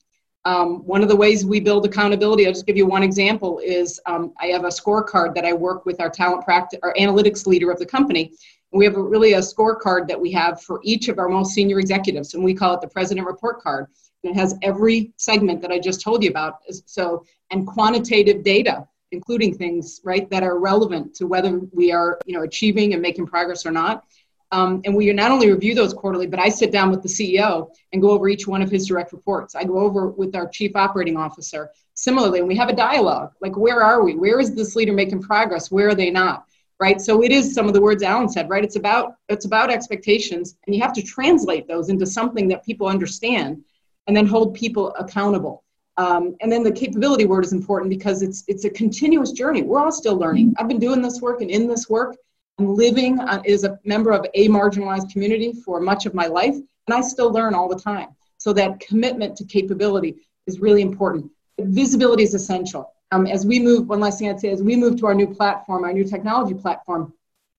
Um, 0.45 0.86
one 0.86 1.03
of 1.03 1.10
the 1.10 1.16
ways 1.16 1.45
we 1.45 1.60
build 1.60 1.86
accountability, 1.86 2.47
I'll 2.47 2.53
just 2.53 2.66
give 2.66 2.78
you 2.78 2.86
one 2.86 3.03
example, 3.03 3.60
is 3.60 3.99
um, 4.05 4.34
I 4.39 4.47
have 4.47 4.64
a 4.64 4.70
scorecard 4.70 5.36
that 5.36 5.43
I 5.43 5.51
work 5.51 5.86
with 5.86 5.99
our 5.99 6.10
talent 6.10 6.45
practice, 6.45 6.80
our 6.84 6.93
analytics 6.93 7.45
leader 7.45 7.70
of 7.70 7.80
the 7.80 7.86
company. 7.86 8.32
We 8.72 8.86
have 8.86 8.95
a, 8.95 9.01
really 9.01 9.34
a 9.34 9.39
scorecard 9.39 10.07
that 10.07 10.20
we 10.20 10.32
have 10.32 10.62
for 10.62 10.80
each 10.84 11.10
of 11.10 11.20
our 11.20 11.28
most 11.28 11.53
senior 11.53 11.80
executives, 11.80 12.34
and 12.34 12.43
we 12.43 12.53
call 12.53 12.74
it 12.76 12.82
the 12.82 12.88
President 12.88 13.28
Report 13.28 13.60
Card. 13.60 13.88
And 14.24 14.34
it 14.34 14.39
has 14.39 14.55
every 14.62 15.12
segment 15.18 15.62
that 15.62 15.72
I 15.72 15.80
just 15.80 16.01
told 16.01 16.24
you 16.24 16.30
about. 16.30 16.60
So, 16.86 17.26
and 17.51 17.68
quantitative 17.68 18.43
data 18.43 18.88
including 19.12 19.53
things 19.53 20.01
right 20.03 20.30
that 20.30 20.43
are 20.43 20.60
relevant 20.60 21.14
to 21.16 21.28
whether 21.28 21.60
we 21.72 21.91
are 21.91 22.20
you 22.26 22.36
know 22.36 22.43
achieving 22.43 22.93
and 22.93 23.01
making 23.01 23.26
progress 23.26 23.66
or 23.66 23.72
not. 23.72 24.05
Um, 24.51 24.82
and 24.84 24.95
we 24.95 25.14
not 25.14 25.30
only 25.30 25.51
review 25.51 25.76
those 25.76 25.93
quarterly 25.93 26.26
but 26.26 26.39
i 26.39 26.49
sit 26.49 26.72
down 26.72 26.89
with 26.89 27.03
the 27.03 27.07
ceo 27.07 27.70
and 27.93 28.01
go 28.01 28.10
over 28.10 28.28
each 28.28 28.47
one 28.47 28.62
of 28.62 28.72
his 28.72 28.88
direct 28.88 29.14
reports. 29.14 29.55
I 29.55 29.64
go 29.64 29.80
over 29.80 30.07
with 30.07 30.36
our 30.36 30.47
chief 30.47 30.76
operating 30.76 31.18
officer. 31.18 31.70
Similarly 31.93 32.39
and 32.39 32.47
we 32.47 32.55
have 32.55 32.70
a 32.70 32.76
dialogue 32.76 33.34
like 33.41 33.57
where 33.57 33.84
are 33.84 34.03
we? 34.03 34.16
Where 34.16 34.39
is 34.39 34.55
this 34.55 34.76
leader 34.76 34.93
making 34.93 35.22
progress? 35.22 35.72
Where 35.72 35.89
are 35.89 35.95
they 35.95 36.10
not? 36.10 36.45
Right? 36.80 37.01
So 37.01 37.24
it 37.24 37.32
is 37.32 37.53
some 37.53 37.68
of 37.68 37.74
the 37.74 37.82
words 37.82 38.03
alan 38.03 38.30
said 38.30 38.49
right? 38.49 38.64
It's 38.64 38.76
about 38.76 39.16
it's 39.28 39.45
about 39.45 39.72
expectations 39.72 40.55
and 40.66 40.76
you 40.76 40.82
have 40.82 40.93
to 40.93 41.03
translate 41.03 41.68
those 41.68 41.89
into 41.89 42.05
something 42.05 42.47
that 42.47 42.66
people 42.66 42.88
understand 42.88 43.64
and 44.07 44.18
then 44.18 44.26
hold 44.26 44.55
people 44.55 44.93
accountable 44.95 45.64
um, 46.00 46.34
and 46.39 46.50
then 46.50 46.64
the 46.64 46.72
capability 46.72 47.26
word 47.26 47.43
is 47.43 47.52
important 47.52 47.89
because 47.89 48.22
it's 48.22 48.45
it's 48.47 48.64
a 48.64 48.70
continuous 48.70 49.34
journey. 49.34 49.64
We're 49.64 49.82
all 49.82 49.91
still 49.91 50.16
learning. 50.18 50.54
I've 50.58 50.70
been 50.70 50.80
doing 50.80 51.02
this 51.02 51.20
work 51.20 51.41
and 51.41 51.52
in 51.52 51.68
this 51.68 51.89
work 51.89 52.16
and 52.58 52.70
living 52.70 53.20
uh, 53.20 53.41
as 53.45 53.66
a 53.66 53.78
member 53.84 54.12
of 54.12 54.26
a 54.34 54.47
marginalized 54.47 55.12
community 55.12 55.52
for 55.52 55.82
much 55.82 56.06
of 56.06 56.14
my 56.14 56.28
life, 56.28 56.56
and 56.56 56.93
I 56.93 57.02
still 57.02 57.34
learn 57.34 57.54
all 57.54 57.68
the 57.68 57.78
time. 57.78 58.16
So 58.38 58.54
that 58.54 58.80
commitment 58.80 59.36
to 59.38 59.43
capability 59.43 60.16
is 60.47 60.62
really 60.62 60.82
important. 60.82 61.30
Visibility 61.60 62.24
is 62.24 62.34
essential. 62.34 62.93
Um, 63.12 63.28
as 63.28 63.45
we 63.45 63.60
move, 63.60 63.89
one 63.89 64.00
last 64.00 64.20
thing 64.20 64.30
I'd 64.30 64.39
say, 64.39 64.52
as 64.52 64.64
we 64.64 64.78
move 64.78 64.97
to 65.02 65.06
our 65.06 65.14
new 65.14 65.28
platform, 65.28 65.84
our 65.84 65.91
new 65.91 66.06
technology 66.06 66.54
platform, 66.54 67.12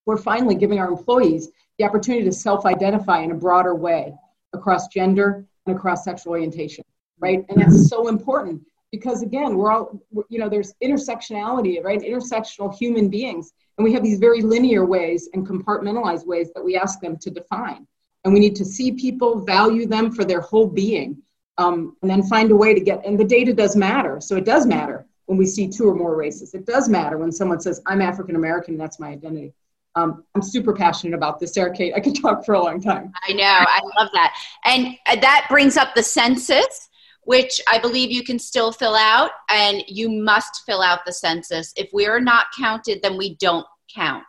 we're 0.07 0.17
finally 0.17 0.55
giving 0.55 0.79
our 0.79 0.87
employees 0.87 1.49
the 1.77 1.85
opportunity 1.85 2.23
to 2.23 2.31
self-identify 2.31 3.19
in 3.19 3.29
a 3.29 3.35
broader 3.35 3.75
way 3.75 4.15
across 4.53 4.87
gender 4.87 5.45
and 5.67 5.75
across 5.77 6.03
sexual 6.03 6.31
orientation 6.31 6.83
right? 7.21 7.45
And 7.49 7.61
that's 7.61 7.87
so 7.87 8.07
important 8.07 8.61
because 8.91 9.21
again, 9.21 9.55
we're 9.55 9.71
all, 9.71 10.01
you 10.29 10.39
know, 10.39 10.49
there's 10.49 10.73
intersectionality, 10.83 11.81
right? 11.83 12.01
Intersectional 12.01 12.75
human 12.75 13.09
beings. 13.09 13.53
And 13.77 13.85
we 13.85 13.93
have 13.93 14.03
these 14.03 14.19
very 14.19 14.41
linear 14.41 14.85
ways 14.85 15.29
and 15.33 15.47
compartmentalized 15.47 16.25
ways 16.25 16.51
that 16.53 16.63
we 16.63 16.75
ask 16.75 16.99
them 16.99 17.17
to 17.17 17.29
define. 17.29 17.87
And 18.23 18.33
we 18.33 18.39
need 18.39 18.55
to 18.57 18.65
see 18.65 18.91
people, 18.91 19.39
value 19.39 19.85
them 19.85 20.11
for 20.11 20.25
their 20.25 20.41
whole 20.41 20.67
being, 20.67 21.17
um, 21.57 21.95
and 22.01 22.11
then 22.11 22.23
find 22.23 22.51
a 22.51 22.55
way 22.55 22.73
to 22.73 22.79
get, 22.79 23.03
and 23.05 23.19
the 23.19 23.23
data 23.23 23.53
does 23.53 23.75
matter. 23.75 24.19
So 24.19 24.35
it 24.35 24.45
does 24.45 24.65
matter 24.65 25.05
when 25.25 25.37
we 25.37 25.45
see 25.45 25.67
two 25.67 25.87
or 25.87 25.95
more 25.95 26.15
races. 26.15 26.53
It 26.53 26.65
does 26.65 26.89
matter 26.89 27.17
when 27.17 27.31
someone 27.31 27.61
says, 27.61 27.81
I'm 27.87 28.01
African 28.01 28.35
American, 28.35 28.77
that's 28.77 28.99
my 28.99 29.09
identity. 29.09 29.53
Um, 29.95 30.23
I'm 30.35 30.41
super 30.41 30.73
passionate 30.73 31.15
about 31.15 31.39
this, 31.39 31.53
Sarah 31.53 31.73
Kate. 31.73 31.93
I 31.95 31.99
could 31.99 32.21
talk 32.21 32.45
for 32.45 32.55
a 32.55 32.63
long 32.63 32.81
time. 32.81 33.11
I 33.27 33.33
know. 33.33 33.43
I 33.43 33.79
love 33.97 34.09
that. 34.13 34.37
And 34.65 34.95
uh, 35.05 35.19
that 35.19 35.47
brings 35.49 35.75
up 35.75 35.95
the 35.95 36.03
census 36.03 36.89
which 37.31 37.61
I 37.69 37.79
believe 37.79 38.11
you 38.11 38.25
can 38.25 38.37
still 38.37 38.73
fill 38.73 38.93
out, 38.93 39.31
and 39.47 39.85
you 39.87 40.09
must 40.09 40.63
fill 40.65 40.81
out 40.81 41.05
the 41.05 41.13
census. 41.13 41.71
If 41.77 41.89
we 41.93 42.05
are 42.05 42.19
not 42.19 42.47
counted, 42.59 43.01
then 43.01 43.15
we 43.17 43.35
don't 43.35 43.65
count. 43.95 44.25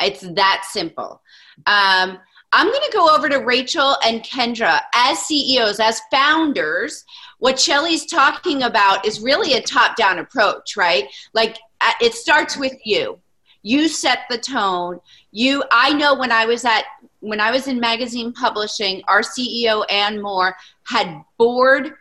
It's 0.00 0.22
that 0.22 0.64
simple. 0.70 1.20
Um, 1.66 2.18
I'm 2.50 2.68
going 2.68 2.90
to 2.90 2.90
go 2.90 3.14
over 3.14 3.28
to 3.28 3.40
Rachel 3.40 3.98
and 4.02 4.22
Kendra 4.22 4.80
as 4.94 5.18
CEOs, 5.18 5.78
as 5.78 6.00
founders. 6.10 7.04
What 7.38 7.60
Shelly's 7.60 8.06
talking 8.06 8.62
about 8.62 9.06
is 9.06 9.20
really 9.20 9.52
a 9.52 9.60
top 9.60 9.96
down 9.96 10.18
approach, 10.18 10.74
right? 10.74 11.08
Like 11.34 11.58
uh, 11.82 11.92
it 12.00 12.14
starts 12.14 12.56
with 12.56 12.78
you. 12.82 13.18
You 13.62 13.88
set 13.88 14.20
the 14.30 14.38
tone. 14.38 15.00
You, 15.32 15.64
I 15.70 15.92
know 15.92 16.14
when 16.14 16.32
I 16.32 16.46
was 16.46 16.64
at, 16.64 16.84
when 17.20 17.40
I 17.40 17.50
was 17.50 17.68
in 17.68 17.78
magazine 17.78 18.32
publishing, 18.32 19.02
our 19.06 19.20
CEO, 19.20 19.84
Ann 19.90 20.22
Moore, 20.22 20.56
had 20.84 21.22
board 21.36 21.92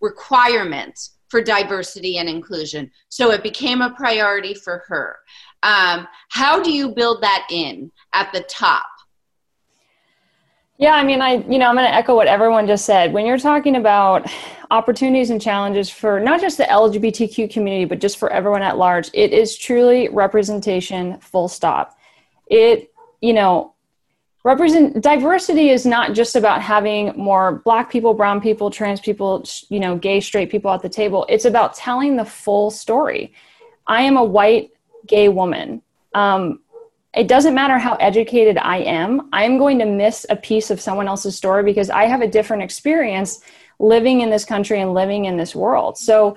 requirements 0.00 1.18
for 1.28 1.42
diversity 1.42 2.18
and 2.18 2.28
inclusion. 2.28 2.90
So 3.08 3.30
it 3.30 3.42
became 3.42 3.82
a 3.82 3.90
priority 3.90 4.54
for 4.54 4.82
her. 4.88 5.16
Um, 5.62 6.08
how 6.30 6.62
do 6.62 6.72
you 6.72 6.90
build 6.90 7.22
that 7.22 7.46
in 7.50 7.92
at 8.12 8.32
the 8.32 8.40
top? 8.40 8.86
Yeah, 10.78 10.94
I 10.94 11.04
mean, 11.04 11.20
I 11.20 11.34
you 11.34 11.58
know, 11.58 11.66
I'm 11.66 11.74
going 11.74 11.86
to 11.86 11.94
echo 11.94 12.14
what 12.16 12.26
everyone 12.26 12.66
just 12.66 12.86
said. 12.86 13.12
When 13.12 13.26
you're 13.26 13.38
talking 13.38 13.76
about 13.76 14.26
opportunities 14.70 15.28
and 15.28 15.40
challenges 15.40 15.90
for 15.90 16.18
not 16.18 16.40
just 16.40 16.56
the 16.56 16.64
LGBTQ 16.64 17.50
community, 17.52 17.84
but 17.84 18.00
just 18.00 18.18
for 18.18 18.32
everyone 18.32 18.62
at 18.62 18.78
large, 18.78 19.10
it 19.12 19.32
is 19.32 19.58
truly 19.58 20.08
representation. 20.08 21.18
Full 21.20 21.48
stop. 21.48 21.98
It 22.46 22.90
you 23.20 23.34
know, 23.34 23.74
represent 24.44 25.02
diversity 25.02 25.70
is 25.70 25.84
not 25.84 26.14
just 26.14 26.36
about 26.36 26.62
having 26.62 27.12
more 27.16 27.60
black 27.64 27.90
people, 27.90 28.14
brown 28.14 28.40
people, 28.40 28.70
trans 28.70 29.00
people, 29.00 29.44
you 29.68 29.80
know, 29.80 29.96
gay, 29.96 30.20
straight 30.20 30.50
people 30.50 30.70
at 30.70 30.82
the 30.82 30.88
table. 30.88 31.26
It's 31.28 31.44
about 31.44 31.74
telling 31.74 32.16
the 32.16 32.24
full 32.24 32.70
story. 32.70 33.34
I 33.86 34.02
am 34.02 34.16
a 34.16 34.24
white 34.24 34.70
gay 35.06 35.28
woman. 35.28 35.82
Um, 36.14 36.60
it 37.14 37.26
doesn't 37.26 37.54
matter 37.54 37.76
how 37.76 37.94
educated 37.96 38.56
I 38.56 38.78
am, 38.78 39.28
I'm 39.32 39.58
going 39.58 39.78
to 39.80 39.84
miss 39.84 40.24
a 40.30 40.36
piece 40.36 40.70
of 40.70 40.80
someone 40.80 41.08
else's 41.08 41.36
story 41.36 41.64
because 41.64 41.90
I 41.90 42.04
have 42.04 42.20
a 42.20 42.28
different 42.28 42.62
experience 42.62 43.40
living 43.80 44.20
in 44.20 44.30
this 44.30 44.44
country 44.44 44.80
and 44.80 44.94
living 44.94 45.24
in 45.24 45.36
this 45.36 45.54
world. 45.54 45.98
So, 45.98 46.36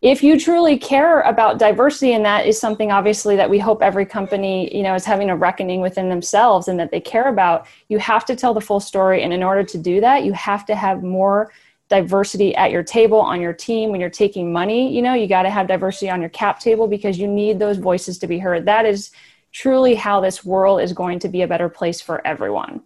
if 0.00 0.22
you 0.22 0.38
truly 0.38 0.78
care 0.78 1.22
about 1.22 1.58
diversity 1.58 2.12
and 2.12 2.24
that 2.24 2.46
is 2.46 2.58
something 2.58 2.92
obviously 2.92 3.34
that 3.34 3.50
we 3.50 3.58
hope 3.58 3.82
every 3.82 4.06
company 4.06 4.74
you 4.74 4.82
know 4.82 4.94
is 4.94 5.04
having 5.04 5.30
a 5.30 5.36
reckoning 5.36 5.80
within 5.80 6.08
themselves 6.08 6.68
and 6.68 6.78
that 6.78 6.90
they 6.90 7.00
care 7.00 7.28
about 7.28 7.66
you 7.88 7.98
have 7.98 8.24
to 8.24 8.36
tell 8.36 8.54
the 8.54 8.60
full 8.60 8.80
story 8.80 9.22
and 9.22 9.32
in 9.32 9.42
order 9.42 9.64
to 9.64 9.78
do 9.78 10.00
that 10.00 10.24
you 10.24 10.32
have 10.32 10.64
to 10.64 10.74
have 10.74 11.02
more 11.02 11.52
diversity 11.88 12.54
at 12.54 12.70
your 12.70 12.82
table 12.82 13.18
on 13.18 13.40
your 13.40 13.52
team 13.52 13.90
when 13.90 14.00
you're 14.00 14.10
taking 14.10 14.52
money 14.52 14.94
you 14.94 15.02
know 15.02 15.14
you 15.14 15.26
got 15.26 15.42
to 15.42 15.50
have 15.50 15.66
diversity 15.66 16.08
on 16.08 16.20
your 16.20 16.30
cap 16.30 16.60
table 16.60 16.86
because 16.86 17.18
you 17.18 17.26
need 17.26 17.58
those 17.58 17.78
voices 17.78 18.18
to 18.18 18.26
be 18.26 18.38
heard 18.38 18.64
that 18.64 18.86
is 18.86 19.10
truly 19.52 19.94
how 19.94 20.20
this 20.20 20.44
world 20.44 20.80
is 20.80 20.92
going 20.92 21.18
to 21.20 21.28
be 21.28 21.42
a 21.42 21.48
better 21.48 21.68
place 21.68 22.00
for 22.00 22.24
everyone. 22.26 22.82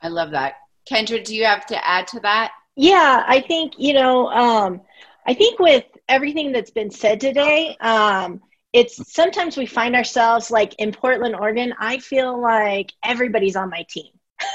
I 0.00 0.08
love 0.08 0.30
that. 0.32 0.54
Kendra, 0.90 1.22
do 1.22 1.34
you 1.34 1.44
have 1.44 1.64
to 1.66 1.88
add 1.88 2.06
to 2.08 2.20
that? 2.20 2.52
Yeah, 2.74 3.24
I 3.26 3.40
think, 3.40 3.74
you 3.78 3.92
know, 3.92 4.28
um, 4.28 4.80
I 5.26 5.34
think 5.34 5.58
with 5.58 5.84
everything 6.08 6.52
that's 6.52 6.70
been 6.70 6.90
said 6.90 7.20
today, 7.20 7.76
um, 7.80 8.40
it's 8.72 9.12
sometimes 9.12 9.56
we 9.56 9.66
find 9.66 9.94
ourselves 9.94 10.50
like 10.50 10.74
in 10.78 10.92
Portland, 10.92 11.36
Oregon, 11.36 11.74
I 11.78 11.98
feel 11.98 12.40
like 12.40 12.92
everybody's 13.04 13.56
on 13.56 13.70
my 13.70 13.84
team. 13.88 14.12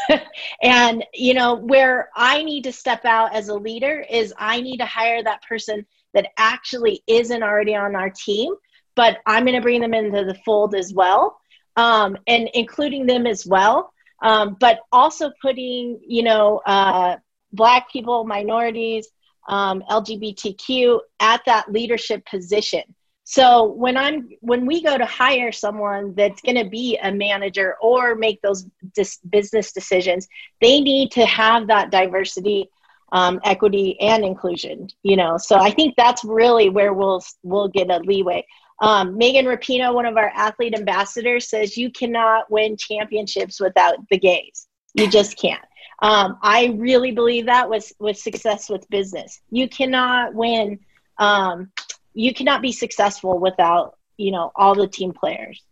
and, 0.62 1.06
you 1.14 1.34
know, 1.34 1.56
where 1.56 2.10
I 2.16 2.44
need 2.44 2.64
to 2.64 2.74
step 2.74 3.06
out 3.06 3.34
as 3.34 3.48
a 3.48 3.56
leader 3.56 4.04
is 4.10 4.34
I 4.38 4.62
need 4.62 4.78
to 4.78 4.86
hire 4.86 5.24
that 5.24 5.44
person 5.44 5.86
that 6.14 6.28
actually 6.38 7.04
isn't 7.08 7.44
already 7.44 7.76
on 7.76 7.96
our 7.96 8.10
team 8.10 8.54
but 8.98 9.20
I'm 9.28 9.46
going 9.46 9.56
to 9.56 9.62
bring 9.62 9.80
them 9.80 9.94
into 9.94 10.26
the 10.26 10.34
fold 10.44 10.76
as 10.76 10.92
well, 10.92 11.40
um, 11.78 12.18
and 12.26 12.50
including 12.54 13.06
them 13.06 13.28
as 13.28 13.46
well. 13.46 13.94
Um, 14.22 14.58
but 14.60 14.80
also 14.92 15.32
putting, 15.40 16.02
you 16.06 16.24
know, 16.24 16.58
uh, 16.66 17.18
Black 17.54 17.92
people, 17.92 18.26
minorities, 18.26 19.08
um, 19.48 19.84
LGBTQ 19.90 21.00
at 21.20 21.42
that 21.46 21.72
leadership 21.72 22.26
position. 22.26 22.84
So 23.30 23.66
when 23.66 23.98
I'm 23.98 24.30
when 24.40 24.66
we 24.66 24.82
go 24.82 24.98
to 24.98 25.06
hire 25.06 25.52
someone 25.52 26.16
that's 26.16 26.42
going 26.42 26.56
to 26.56 26.70
be 26.70 26.98
a 27.04 27.12
manager 27.12 27.76
or 27.82 28.16
make 28.16 28.42
those 28.42 28.66
dis- 28.96 29.20
business 29.30 29.74
decisions, 29.74 30.30
they 30.62 30.80
need 30.80 31.12
to 31.12 31.26
have 31.26 31.68
that 31.68 31.92
diversity, 31.92 32.70
um, 33.12 33.42
equity, 33.44 34.00
and 34.00 34.24
inclusion. 34.24 34.88
You 35.04 35.18
know, 35.18 35.38
so 35.38 35.58
I 35.58 35.72
think 35.72 35.96
that's 35.98 36.24
really 36.24 36.70
where 36.70 36.94
we'll 36.94 37.22
we'll 37.44 37.68
get 37.68 37.90
a 37.90 37.98
leeway. 38.00 38.46
Um, 38.80 39.18
Megan 39.18 39.46
Rapinoe, 39.46 39.94
one 39.94 40.06
of 40.06 40.16
our 40.16 40.32
athlete 40.34 40.74
ambassadors, 40.74 41.50
says 41.50 41.76
you 41.76 41.92
cannot 41.92 42.50
win 42.50 42.78
championships 42.78 43.60
without 43.60 43.98
the 44.10 44.20
gays. 44.20 44.68
You 44.94 45.10
just 45.10 45.38
can't. 45.38 45.67
Um, 46.00 46.38
I 46.42 46.76
really 46.78 47.12
believe 47.12 47.48
that 47.48 47.70
with 47.70 47.92
with 48.00 48.18
success 48.18 48.70
with 48.70 48.90
business. 48.90 49.42
You 49.50 49.68
cannot 49.68 50.34
win. 50.34 50.80
Um, 51.18 51.72
you 52.14 52.34
cannot 52.34 52.62
be 52.62 52.72
successful 52.72 53.40
without 53.40 53.98
you 54.18 54.32
know 54.32 54.52
all 54.56 54.76
the 54.76 54.88
team 54.88 55.14
players. 55.14 55.64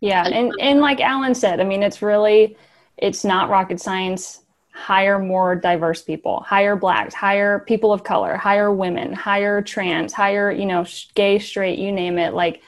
Yeah, 0.00 0.26
and 0.26 0.52
and 0.60 0.80
like 0.80 1.00
Alan 1.00 1.34
said, 1.34 1.60
I 1.60 1.64
mean, 1.64 1.82
it's 1.82 2.00
really 2.00 2.56
it's 2.96 3.24
not 3.24 3.50
rocket 3.50 3.80
science 3.80 4.42
hire 4.78 5.18
more 5.18 5.56
diverse 5.56 6.02
people 6.02 6.40
hire 6.46 6.76
blacks 6.76 7.12
hire 7.12 7.58
people 7.66 7.92
of 7.92 8.04
color 8.04 8.36
hire 8.36 8.72
women 8.72 9.12
hire 9.12 9.60
trans 9.60 10.12
hire 10.12 10.52
you 10.52 10.64
know 10.64 10.86
gay 11.16 11.36
straight 11.36 11.80
you 11.80 11.90
name 11.90 12.16
it 12.16 12.32
like 12.32 12.62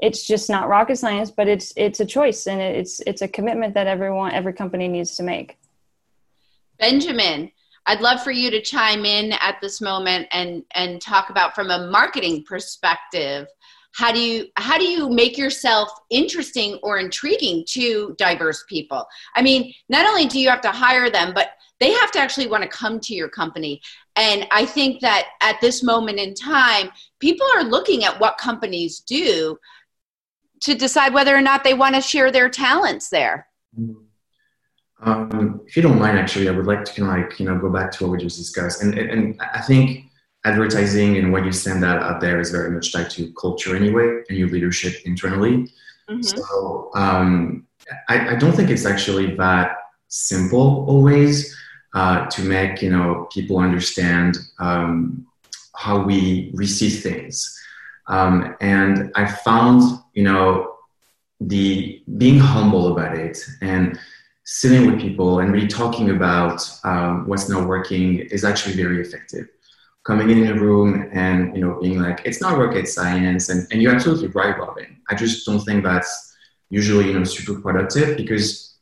it's 0.00 0.26
just 0.26 0.50
not 0.50 0.68
rocket 0.68 0.96
science 0.96 1.30
but 1.30 1.46
it's 1.46 1.72
it's 1.76 2.00
a 2.00 2.04
choice 2.04 2.48
and 2.48 2.60
it's 2.60 2.98
it's 3.06 3.22
a 3.22 3.28
commitment 3.28 3.74
that 3.74 3.86
everyone 3.86 4.32
every 4.32 4.52
company 4.52 4.88
needs 4.88 5.14
to 5.14 5.22
make 5.22 5.56
benjamin 6.82 7.50
i'd 7.86 8.00
love 8.02 8.22
for 8.22 8.30
you 8.30 8.50
to 8.50 8.60
chime 8.60 9.06
in 9.06 9.32
at 9.40 9.56
this 9.62 9.80
moment 9.80 10.26
and 10.32 10.62
and 10.74 11.00
talk 11.00 11.30
about 11.30 11.54
from 11.54 11.70
a 11.70 11.90
marketing 11.90 12.44
perspective 12.46 13.46
how 13.94 14.10
do 14.10 14.20
you 14.20 14.46
how 14.56 14.78
do 14.78 14.84
you 14.84 15.08
make 15.10 15.36
yourself 15.36 15.90
interesting 16.10 16.78
or 16.82 16.98
intriguing 16.98 17.64
to 17.68 18.14
diverse 18.18 18.64
people? 18.68 19.06
I 19.36 19.42
mean 19.42 19.72
not 19.88 20.06
only 20.06 20.26
do 20.26 20.40
you 20.40 20.48
have 20.48 20.62
to 20.62 20.70
hire 20.70 21.10
them 21.10 21.32
but 21.34 21.50
they 21.78 21.92
have 21.92 22.12
to 22.12 22.20
actually 22.20 22.46
want 22.46 22.62
to 22.62 22.68
come 22.68 23.00
to 23.00 23.14
your 23.14 23.28
company. 23.28 23.80
And 24.16 24.46
i 24.50 24.64
think 24.64 25.00
that 25.00 25.28
at 25.40 25.60
this 25.60 25.82
moment 25.82 26.18
in 26.18 26.34
time 26.34 26.90
people 27.18 27.46
are 27.54 27.64
looking 27.64 28.04
at 28.04 28.18
what 28.18 28.38
companies 28.38 29.00
do 29.00 29.58
to 30.62 30.74
decide 30.74 31.12
whether 31.12 31.36
or 31.36 31.42
not 31.42 31.64
they 31.64 31.74
want 31.74 31.94
to 31.94 32.00
share 32.00 32.30
their 32.30 32.48
talents 32.48 33.08
there 33.08 33.48
mm-hmm. 33.78 34.00
Um, 35.02 35.60
if 35.66 35.76
you 35.76 35.82
don't 35.82 35.98
mind 35.98 36.18
actually 36.18 36.48
i 36.48 36.52
would 36.52 36.66
like 36.66 36.84
to 36.84 36.92
kind 36.94 37.08
of 37.08 37.30
like 37.30 37.38
you 37.38 37.46
know 37.46 37.58
go 37.58 37.70
back 37.70 37.90
to 37.90 38.04
what 38.04 38.12
we 38.12 38.18
just 38.18 38.38
discussed 38.38 38.82
and 38.82 38.96
and 38.98 39.40
i 39.54 39.60
think 39.60 40.06
advertising 40.44 41.18
and 41.18 41.32
what 41.32 41.44
you 41.44 41.52
send 41.52 41.84
out, 41.84 42.02
out 42.02 42.20
there 42.20 42.40
is 42.40 42.50
very 42.50 42.70
much 42.70 42.92
tied 42.92 43.10
to 43.10 43.32
culture 43.34 43.76
anyway 43.76 44.22
and 44.28 44.36
your 44.36 44.48
leadership 44.48 44.94
internally. 45.04 45.68
Mm-hmm. 46.10 46.22
So 46.22 46.90
um, 46.94 47.66
I, 48.08 48.30
I, 48.30 48.34
don't 48.36 48.52
think 48.52 48.70
it's 48.70 48.84
actually 48.84 49.36
that 49.36 49.76
simple 50.08 50.84
always 50.88 51.56
uh, 51.94 52.26
to 52.26 52.42
make 52.42 52.82
you 52.82 52.90
know 52.90 53.28
people 53.32 53.58
understand 53.58 54.38
um, 54.58 55.26
how 55.76 56.02
we 56.02 56.50
receive 56.54 57.02
things. 57.02 57.56
Um, 58.08 58.56
and 58.60 59.12
I 59.14 59.26
found 59.30 59.82
you 60.14 60.24
know 60.24 60.76
the 61.40 62.02
being 62.18 62.38
humble 62.38 62.92
about 62.92 63.16
it 63.16 63.38
and 63.60 63.98
sitting 64.52 64.86
with 64.86 65.00
people 65.00 65.40
and 65.40 65.50
really 65.50 65.66
talking 65.66 66.10
about 66.10 66.60
um, 66.84 67.26
what's 67.26 67.48
not 67.48 67.66
working 67.66 68.18
is 68.18 68.44
actually 68.44 68.74
very 68.74 69.00
effective. 69.00 69.48
Coming 70.04 70.28
in 70.28 70.46
a 70.48 70.54
room 70.54 71.08
and 71.10 71.56
you 71.56 71.62
know 71.62 71.80
being 71.80 72.00
like 72.02 72.20
it's 72.26 72.40
not 72.42 72.58
rocket 72.58 72.86
science 72.86 73.48
and, 73.48 73.66
and 73.70 73.80
you're 73.80 73.94
absolutely 73.94 74.28
right 74.28 74.58
robin. 74.58 75.00
I 75.08 75.14
just 75.14 75.46
don't 75.46 75.60
think 75.60 75.82
that's 75.84 76.36
usually 76.68 77.06
you 77.06 77.18
know 77.18 77.24
super 77.24 77.60
productive 77.62 78.16
because 78.18 78.74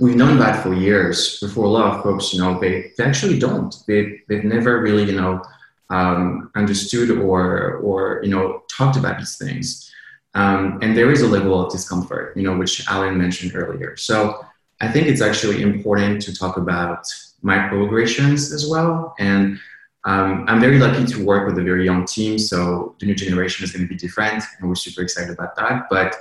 we've 0.00 0.16
known 0.16 0.38
that 0.38 0.62
for 0.62 0.74
years 0.74 1.38
before 1.40 1.64
a 1.64 1.74
lot 1.78 1.94
of 1.94 2.02
folks 2.02 2.34
you 2.34 2.40
know 2.42 2.60
they, 2.60 2.92
they 2.98 3.04
actually 3.04 3.38
don't. 3.38 3.74
They, 3.86 4.20
they've 4.28 4.44
never 4.44 4.82
really 4.82 5.04
you 5.04 5.18
know 5.18 5.42
um, 5.88 6.50
understood 6.54 7.10
or 7.10 7.76
or 7.76 8.20
you 8.22 8.30
know 8.34 8.64
talked 8.68 8.98
about 8.98 9.18
these 9.18 9.38
things. 9.38 9.86
Um, 10.34 10.78
and 10.82 10.96
there 10.96 11.10
is 11.10 11.22
a 11.22 11.26
level 11.26 11.54
of 11.58 11.72
discomfort 11.72 12.36
you 12.36 12.42
know 12.42 12.56
which 12.58 12.86
alan 12.86 13.16
mentioned 13.16 13.52
earlier. 13.54 13.96
So 13.96 14.44
i 14.80 14.88
think 14.88 15.06
it's 15.06 15.20
actually 15.20 15.62
important 15.62 16.20
to 16.22 16.34
talk 16.34 16.56
about 16.56 17.04
microaggressions 17.44 18.52
as 18.52 18.66
well 18.68 19.14
and 19.18 19.58
um, 20.04 20.44
I'm 20.48 20.60
very 20.60 20.78
lucky 20.78 21.04
to 21.04 21.24
work 21.24 21.46
with 21.46 21.58
a 21.58 21.62
very 21.62 21.84
young 21.84 22.06
team, 22.06 22.38
so 22.38 22.96
the 23.00 23.06
new 23.06 23.14
generation 23.14 23.64
is 23.64 23.72
going 23.72 23.86
to 23.86 23.88
be 23.88 23.96
different, 23.96 24.42
and 24.58 24.68
we're 24.68 24.74
super 24.74 25.02
excited 25.02 25.30
about 25.30 25.56
that. 25.56 25.88
But 25.90 26.16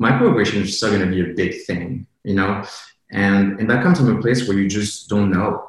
microaggression 0.00 0.62
is 0.62 0.76
still 0.76 0.90
going 0.90 1.04
to 1.04 1.10
be 1.10 1.28
a 1.28 1.34
big 1.34 1.64
thing, 1.64 2.06
you 2.22 2.34
know, 2.34 2.64
and 3.10 3.58
and 3.58 3.68
that 3.70 3.82
comes 3.82 3.98
from 3.98 4.16
a 4.16 4.20
place 4.20 4.46
where 4.46 4.56
you 4.56 4.68
just 4.68 5.08
don't 5.08 5.30
know. 5.30 5.68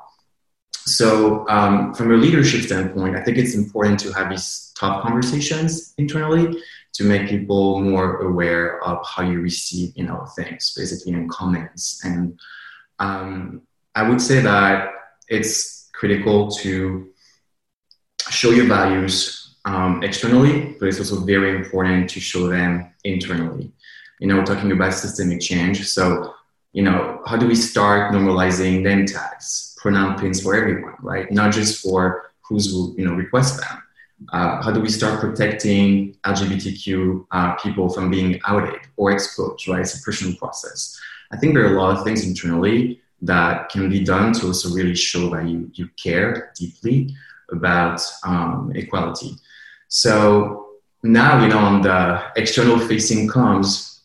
So 0.72 1.48
um, 1.50 1.96
from 1.96 2.12
a 2.12 2.16
leadership 2.16 2.62
standpoint, 2.62 3.16
I 3.16 3.24
think 3.24 3.40
it's 3.40 3.56
important 3.56 4.00
to 4.02 4.12
have 4.12 4.30
these 4.30 4.72
tough 4.78 5.02
conversations 5.02 5.96
internally 5.98 6.62
to 6.96 7.04
make 7.04 7.28
people 7.28 7.82
more 7.82 8.22
aware 8.22 8.82
of 8.84 9.06
how 9.06 9.22
you 9.22 9.42
receive, 9.42 9.92
you 9.98 10.06
know, 10.06 10.26
things, 10.36 10.74
basically 10.76 11.12
in 11.12 11.28
comments. 11.28 12.04
And 12.06 12.40
um, 13.00 13.62
I 13.96 14.08
would 14.08 14.22
say 14.22 14.40
that 14.42 14.92
it's 15.28 15.90
critical 15.94 16.50
to 16.52 17.10
show 18.30 18.52
your 18.52 18.68
values 18.68 19.56
um, 19.66 20.04
externally, 20.04 20.76
but 20.80 20.88
it's 20.88 21.00
also 21.00 21.20
very 21.20 21.54
important 21.56 22.10
to 22.12 22.20
show 22.22 22.48
them 22.48 22.94
internally. 23.04 23.72
You 24.20 24.28
know, 24.28 24.38
we're 24.38 24.46
talking 24.46 24.72
about 24.72 24.94
systemic 24.94 25.42
change. 25.42 25.86
So, 25.88 26.34
you 26.72 26.84
know, 26.84 27.22
how 27.26 27.36
do 27.36 27.46
we 27.46 27.56
start 27.56 28.14
normalizing 28.14 28.84
name 28.84 29.06
tags, 29.06 29.76
pronoun 29.82 30.18
pins 30.18 30.42
for 30.42 30.56
everyone, 30.56 30.96
right? 31.02 31.30
Not 31.30 31.54
just 31.54 31.82
for 31.82 32.32
who's 32.48 32.72
you 32.72 33.06
know 33.06 33.14
request 33.14 33.60
them? 33.60 33.82
Uh, 34.32 34.62
how 34.62 34.72
do 34.72 34.80
we 34.80 34.90
start 34.90 35.20
protecting 35.20 36.16
LGBTQ 36.24 37.28
uh, 37.32 37.56
people 37.56 37.90
from 37.90 38.10
being 38.10 38.40
outed 38.48 38.80
or 38.98 39.12
exposed? 39.12 39.68
Right, 39.68 39.82
it's 39.82 40.00
a 40.00 40.04
personal 40.04 40.36
process. 40.36 41.00
I 41.32 41.38
think 41.38 41.54
there 41.54 41.66
are 41.66 41.76
a 41.76 41.82
lot 41.82 41.98
of 41.98 42.04
things 42.04 42.26
internally 42.26 43.02
that 43.22 43.70
can 43.70 43.90
be 43.90 44.04
done 44.04 44.34
to 44.34 44.48
also 44.48 44.70
really 44.74 44.96
show 44.96 45.30
that 45.32 45.48
you 45.48 45.70
you 45.74 45.90
care 46.02 46.52
deeply 46.56 47.16
about 47.52 48.02
um, 48.24 48.72
equality. 48.76 49.36
So 49.88 50.66
now, 51.04 51.42
you 51.42 51.50
know, 51.50 51.60
on 51.60 51.82
the 51.82 52.24
external 52.36 52.80
facing 52.80 53.28
comms, 53.28 54.00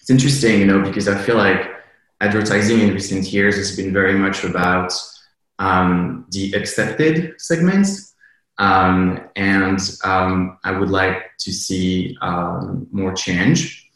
it's 0.00 0.10
interesting, 0.10 0.60
you 0.60 0.66
know, 0.66 0.82
because 0.82 1.08
I 1.08 1.18
feel 1.18 1.36
like 1.36 1.70
advertising 2.20 2.80
in 2.80 2.94
recent 2.94 3.32
years 3.32 3.56
has 3.56 3.76
been 3.76 3.92
very 3.92 4.14
much 4.14 4.44
about 4.44 4.92
um, 5.58 6.26
the 6.30 6.52
accepted 6.52 7.40
segments. 7.40 8.07
Um, 8.58 9.20
and 9.36 9.78
um, 10.04 10.58
I 10.64 10.72
would 10.72 10.90
like 10.90 11.36
to 11.38 11.52
see 11.52 12.16
um, 12.20 12.86
more 12.90 13.12
change. 13.14 13.90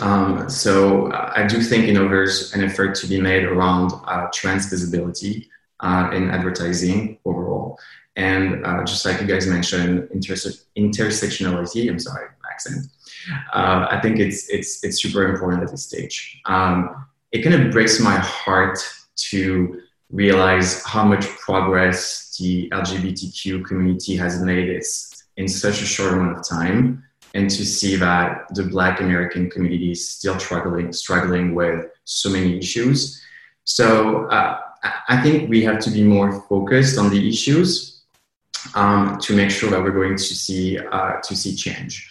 Um, 0.00 0.48
so 0.48 1.12
I 1.12 1.46
do 1.46 1.60
think 1.60 1.86
you 1.86 1.92
know 1.92 2.08
there's 2.08 2.54
an 2.54 2.62
effort 2.62 2.94
to 2.96 3.06
be 3.06 3.20
made 3.20 3.44
around 3.44 3.92
uh, 4.06 4.28
trans 4.32 4.66
visibility 4.66 5.48
uh, 5.80 6.10
in 6.12 6.30
advertising 6.30 7.18
overall, 7.24 7.78
and 8.16 8.64
uh, 8.64 8.84
just 8.84 9.04
like 9.04 9.20
you 9.20 9.26
guys 9.26 9.46
mentioned, 9.46 10.08
interse- 10.14 10.64
intersectionality. 10.78 11.90
I'm 11.90 11.98
sorry, 11.98 12.28
accent. 12.50 12.86
Uh, 13.52 13.88
I 13.90 14.00
think 14.00 14.18
it's 14.18 14.48
it's 14.48 14.84
it's 14.84 15.02
super 15.02 15.26
important 15.26 15.62
at 15.62 15.70
this 15.70 15.84
stage. 15.84 16.40
Um, 16.46 17.06
it 17.32 17.42
kind 17.42 17.54
of 17.54 17.72
breaks 17.72 18.00
my 18.00 18.16
heart 18.16 18.78
to 19.30 19.79
realize 20.10 20.84
how 20.84 21.04
much 21.04 21.28
progress 21.38 22.36
the 22.38 22.68
LGBTQ 22.70 23.64
community 23.64 24.16
has 24.16 24.42
made 24.42 24.82
in 25.36 25.48
such 25.48 25.82
a 25.82 25.86
short 25.86 26.14
amount 26.14 26.38
of 26.38 26.48
time, 26.48 27.04
and 27.34 27.48
to 27.48 27.64
see 27.64 27.96
that 27.96 28.46
the 28.54 28.64
Black 28.64 29.00
American 29.00 29.48
community 29.50 29.92
is 29.92 30.08
still 30.08 30.38
struggling 30.38 30.92
struggling 30.92 31.54
with 31.54 31.86
so 32.04 32.28
many 32.30 32.58
issues. 32.58 33.22
So 33.64 34.26
uh, 34.26 34.58
I 35.08 35.22
think 35.22 35.48
we 35.48 35.62
have 35.64 35.78
to 35.80 35.90
be 35.90 36.02
more 36.02 36.40
focused 36.48 36.98
on 36.98 37.10
the 37.10 37.28
issues 37.28 38.02
um, 38.74 39.18
to 39.20 39.36
make 39.36 39.50
sure 39.50 39.70
that 39.70 39.82
we're 39.82 39.92
going 39.92 40.16
to 40.16 40.34
see 40.34 40.78
uh, 40.78 41.20
to 41.22 41.36
see 41.36 41.54
change. 41.54 42.10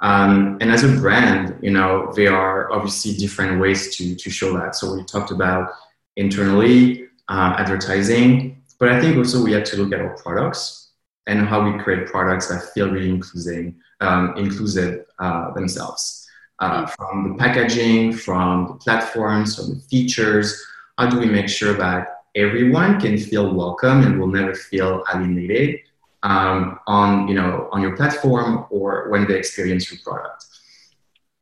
Um, 0.00 0.58
and 0.60 0.70
as 0.70 0.84
a 0.84 1.00
brand, 1.00 1.56
you 1.60 1.70
know, 1.70 2.12
there 2.14 2.34
are 2.34 2.72
obviously 2.72 3.14
different 3.14 3.60
ways 3.60 3.96
to 3.96 4.14
to 4.14 4.30
show 4.30 4.52
that. 4.58 4.74
So 4.74 4.94
we 4.94 5.04
talked 5.04 5.30
about 5.30 5.70
internally 6.16 7.07
uh, 7.28 7.54
advertising, 7.58 8.62
but 8.78 8.90
I 8.90 9.00
think 9.00 9.16
also 9.16 9.42
we 9.42 9.52
have 9.52 9.64
to 9.64 9.76
look 9.76 9.92
at 9.92 10.00
our 10.00 10.16
products 10.16 10.90
and 11.26 11.46
how 11.46 11.70
we 11.70 11.78
create 11.78 12.06
products 12.06 12.48
that 12.48 12.72
feel 12.72 12.90
really 12.90 13.10
inclusive, 13.10 13.74
um, 14.00 14.34
inclusive 14.36 15.04
uh, 15.18 15.52
themselves. 15.52 16.26
Uh, 16.60 16.86
from 16.86 17.28
the 17.28 17.34
packaging, 17.38 18.12
from 18.12 18.66
the 18.68 18.74
platforms, 18.74 19.56
from 19.56 19.74
the 19.74 19.80
features, 19.82 20.60
how 20.96 21.08
do 21.08 21.18
we 21.18 21.26
make 21.26 21.48
sure 21.48 21.74
that 21.74 22.22
everyone 22.34 23.00
can 23.00 23.16
feel 23.16 23.54
welcome 23.54 24.02
and 24.02 24.18
will 24.18 24.26
never 24.26 24.54
feel 24.54 25.04
alienated 25.12 25.80
um, 26.22 26.78
on 26.86 27.28
you 27.28 27.34
know 27.34 27.68
on 27.72 27.80
your 27.80 27.96
platform 27.96 28.66
or 28.70 29.08
when 29.10 29.26
they 29.26 29.36
experience 29.38 29.90
your 29.90 30.00
product 30.04 30.44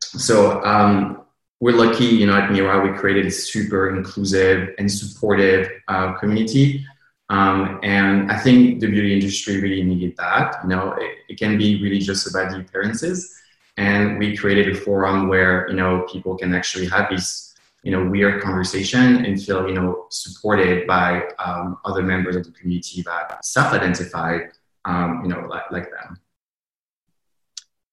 so 0.01 0.63
um, 0.65 1.23
we're 1.61 1.75
lucky 1.75 2.05
you 2.05 2.27
know 2.27 2.37
at 2.37 2.51
mira 2.53 2.81
we 2.81 2.97
created 2.97 3.27
a 3.27 3.31
super 3.31 3.97
inclusive 3.97 4.75
and 4.79 4.91
supportive 4.91 5.71
uh, 5.89 6.13
community. 6.15 6.85
Um, 7.29 7.81
and 7.83 8.31
i 8.31 8.39
think 8.39 8.79
the 8.79 8.87
beauty 8.87 9.13
industry 9.13 9.61
really 9.61 9.83
needed 9.83 10.17
that 10.17 10.57
you 10.63 10.69
know. 10.69 10.93
It, 10.93 11.13
it 11.29 11.39
can 11.39 11.59
be 11.59 11.83
really 11.83 11.99
just 11.99 12.29
about 12.29 12.53
the 12.53 12.61
appearances. 12.61 13.35
And 13.77 14.19
we 14.19 14.37
created 14.37 14.75
a 14.75 14.79
forum 14.79 15.29
where 15.29 15.69
you 15.69 15.77
know 15.77 16.07
people 16.13 16.37
can 16.37 16.55
actually 16.55 16.87
have 16.89 17.11
these 17.11 17.55
you 17.83 17.91
know 17.91 18.09
weird 18.09 18.43
conversation 18.43 19.25
and 19.25 19.43
feel 19.43 19.69
you 19.69 19.75
know 19.75 20.07
supported 20.11 20.87
by 20.87 21.23
um, 21.39 21.79
other 21.85 22.03
members 22.03 22.37
of 22.37 22.45
the 22.45 22.53
community 22.53 23.03
that 23.03 23.45
self-identify 23.45 24.39
um, 24.85 25.21
you 25.23 25.29
know 25.29 25.41
like, 25.49 25.71
like 25.71 25.91
them. 25.91 26.19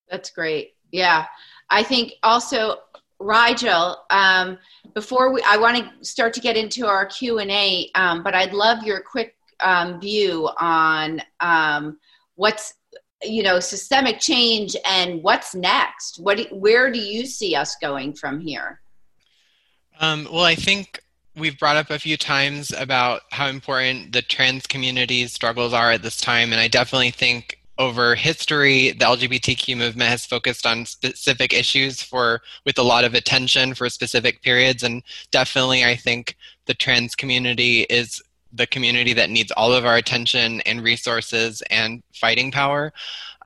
That's 0.09 0.30
great. 0.30 0.76
Yeah. 0.91 1.26
I 1.70 1.82
think 1.84 2.14
also 2.22 2.78
rigel 3.24 3.98
um, 4.10 4.58
before 4.94 5.32
we 5.32 5.42
i 5.48 5.58
want 5.58 5.78
to 5.78 6.06
start 6.06 6.34
to 6.34 6.40
get 6.40 6.58
into 6.58 6.86
our 6.86 7.06
q&a 7.06 7.90
um, 7.96 8.24
but 8.24 8.36
i'd 8.36 8.54
love 8.54 8.84
your 8.84 9.02
quick 9.02 9.36
um, 9.62 10.00
view 10.00 10.50
on 10.60 11.22
um, 11.40 11.98
what's 12.36 12.76
you 13.24 13.44
know 13.44 13.60
systemic 13.60 14.20
change 14.20 14.76
and 14.86 15.24
what's 15.24 15.56
next. 15.56 16.20
What 16.20 16.40
where 16.52 16.92
do 16.92 17.00
you 17.00 17.26
see 17.26 17.56
us 17.56 17.76
going 17.82 18.14
from 18.14 18.40
here? 18.40 18.82
Um, 20.00 20.28
well, 20.32 20.44
I 20.44 20.56
think 20.56 21.02
we've 21.36 21.58
brought 21.58 21.78
up 21.78 21.90
a 21.90 22.00
few 22.00 22.18
times 22.18 22.72
about 22.72 23.22
how 23.32 23.48
important 23.48 24.12
the 24.12 24.22
trans 24.22 24.68
community's 24.68 25.34
struggles 25.34 25.74
are 25.74 25.92
at 25.92 26.02
this 26.02 26.20
time, 26.20 26.52
and 26.52 26.60
I 26.60 26.68
definitely 26.68 27.12
think 27.12 27.60
over 27.78 28.16
history 28.16 28.92
the 28.92 29.06
lgbtq 29.06 29.76
movement 29.76 30.10
has 30.10 30.26
focused 30.26 30.66
on 30.66 30.86
specific 30.86 31.54
issues 31.54 32.02
for 32.02 32.42
with 32.66 32.78
a 32.78 32.84
lot 32.84 33.04
of 33.04 33.14
attention 33.14 33.74
for 33.74 33.90
specific 33.90 34.42
periods 34.42 34.84
and 34.84 35.02
definitely 35.32 35.84
i 35.84 35.96
think 35.96 36.38
the 36.66 36.74
trans 36.74 37.16
community 37.16 37.82
is 37.84 38.22
the 38.56 38.68
community 38.68 39.14
that 39.14 39.32
needs 39.32 39.52
all 39.54 39.74
of 39.74 39.84
our 39.84 39.96
attention 39.96 40.62
and 40.62 40.84
resources 40.84 41.64
and 41.72 42.04
fighting 42.14 42.52
power. 42.52 42.94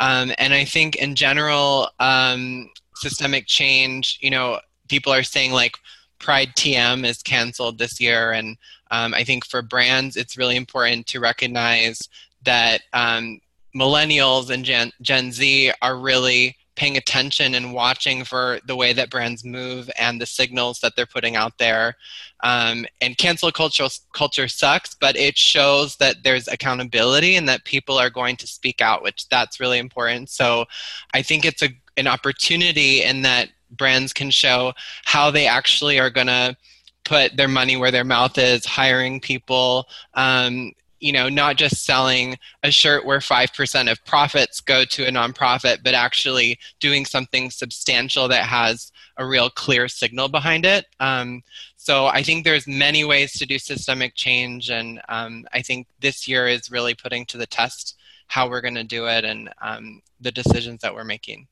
Um, 0.02 0.34
and 0.38 0.54
i 0.54 0.66
think 0.66 0.98
in 0.98 1.16
general 1.16 1.90
um, 2.02 2.70
systemic 2.96 3.48
change 3.48 4.20
you 4.22 4.30
know 4.30 4.60
people 4.90 5.14
are 5.14 5.24
saying 5.24 5.54
like 5.54 5.78
Pride 6.20 6.50
TM 6.56 7.06
is 7.06 7.22
canceled 7.22 7.78
this 7.78 8.00
year, 8.00 8.32
and 8.32 8.58
um, 8.92 9.14
I 9.14 9.24
think 9.24 9.46
for 9.46 9.62
brands, 9.62 10.16
it's 10.16 10.38
really 10.38 10.56
important 10.56 11.06
to 11.08 11.20
recognize 11.20 12.10
that 12.44 12.82
um, 12.94 13.40
millennials 13.76 14.50
and 14.50 14.66
Gen, 14.66 14.92
Gen 15.02 15.32
Z 15.32 15.72
are 15.82 15.98
really 15.98 16.56
paying 16.76 16.96
attention 16.96 17.56
and 17.56 17.74
watching 17.74 18.24
for 18.24 18.60
the 18.68 18.76
way 18.76 18.94
that 18.94 19.10
brands 19.10 19.44
move 19.44 19.90
and 19.98 20.22
the 20.22 20.26
signals 20.28 20.80
that 20.80 20.96
they're 20.96 21.08
putting 21.08 21.36
out 21.36 21.58
there. 21.58 21.96
Um, 22.44 22.86
and 23.02 23.18
cancel 23.18 23.52
culture 23.52 23.88
culture 24.14 24.48
sucks, 24.48 24.94
but 24.94 25.18
it 25.18 25.38
shows 25.38 25.96
that 25.98 26.18
there's 26.24 26.48
accountability 26.48 27.36
and 27.36 27.50
that 27.50 27.66
people 27.66 27.98
are 27.98 28.12
going 28.12 28.36
to 28.38 28.48
speak 28.48 28.80
out, 28.80 29.02
which 29.02 29.28
that's 29.30 29.60
really 29.60 29.80
important. 29.80 30.30
So 30.30 30.66
I 31.14 31.24
think 31.24 31.46
it's 31.46 31.64
a 31.64 31.70
an 31.98 32.08
opportunity 32.08 33.02
in 33.02 33.24
that 33.24 33.50
brands 33.72 34.14
can 34.14 34.30
show 34.30 34.74
how 35.04 35.32
they 35.32 35.48
actually 35.48 36.00
are 36.00 36.12
going 36.12 36.28
to 36.28 36.56
put 37.04 37.36
their 37.36 37.48
money 37.48 37.76
where 37.76 37.92
their 37.92 38.04
mouth 38.04 38.38
is, 38.38 38.66
hiring 38.66 39.20
people, 39.20 39.88
um, 40.14 40.72
you 41.00 41.12
know, 41.12 41.30
not 41.30 41.58
just 41.58 41.86
selling 41.86 42.38
a 42.64 42.72
shirt 42.72 43.06
where 43.06 43.20
5% 43.20 43.92
of 43.92 44.04
profits 44.06 44.60
go 44.60 44.84
to 44.86 45.06
a 45.06 45.12
nonprofit, 45.12 45.84
but 45.84 45.94
actually 45.94 46.58
doing 46.80 47.06
something 47.06 47.52
substantial 47.52 48.28
that 48.28 48.44
has 48.44 48.92
a 49.18 49.26
real 49.26 49.50
clear 49.50 49.88
signal 49.88 50.28
behind 50.28 50.66
it. 50.66 50.86
Um, 51.00 51.44
so 51.76 52.08
I 52.08 52.24
think 52.24 52.44
there's 52.44 52.68
many 52.68 53.04
ways 53.04 53.34
to 53.34 53.46
do 53.46 53.60
systemic 53.60 54.16
change, 54.16 54.70
and 54.70 55.00
um, 55.10 55.46
I 55.54 55.62
think 55.62 55.88
this 56.00 56.28
year 56.28 56.48
is 56.48 56.72
really 56.72 56.96
putting 56.96 57.26
to 57.28 57.38
the 57.38 57.48
test 57.48 57.96
how 58.28 58.50
we're 58.50 58.62
going 58.62 58.76
to 58.76 58.84
do 58.84 59.08
it 59.08 59.24
and 59.24 59.50
um, 59.62 60.02
the 60.20 60.32
decisions 60.32 60.82
that 60.82 60.94
we're 60.94 61.04
making. 61.04 61.48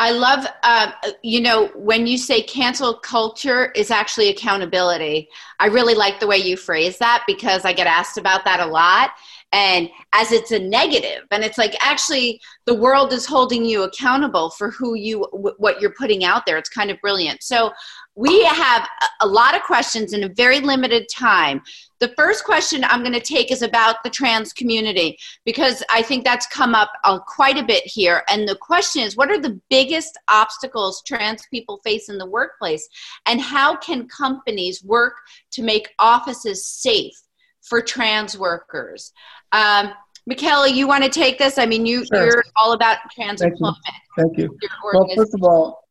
I 0.00 0.12
love, 0.12 0.46
uh, 0.62 0.92
you 1.22 1.40
know, 1.40 1.68
when 1.74 2.06
you 2.06 2.18
say 2.18 2.42
cancel 2.42 2.94
culture 2.94 3.72
is 3.72 3.90
actually 3.90 4.28
accountability. 4.28 5.28
I 5.58 5.66
really 5.66 5.94
like 5.94 6.20
the 6.20 6.26
way 6.26 6.36
you 6.36 6.56
phrase 6.56 6.98
that 6.98 7.24
because 7.26 7.64
I 7.64 7.72
get 7.72 7.88
asked 7.88 8.16
about 8.16 8.44
that 8.44 8.60
a 8.60 8.66
lot. 8.66 9.10
And 9.50 9.88
as 10.12 10.30
it's 10.30 10.52
a 10.52 10.58
negative, 10.58 11.24
and 11.30 11.42
it's 11.42 11.58
like 11.58 11.74
actually 11.80 12.40
the 12.66 12.74
world 12.74 13.12
is 13.12 13.26
holding 13.26 13.64
you 13.64 13.82
accountable 13.82 14.50
for 14.50 14.70
who 14.70 14.94
you, 14.94 15.24
what 15.32 15.80
you're 15.80 15.94
putting 15.94 16.22
out 16.22 16.44
there. 16.46 16.58
It's 16.58 16.68
kind 16.68 16.90
of 16.90 17.00
brilliant. 17.00 17.42
So 17.42 17.72
we 18.18 18.44
have 18.46 18.88
a 19.20 19.26
lot 19.28 19.54
of 19.54 19.62
questions 19.62 20.12
in 20.12 20.24
a 20.24 20.28
very 20.28 20.58
limited 20.58 21.06
time. 21.08 21.62
The 22.00 22.08
first 22.16 22.42
question 22.42 22.82
I'm 22.82 23.02
going 23.02 23.12
to 23.12 23.20
take 23.20 23.52
is 23.52 23.62
about 23.62 24.02
the 24.02 24.10
trans 24.10 24.52
community 24.52 25.16
because 25.44 25.84
I 25.88 26.02
think 26.02 26.24
that's 26.24 26.48
come 26.48 26.74
up 26.74 26.90
uh, 27.04 27.20
quite 27.20 27.58
a 27.58 27.62
bit 27.62 27.84
here. 27.86 28.24
And 28.28 28.48
the 28.48 28.56
question 28.56 29.02
is 29.02 29.16
what 29.16 29.30
are 29.30 29.38
the 29.38 29.60
biggest 29.70 30.18
obstacles 30.26 31.00
trans 31.06 31.46
people 31.48 31.80
face 31.84 32.08
in 32.08 32.18
the 32.18 32.26
workplace? 32.26 32.88
And 33.26 33.40
how 33.40 33.76
can 33.76 34.08
companies 34.08 34.82
work 34.82 35.14
to 35.52 35.62
make 35.62 35.94
offices 36.00 36.66
safe 36.66 37.14
for 37.62 37.80
trans 37.80 38.36
workers? 38.36 39.12
Um, 39.52 39.92
Michaela, 40.26 40.68
you 40.68 40.88
want 40.88 41.04
to 41.04 41.10
take 41.10 41.38
this? 41.38 41.56
I 41.56 41.66
mean, 41.66 41.86
you, 41.86 42.04
sure. 42.04 42.24
you're 42.24 42.44
all 42.56 42.72
about 42.72 42.98
trans 43.14 43.40
Thank 43.40 43.52
employment. 43.52 43.78
You. 43.86 44.24
Thank 44.24 44.38
you. 44.38 44.58
Well, 44.92 45.06
first 45.14 45.34
of 45.34 45.44
all, 45.44 45.84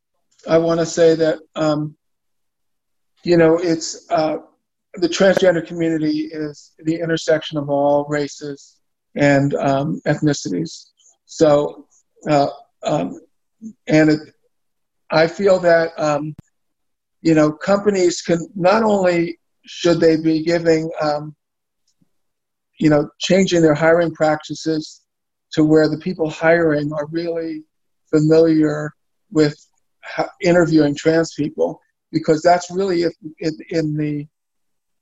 I 0.46 0.58
want 0.58 0.82
to 0.82 0.86
say 0.86 1.16
that 1.16 1.40
um, 1.56 1.96
you 3.24 3.38
know, 3.38 3.58
it's 3.58 4.10
uh, 4.12 4.38
the 4.96 5.10
transgender 5.10 5.66
community 5.66 6.30
is 6.32 6.74
the 6.80 6.96
intersection 6.96 7.58
of 7.58 7.70
all 7.70 8.06
races 8.10 8.78
and 9.16 9.54
um, 9.56 10.02
ethnicities. 10.06 10.88
So, 11.26 11.88
uh, 12.30 12.48
um, 12.84 13.20
and 13.88 14.12
it, 14.12 14.20
I 15.12 15.28
feel 15.28 15.60
that 15.60 15.92
um, 15.98 16.36
you 17.22 17.34
know 17.34 17.52
companies 17.52 18.22
can 18.22 18.48
not 18.56 18.84
only 18.84 19.40
should 19.66 20.00
they 20.00 20.18
be 20.18 20.44
giving 20.44 20.90
um, 21.02 21.36
you 22.80 22.90
know 22.90 23.10
changing 23.20 23.62
their 23.62 23.74
hiring 23.74 24.14
practices 24.14 25.02
to 25.54 25.64
where 25.64 25.90
the 25.90 25.98
people 25.98 26.30
hiring 26.30 26.92
are 26.94 27.08
really 27.08 27.64
familiar 28.10 28.94
with 29.32 29.58
interviewing 30.42 30.96
trans 30.96 31.34
people 31.34 31.82
because 32.12 32.42
that's 32.42 32.70
really 32.72 33.04
if, 33.04 33.14
in, 33.40 33.58
in 33.70 33.98
the 33.98 34.28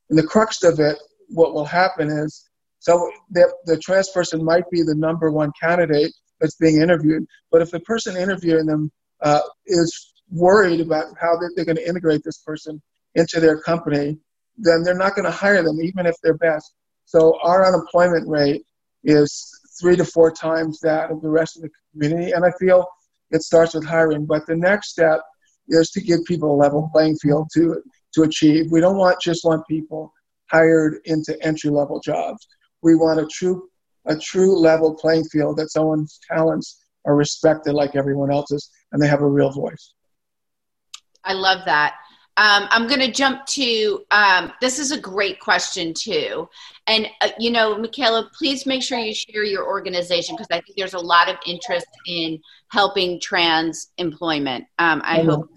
in 0.10 0.16
the 0.16 0.24
crux 0.24 0.64
of 0.64 0.80
it 0.80 0.98
what 1.30 1.54
will 1.54 1.66
happen 1.66 2.10
is 2.10 2.50
so 2.80 3.10
the, 3.32 3.52
the 3.66 3.78
trans 3.80 4.10
person 4.10 4.44
might 4.44 4.70
be 4.70 4.84
the 4.84 4.96
number 4.96 5.32
one 5.32 5.52
candidate 5.62 6.12
that's 6.40 6.56
being 6.56 6.82
interviewed 6.82 7.26
but 7.52 7.62
if 7.62 7.72
the 7.72 7.80
person 7.82 8.16
interviewing 8.18 8.66
them 8.66 8.92
uh, 9.22 9.42
is 9.66 10.14
worried 10.30 10.82
about 10.82 11.06
how 11.20 11.38
they're, 11.38 11.52
they're 11.56 11.66
going 11.66 11.76
to 11.76 11.88
integrate 11.88 12.22
this 12.24 12.40
person 12.40 12.82
into 13.16 13.40
their 13.40 13.60
company 13.62 14.18
then 14.58 14.84
they're 14.84 14.98
not 14.98 15.16
going 15.16 15.26
to 15.26 15.32
hire 15.32 15.64
them 15.64 15.80
even 15.82 16.06
if 16.06 16.16
they're 16.22 16.38
best 16.38 16.76
so 17.06 17.38
our 17.42 17.66
unemployment 17.66 18.28
rate 18.28 18.64
is 19.04 19.52
three 19.80 19.96
to 19.96 20.06
four 20.06 20.32
times 20.32 20.80
that 20.80 21.12
of 21.12 21.22
the 21.22 21.30
rest 21.30 21.56
of 21.56 21.64
the 21.64 21.70
community 21.94 22.32
and 22.32 22.46
i 22.46 22.52
feel 22.60 22.86
it 23.32 23.42
starts 23.42 23.74
with 23.74 23.86
hiring. 23.86 24.26
But 24.26 24.46
the 24.48 24.56
next 24.56 24.90
step 24.90 25.22
is 25.68 25.90
to 25.92 26.02
give 26.02 26.24
people 26.26 26.54
a 26.54 26.56
level 26.56 26.90
playing 26.92 27.18
field 27.18 27.50
to 27.54 27.82
to 28.14 28.24
achieve. 28.24 28.72
We 28.72 28.82
don't 28.82 28.98
want 28.98 29.20
just 29.22 29.44
want 29.44 29.68
people 29.68 30.14
hired 30.52 31.00
into 31.06 31.38
entry 31.46 31.70
level 31.70 32.00
jobs. 32.00 32.48
We 32.82 32.96
want 32.96 33.20
a 33.20 33.28
true 33.28 33.70
a 34.06 34.18
true 34.18 34.58
level 34.58 34.94
playing 34.96 35.26
field 35.26 35.58
that 35.58 35.72
someone's 35.72 36.20
talents 36.32 36.84
are 37.06 37.16
respected 37.16 37.74
like 37.74 37.96
everyone 37.96 38.32
else's 38.32 38.70
and 38.92 39.02
they 39.02 39.08
have 39.08 39.22
a 39.22 39.28
real 39.28 39.52
voice. 39.52 39.94
I 41.24 41.34
love 41.34 41.62
that. 41.66 41.96
Um, 42.38 42.68
I'm 42.70 42.88
going 42.88 43.00
to 43.00 43.12
jump 43.12 43.46
to 43.48 44.06
um, 44.12 44.52
this 44.60 44.78
is 44.78 44.92
a 44.92 45.00
great 45.00 45.40
question 45.40 45.94
too, 45.94 46.50
and 46.88 47.08
uh, 47.22 47.30
you 47.40 47.50
know, 47.50 47.78
Michaela, 47.78 48.30
please 48.38 48.66
make 48.66 48.84
sure 48.84 49.00
you 49.00 49.14
share 49.14 49.44
your 49.44 49.66
organization 49.66 50.36
because 50.36 50.48
I 50.52 50.60
think 50.62 50.78
there's 50.78 50.96
a 50.96 51.00
lot 51.00 51.30
of 51.30 51.38
interest 51.46 51.88
in 52.08 52.42
helping 52.70 53.22
trans 53.22 53.92
employment. 53.98 54.66
Um, 54.80 55.02
I 55.06 55.20
mm-hmm. 55.20 55.30
hope. 55.30 55.50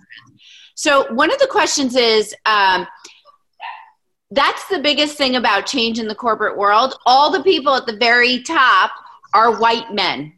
So 0.74 1.12
one 1.12 1.32
of 1.32 1.38
the 1.38 1.48
questions 1.48 1.96
is. 1.96 2.34
Um, 2.46 2.86
that's 4.30 4.68
the 4.68 4.78
biggest 4.78 5.16
thing 5.16 5.36
about 5.36 5.64
change 5.64 5.98
in 5.98 6.06
the 6.06 6.14
corporate 6.14 6.58
world. 6.58 6.98
All 7.06 7.30
the 7.30 7.42
people 7.42 7.74
at 7.74 7.86
the 7.86 7.96
very 7.96 8.42
top 8.42 8.90
are 9.32 9.58
white 9.58 9.92
men. 9.94 10.34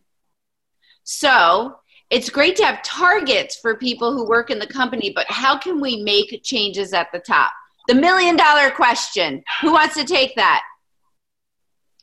So 1.02 1.76
it's 2.10 2.28
great 2.28 2.56
to 2.56 2.64
have 2.64 2.82
targets 2.82 3.56
for 3.56 3.76
people 3.76 4.12
who 4.12 4.28
work 4.28 4.50
in 4.50 4.58
the 4.58 4.66
company, 4.66 5.12
but 5.14 5.26
how 5.28 5.56
can 5.56 5.80
we 5.80 6.02
make 6.02 6.42
changes 6.42 6.92
at 6.92 7.08
the 7.12 7.20
top? 7.20 7.52
The 7.86 7.94
million 7.94 8.36
dollar 8.36 8.70
question. 8.70 9.42
Who 9.62 9.72
wants 9.72 9.94
to 9.94 10.04
take 10.04 10.34
that? 10.36 10.62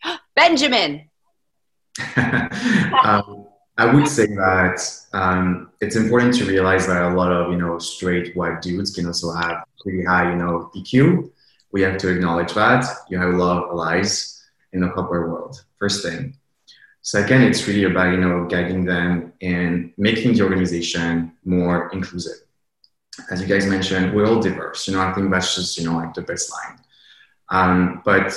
Benjamin. 0.35 1.09
um, 3.03 3.47
I 3.77 3.93
would 3.93 4.07
say 4.07 4.25
that 4.27 4.79
um, 5.13 5.71
it's 5.81 5.95
important 5.95 6.35
to 6.35 6.45
realize 6.45 6.87
that 6.87 7.03
a 7.03 7.13
lot 7.13 7.31
of 7.31 7.51
you 7.51 7.57
know 7.57 7.77
straight 7.79 8.35
white 8.35 8.61
dudes 8.61 8.91
can 8.91 9.05
also 9.05 9.31
have 9.33 9.63
pretty 9.81 10.03
high 10.03 10.31
you 10.31 10.37
know 10.37 10.71
EQ. 10.75 11.29
We 11.71 11.81
have 11.81 11.97
to 11.99 12.09
acknowledge 12.09 12.53
that 12.53 12.85
you 13.09 13.17
have 13.19 13.33
a 13.33 13.37
lot 13.37 13.63
of 13.63 13.69
allies 13.69 14.43
in 14.73 14.81
the 14.81 14.89
corporate 14.89 15.29
world. 15.29 15.63
First 15.77 16.03
thing. 16.03 16.35
Second, 17.07 17.43
it's 17.43 17.65
really 17.65 17.85
about 17.85 18.11
you 18.11 18.17
know 18.17 18.43
guiding 18.49 18.83
them 18.83 19.31
and 19.41 19.93
making 19.97 20.33
the 20.33 20.41
organization 20.41 21.31
more 21.45 21.89
inclusive. 21.93 22.39
As 23.31 23.39
you 23.39 23.47
guys 23.47 23.65
mentioned, 23.65 24.13
we're 24.13 24.25
all 24.25 24.41
diverse. 24.41 24.85
You 24.89 24.95
know, 24.95 24.99
I 24.99 25.13
think 25.13 25.31
that's 25.31 25.55
just 25.55 25.77
you 25.77 25.85
know 25.85 25.95
like 25.95 26.13
the 26.13 26.21
baseline. 26.23 26.79
Um, 27.47 28.01
but 28.03 28.33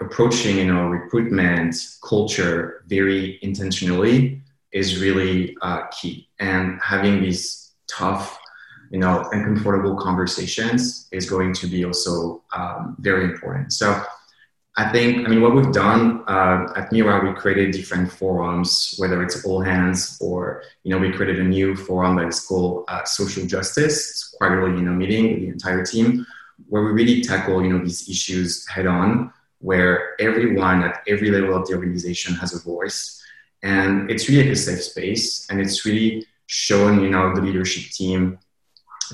approaching 0.00 0.58
you 0.58 0.66
know 0.66 0.86
recruitment 0.86 1.74
culture 2.08 2.84
very 2.86 3.40
intentionally 3.42 4.40
is 4.70 5.02
really 5.02 5.56
uh, 5.60 5.88
key, 5.88 6.28
and 6.38 6.78
having 6.80 7.20
these 7.20 7.72
tough 7.88 8.38
you 8.92 9.00
know 9.00 9.28
uncomfortable 9.32 9.96
conversations 9.96 11.08
is 11.10 11.28
going 11.28 11.52
to 11.54 11.66
be 11.66 11.84
also 11.84 12.40
um, 12.52 12.94
very 13.00 13.24
important. 13.24 13.72
So 13.72 14.00
I 14.76 14.92
think, 14.92 15.26
I 15.26 15.30
mean, 15.30 15.42
what 15.42 15.54
we've 15.54 15.72
done 15.72 16.22
uh, 16.28 16.72
at 16.76 16.92
Mira, 16.92 17.28
we 17.28 17.38
created 17.38 17.72
different 17.72 18.12
forums, 18.12 18.94
whether 18.98 19.22
it's 19.22 19.44
all 19.44 19.60
hands 19.60 20.16
or, 20.20 20.62
you 20.84 20.92
know, 20.92 20.98
we 20.98 21.12
created 21.12 21.40
a 21.40 21.44
new 21.44 21.74
forum 21.74 22.16
that 22.16 22.28
is 22.28 22.40
called 22.40 22.84
uh, 22.88 23.04
Social 23.04 23.44
Justice. 23.46 24.10
It's 24.10 24.34
quarterly, 24.38 24.78
you 24.78 24.82
know, 24.82 24.92
meeting 24.92 25.32
with 25.32 25.40
the 25.40 25.48
entire 25.48 25.84
team 25.84 26.24
where 26.68 26.84
we 26.84 26.92
really 26.92 27.20
tackle, 27.20 27.62
you 27.64 27.72
know, 27.72 27.82
these 27.82 28.08
issues 28.08 28.66
head 28.68 28.86
on, 28.86 29.32
where 29.58 30.20
everyone 30.20 30.82
at 30.82 31.02
every 31.08 31.30
level 31.30 31.56
of 31.56 31.66
the 31.66 31.74
organization 31.74 32.34
has 32.36 32.54
a 32.54 32.60
voice. 32.62 33.20
And 33.62 34.10
it's 34.10 34.28
really 34.28 34.50
a 34.50 34.56
safe 34.56 34.82
space. 34.82 35.50
And 35.50 35.60
it's 35.60 35.84
really 35.84 36.26
showing, 36.46 37.00
you 37.00 37.10
know, 37.10 37.34
the 37.34 37.42
leadership 37.42 37.90
team 37.90 38.38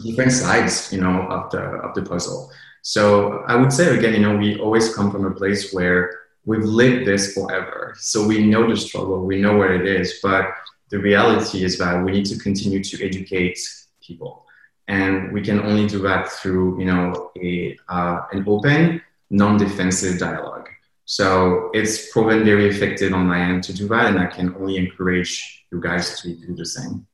different 0.05 0.33
sides, 0.33 0.93
you 0.93 1.01
know, 1.01 1.23
of 1.23 1.51
the, 1.51 1.61
of 1.61 1.95
the 1.95 2.03
puzzle. 2.03 2.53
So 2.87 3.43
I 3.49 3.57
would 3.57 3.73
say 3.73 3.99
again, 3.99 4.15
you 4.15 4.21
know, 4.21 4.37
we 4.37 4.61
always 4.61 4.95
come 4.95 5.11
from 5.11 5.27
a 5.27 5.33
place 5.33 5.73
where 5.73 6.21
we've 6.45 6.63
lived 6.63 7.05
this 7.05 7.35
forever. 7.35 7.97
So 7.99 8.25
we 8.25 8.47
know 8.47 8.71
the 8.71 8.77
struggle, 8.77 9.27
we 9.27 9.41
know 9.41 9.57
where 9.57 9.75
it 9.75 9.89
is, 9.89 10.21
but 10.23 10.55
the 10.91 11.01
reality 11.01 11.65
is 11.65 11.79
that 11.79 12.05
we 12.05 12.13
need 12.13 12.27
to 12.27 12.39
continue 12.39 12.85
to 12.85 13.05
educate 13.05 13.59
people. 14.01 14.47
And 14.87 15.33
we 15.33 15.43
can 15.43 15.59
only 15.63 15.89
do 15.89 15.99
that 16.03 16.29
through, 16.29 16.79
you 16.79 16.85
know, 16.85 17.33
a, 17.43 17.77
uh, 17.89 18.21
an 18.31 18.45
open, 18.47 19.03
non-defensive 19.31 20.21
dialogue. 20.21 20.69
So 21.07 21.71
it's 21.75 22.13
proven 22.13 22.45
very 22.45 22.69
effective 22.69 23.13
on 23.13 23.27
my 23.27 23.41
end 23.41 23.65
to 23.65 23.73
do 23.73 23.89
that, 23.89 24.07
and 24.07 24.21
I 24.21 24.27
can 24.27 24.55
only 24.55 24.77
encourage 24.77 25.67
you 25.73 25.81
guys 25.81 26.21
to 26.21 26.37
do 26.37 26.55
the 26.55 26.65
same. 26.65 27.05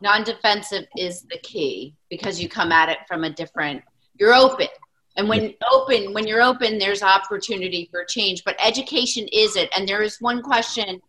Non-defensive 0.00 0.84
is 0.96 1.22
the 1.22 1.38
key 1.42 1.96
because 2.08 2.40
you 2.40 2.48
come 2.48 2.70
at 2.70 2.88
it 2.88 2.98
from 3.08 3.24
a 3.24 3.30
different. 3.30 3.82
You're 4.16 4.34
open 4.34 4.68
and 5.16 5.28
when 5.28 5.42
yeah. 5.42 5.50
open 5.72 6.12
when 6.12 6.26
you're 6.26 6.42
open 6.42 6.78
there's 6.78 7.02
opportunity 7.02 7.88
for 7.90 8.04
change 8.04 8.42
but 8.44 8.56
education 8.64 9.28
is 9.32 9.56
it. 9.56 9.70
And 9.76 9.88
there 9.88 10.02
is 10.02 10.20
one 10.20 10.42
question 10.42 11.00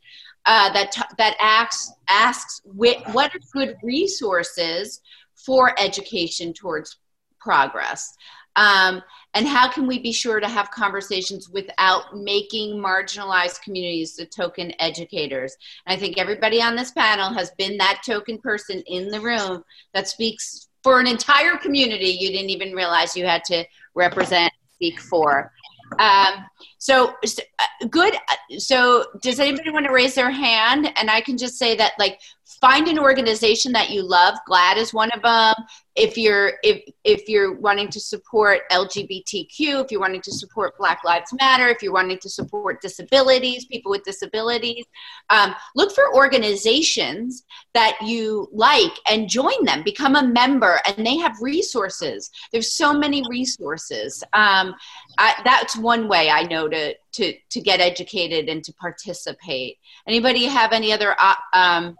uh, 0.46 0.72
that 0.74 0.92
t- 0.92 1.02
that 1.18 1.36
asks 1.40 1.92
asks 2.10 2.62
what 2.66 3.34
are 3.34 3.40
good 3.54 3.78
resources 3.84 5.02
for 5.36 5.78
education 5.80 6.54
towards 6.54 6.98
progress? 7.40 8.16
Um, 8.56 9.02
and 9.34 9.48
how 9.48 9.68
can 9.68 9.88
we 9.88 9.98
be 9.98 10.12
sure 10.12 10.40
to 10.40 10.48
have 10.48 10.70
conversations 10.70 11.50
without 11.50 12.16
making 12.16 12.78
marginalized 12.78 13.64
communities 13.64 14.16
the 14.16 14.26
token 14.26 14.74
educators? 14.80 15.56
And 15.86 15.96
i 15.96 16.00
think 16.00 16.18
everybody 16.18 16.62
on 16.62 16.76
this 16.76 16.92
panel 16.92 17.34
has 17.34 17.52
been 17.58 17.78
that 17.78 18.02
token 18.06 18.38
person 18.38 18.84
in 18.86 19.08
the 19.08 19.22
room 19.22 19.64
that 19.94 20.08
speaks 20.08 20.68
for 20.84 21.00
an 21.00 21.08
entire 21.08 21.58
community 21.58 22.18
you 22.20 22.30
didn't 22.30 22.50
even 22.50 22.74
realize 22.74 23.16
you 23.16 23.26
had 23.26 23.44
to 23.46 23.64
represent, 23.96 24.52
speak 24.76 25.00
for. 25.00 25.52
Um, 26.00 26.46
so, 26.84 27.14
uh, 27.24 27.88
good. 27.90 28.14
So, 28.58 29.06
does 29.22 29.40
anybody 29.40 29.72
want 29.72 29.86
to 29.86 29.94
raise 29.94 30.16
their 30.16 30.30
hand? 30.30 30.92
And 30.98 31.10
I 31.10 31.22
can 31.22 31.38
just 31.38 31.58
say 31.58 31.78
that, 31.78 31.94
like, 31.98 32.20
find 32.60 32.90
an 32.90 33.00
organization 33.00 33.72
that 33.72 33.92
you 33.92 34.04
love. 34.04 34.36
GLAAD 34.50 34.76
is 34.76 34.94
one 34.94 35.10
of 35.12 35.22
them 35.22 35.56
if 35.96 36.18
you're 36.18 36.54
if 36.64 36.82
if 37.04 37.30
you're 37.30 37.54
wanting 37.54 37.88
to 37.88 38.00
support 38.00 38.62
lgbtq 38.72 39.60
if 39.60 39.92
you're 39.92 40.00
wanting 40.00 40.22
to 40.22 40.32
support 40.32 40.76
black 40.78 41.04
lives 41.04 41.32
matter 41.40 41.68
if 41.68 41.84
you're 41.84 41.94
wanting 41.94 42.18
to 42.18 42.30
support 42.30 42.82
disabilities 42.82 43.66
people 43.66 43.92
with 43.92 44.04
disabilities 44.04 44.86
um, 45.30 45.54
look 45.76 45.94
for 45.94 46.16
organizations 46.16 47.44
that 47.74 47.96
you 48.02 48.48
like 48.52 48.94
and 49.08 49.30
join 49.30 49.64
them 49.66 49.84
become 49.84 50.16
a 50.16 50.24
member 50.24 50.80
and 50.86 51.06
they 51.06 51.18
have 51.18 51.36
resources 51.42 52.32
there's 52.52 52.74
so 52.74 52.94
many 52.94 53.24
resources 53.30 54.24
um, 54.34 54.74
I, 55.20 55.36
that's 55.44 55.78
one 55.78 56.08
way 56.08 56.30
i 56.30 56.44
know 56.44 56.68
to 56.74 56.94
to 57.14 57.34
to 57.50 57.62
get 57.62 57.80
educated 57.80 58.50
and 58.50 58.64
to 58.64 58.74
participate 58.74 59.78
anybody 60.08 60.46
have 60.46 60.74
any 60.74 60.92
other 60.92 61.16
uh, 61.20 61.36
um, 61.54 61.96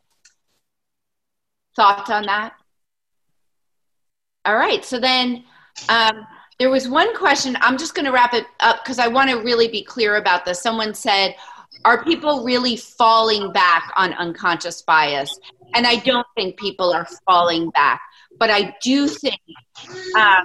thoughts 1.76 2.10
on 2.10 2.26
that 2.26 2.54
all 4.46 4.56
right. 4.56 4.84
So 4.84 5.00
then 5.00 5.44
um, 5.90 6.28
there 6.60 6.70
was 6.70 6.88
one 6.88 7.16
question. 7.16 7.58
I'm 7.62 7.78
just 7.78 7.96
going 7.96 8.06
to 8.06 8.12
wrap 8.12 8.34
it 8.34 8.46
up 8.60 8.84
because 8.84 9.00
I 9.00 9.08
want 9.08 9.30
to 9.30 9.38
really 9.38 9.68
be 9.68 9.84
clear 9.84 10.18
about 10.18 10.44
this. 10.44 10.62
Someone 10.62 10.94
said, 10.94 11.36
Are 11.86 12.04
people 12.04 12.44
really 12.44 12.76
falling 12.76 13.54
back 13.54 13.94
on 13.96 14.14
unconscious 14.14 14.82
bias? 14.82 15.40
And 15.76 15.88
I 15.88 15.96
don't 15.98 16.28
think 16.36 16.58
people 16.60 16.94
are 16.94 17.08
falling 17.26 17.70
back, 17.72 18.02
but 18.38 18.50
I 18.50 18.76
do 18.84 19.08
think 19.08 19.40
uh, 20.16 20.42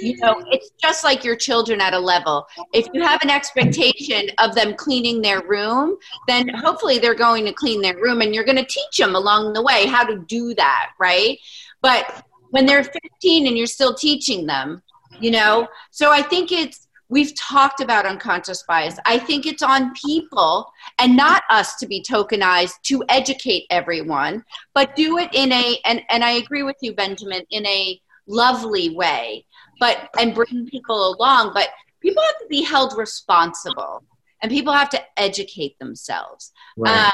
you 0.00 0.16
know 0.18 0.42
it's 0.50 0.70
just 0.80 1.04
like 1.04 1.24
your 1.24 1.36
children 1.36 1.80
at 1.80 1.94
a 1.94 1.98
level. 1.98 2.46
If 2.72 2.86
you 2.92 3.02
have 3.02 3.22
an 3.22 3.30
expectation 3.30 4.28
of 4.38 4.54
them 4.54 4.74
cleaning 4.74 5.20
their 5.20 5.42
room 5.42 5.96
then 6.28 6.48
hopefully 6.48 6.98
they're 6.98 7.14
going 7.14 7.44
to 7.46 7.52
clean 7.52 7.82
their 7.82 7.96
room 7.96 8.20
and 8.20 8.34
you're 8.34 8.44
going 8.44 8.56
to 8.56 8.64
teach 8.64 8.96
them 8.98 9.14
along 9.14 9.52
the 9.52 9.62
way 9.62 9.86
how 9.86 10.04
to 10.04 10.18
do 10.26 10.54
that 10.54 10.90
right? 10.98 11.38
But 11.82 12.24
when 12.50 12.66
they're 12.66 12.84
15 12.84 13.46
and 13.46 13.58
you're 13.58 13.66
still 13.66 13.94
teaching 13.94 14.46
them 14.46 14.82
you 15.20 15.30
know? 15.30 15.68
So 15.90 16.10
i 16.10 16.22
think 16.22 16.52
it's 16.52 16.88
we've 17.08 17.34
talked 17.36 17.80
about 17.80 18.06
unconscious 18.06 18.64
bias. 18.66 18.98
I 19.04 19.18
think 19.18 19.46
it's 19.46 19.62
on 19.62 19.92
people 19.94 20.70
and 20.98 21.16
not 21.16 21.42
us 21.50 21.76
to 21.76 21.86
be 21.86 22.02
tokenized 22.02 22.80
to 22.84 23.04
educate 23.08 23.64
everyone 23.70 24.44
but 24.74 24.96
do 24.96 25.18
it 25.18 25.30
in 25.32 25.52
a 25.52 25.78
and, 25.84 26.02
and 26.10 26.24
i 26.24 26.32
agree 26.32 26.62
with 26.62 26.76
you 26.80 26.94
benjamin 26.94 27.42
in 27.50 27.66
a 27.66 28.00
lovely 28.26 28.94
way 28.94 29.44
but 29.80 30.08
and 30.18 30.34
bring 30.34 30.66
people 30.66 31.14
along 31.14 31.52
but 31.54 31.68
people 32.00 32.22
have 32.22 32.38
to 32.38 32.46
be 32.48 32.62
held 32.62 32.96
responsible 32.96 34.02
and 34.42 34.50
people 34.50 34.72
have 34.72 34.90
to 34.90 35.00
educate 35.16 35.78
themselves. 35.78 36.52
Right. 36.76 37.08
uh, 37.08 37.10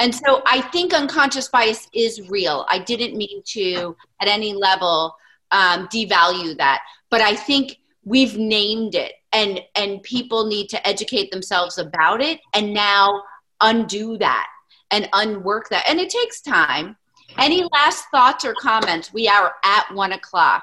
and 0.00 0.14
so 0.14 0.42
i 0.46 0.60
think 0.60 0.94
unconscious 0.94 1.48
bias 1.48 1.88
is 1.92 2.28
real. 2.30 2.66
I 2.70 2.78
didn't 2.78 3.16
mean 3.16 3.42
to 3.46 3.96
at 4.20 4.28
any 4.28 4.52
level 4.54 5.14
um, 5.50 5.86
devalue 5.88 6.56
that 6.58 6.82
but 7.10 7.20
i 7.20 7.34
think 7.34 7.78
we've 8.04 8.36
named 8.36 8.94
it 8.94 9.12
and 9.32 9.60
and 9.74 10.02
people 10.02 10.46
need 10.46 10.68
to 10.68 10.88
educate 10.88 11.30
themselves 11.30 11.78
about 11.78 12.20
it 12.20 12.40
and 12.54 12.72
now 12.72 13.22
undo 13.60 14.16
that 14.18 14.46
and 14.90 15.08
unwork 15.12 15.68
that 15.68 15.84
and 15.88 16.00
it 16.00 16.08
takes 16.08 16.40
time. 16.40 16.96
Any 17.36 17.64
last 17.72 18.04
thoughts 18.12 18.44
or 18.44 18.54
comments? 18.54 19.12
We 19.12 19.26
are 19.26 19.54
at 19.64 19.92
one 19.92 20.12
o'clock 20.12 20.62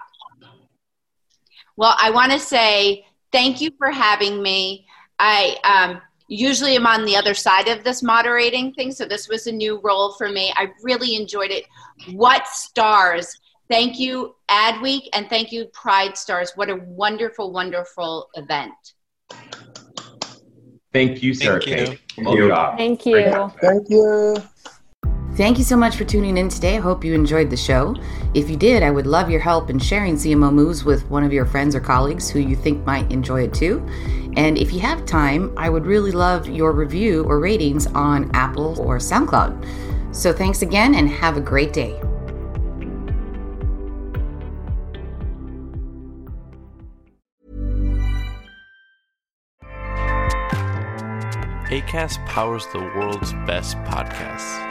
well, 1.78 1.96
I 2.00 2.10
want 2.12 2.32
to 2.32 2.40
say 2.40 3.06
thank 3.32 3.62
you 3.62 3.72
for 3.78 3.92
having 3.92 4.42
me. 4.42 4.86
I 5.20 5.58
um, 5.64 6.02
usually 6.28 6.76
am 6.76 6.88
on 6.88 7.06
the 7.06 7.16
other 7.16 7.34
side 7.34 7.68
of 7.68 7.84
this 7.84 8.02
moderating 8.02 8.74
thing, 8.74 8.92
so 8.92 9.06
this 9.06 9.28
was 9.28 9.48
a 9.48 9.52
new 9.52 9.80
role 9.84 10.14
for 10.14 10.30
me. 10.30 10.54
I 10.56 10.72
really 10.82 11.16
enjoyed 11.16 11.52
it. 11.52 11.66
What 12.12 12.48
stars! 12.48 13.36
Thank 13.70 14.00
you, 14.00 14.36
Adweek, 14.50 15.08
and 15.14 15.30
thank 15.30 15.52
you, 15.54 15.66
Pride 15.74 16.18
Stars. 16.18 16.52
What 16.56 16.70
a 16.70 16.76
wonderful, 16.76 17.54
wonderful 17.54 18.28
event. 18.36 18.74
Thank 20.92 21.24
you, 21.24 21.34
sir. 21.34 21.62
Thank 21.62 21.90
you. 21.90 21.98
Thank 22.16 22.36
you. 22.36 22.50
Thank 22.78 23.06
you. 23.06 23.52
Thank 23.62 23.90
you. 23.90 24.36
Thank 25.42 25.58
you 25.58 25.64
so 25.64 25.76
much 25.76 25.96
for 25.96 26.06
tuning 26.06 26.38
in 26.38 26.50
today. 26.50 26.78
I 26.78 26.82
hope 26.82 27.04
you 27.04 27.16
enjoyed 27.16 27.50
the 27.50 27.58
show. 27.58 27.96
If 28.36 28.48
you 28.48 28.56
did, 28.56 28.84
I 28.84 28.92
would 28.92 29.08
love 29.08 29.28
your 29.32 29.40
help 29.40 29.72
in 29.72 29.80
sharing 29.80 30.14
CMO 30.14 30.54
Moves 30.54 30.84
with 30.86 31.10
one 31.10 31.24
of 31.24 31.34
your 31.34 31.48
friends 31.48 31.74
or 31.74 31.80
colleagues 31.80 32.30
who 32.30 32.38
you 32.38 32.56
think 32.56 32.86
might 32.86 33.12
enjoy 33.12 33.46
it 33.46 33.52
too. 33.52 33.84
And 34.38 34.56
if 34.56 34.72
you 34.72 34.80
have 34.82 35.04
time, 35.04 35.52
I 35.58 35.68
would 35.68 35.88
really 35.88 36.12
love 36.12 36.48
your 36.48 36.74
review 36.74 37.24
or 37.24 37.40
ratings 37.40 37.88
on 37.88 38.30
Apple 38.36 38.80
or 38.80 39.00
SoundCloud. 39.00 40.16
So 40.16 40.32
thanks 40.32 40.62
again 40.62 40.94
and 40.94 41.10
have 41.10 41.38
a 41.38 41.42
great 41.42 41.74
day. 41.74 42.00
ACAST 51.72 52.24
powers 52.28 52.68
the 52.68 52.80
world's 52.80 53.34
best 53.48 53.76
podcasts 53.78 54.71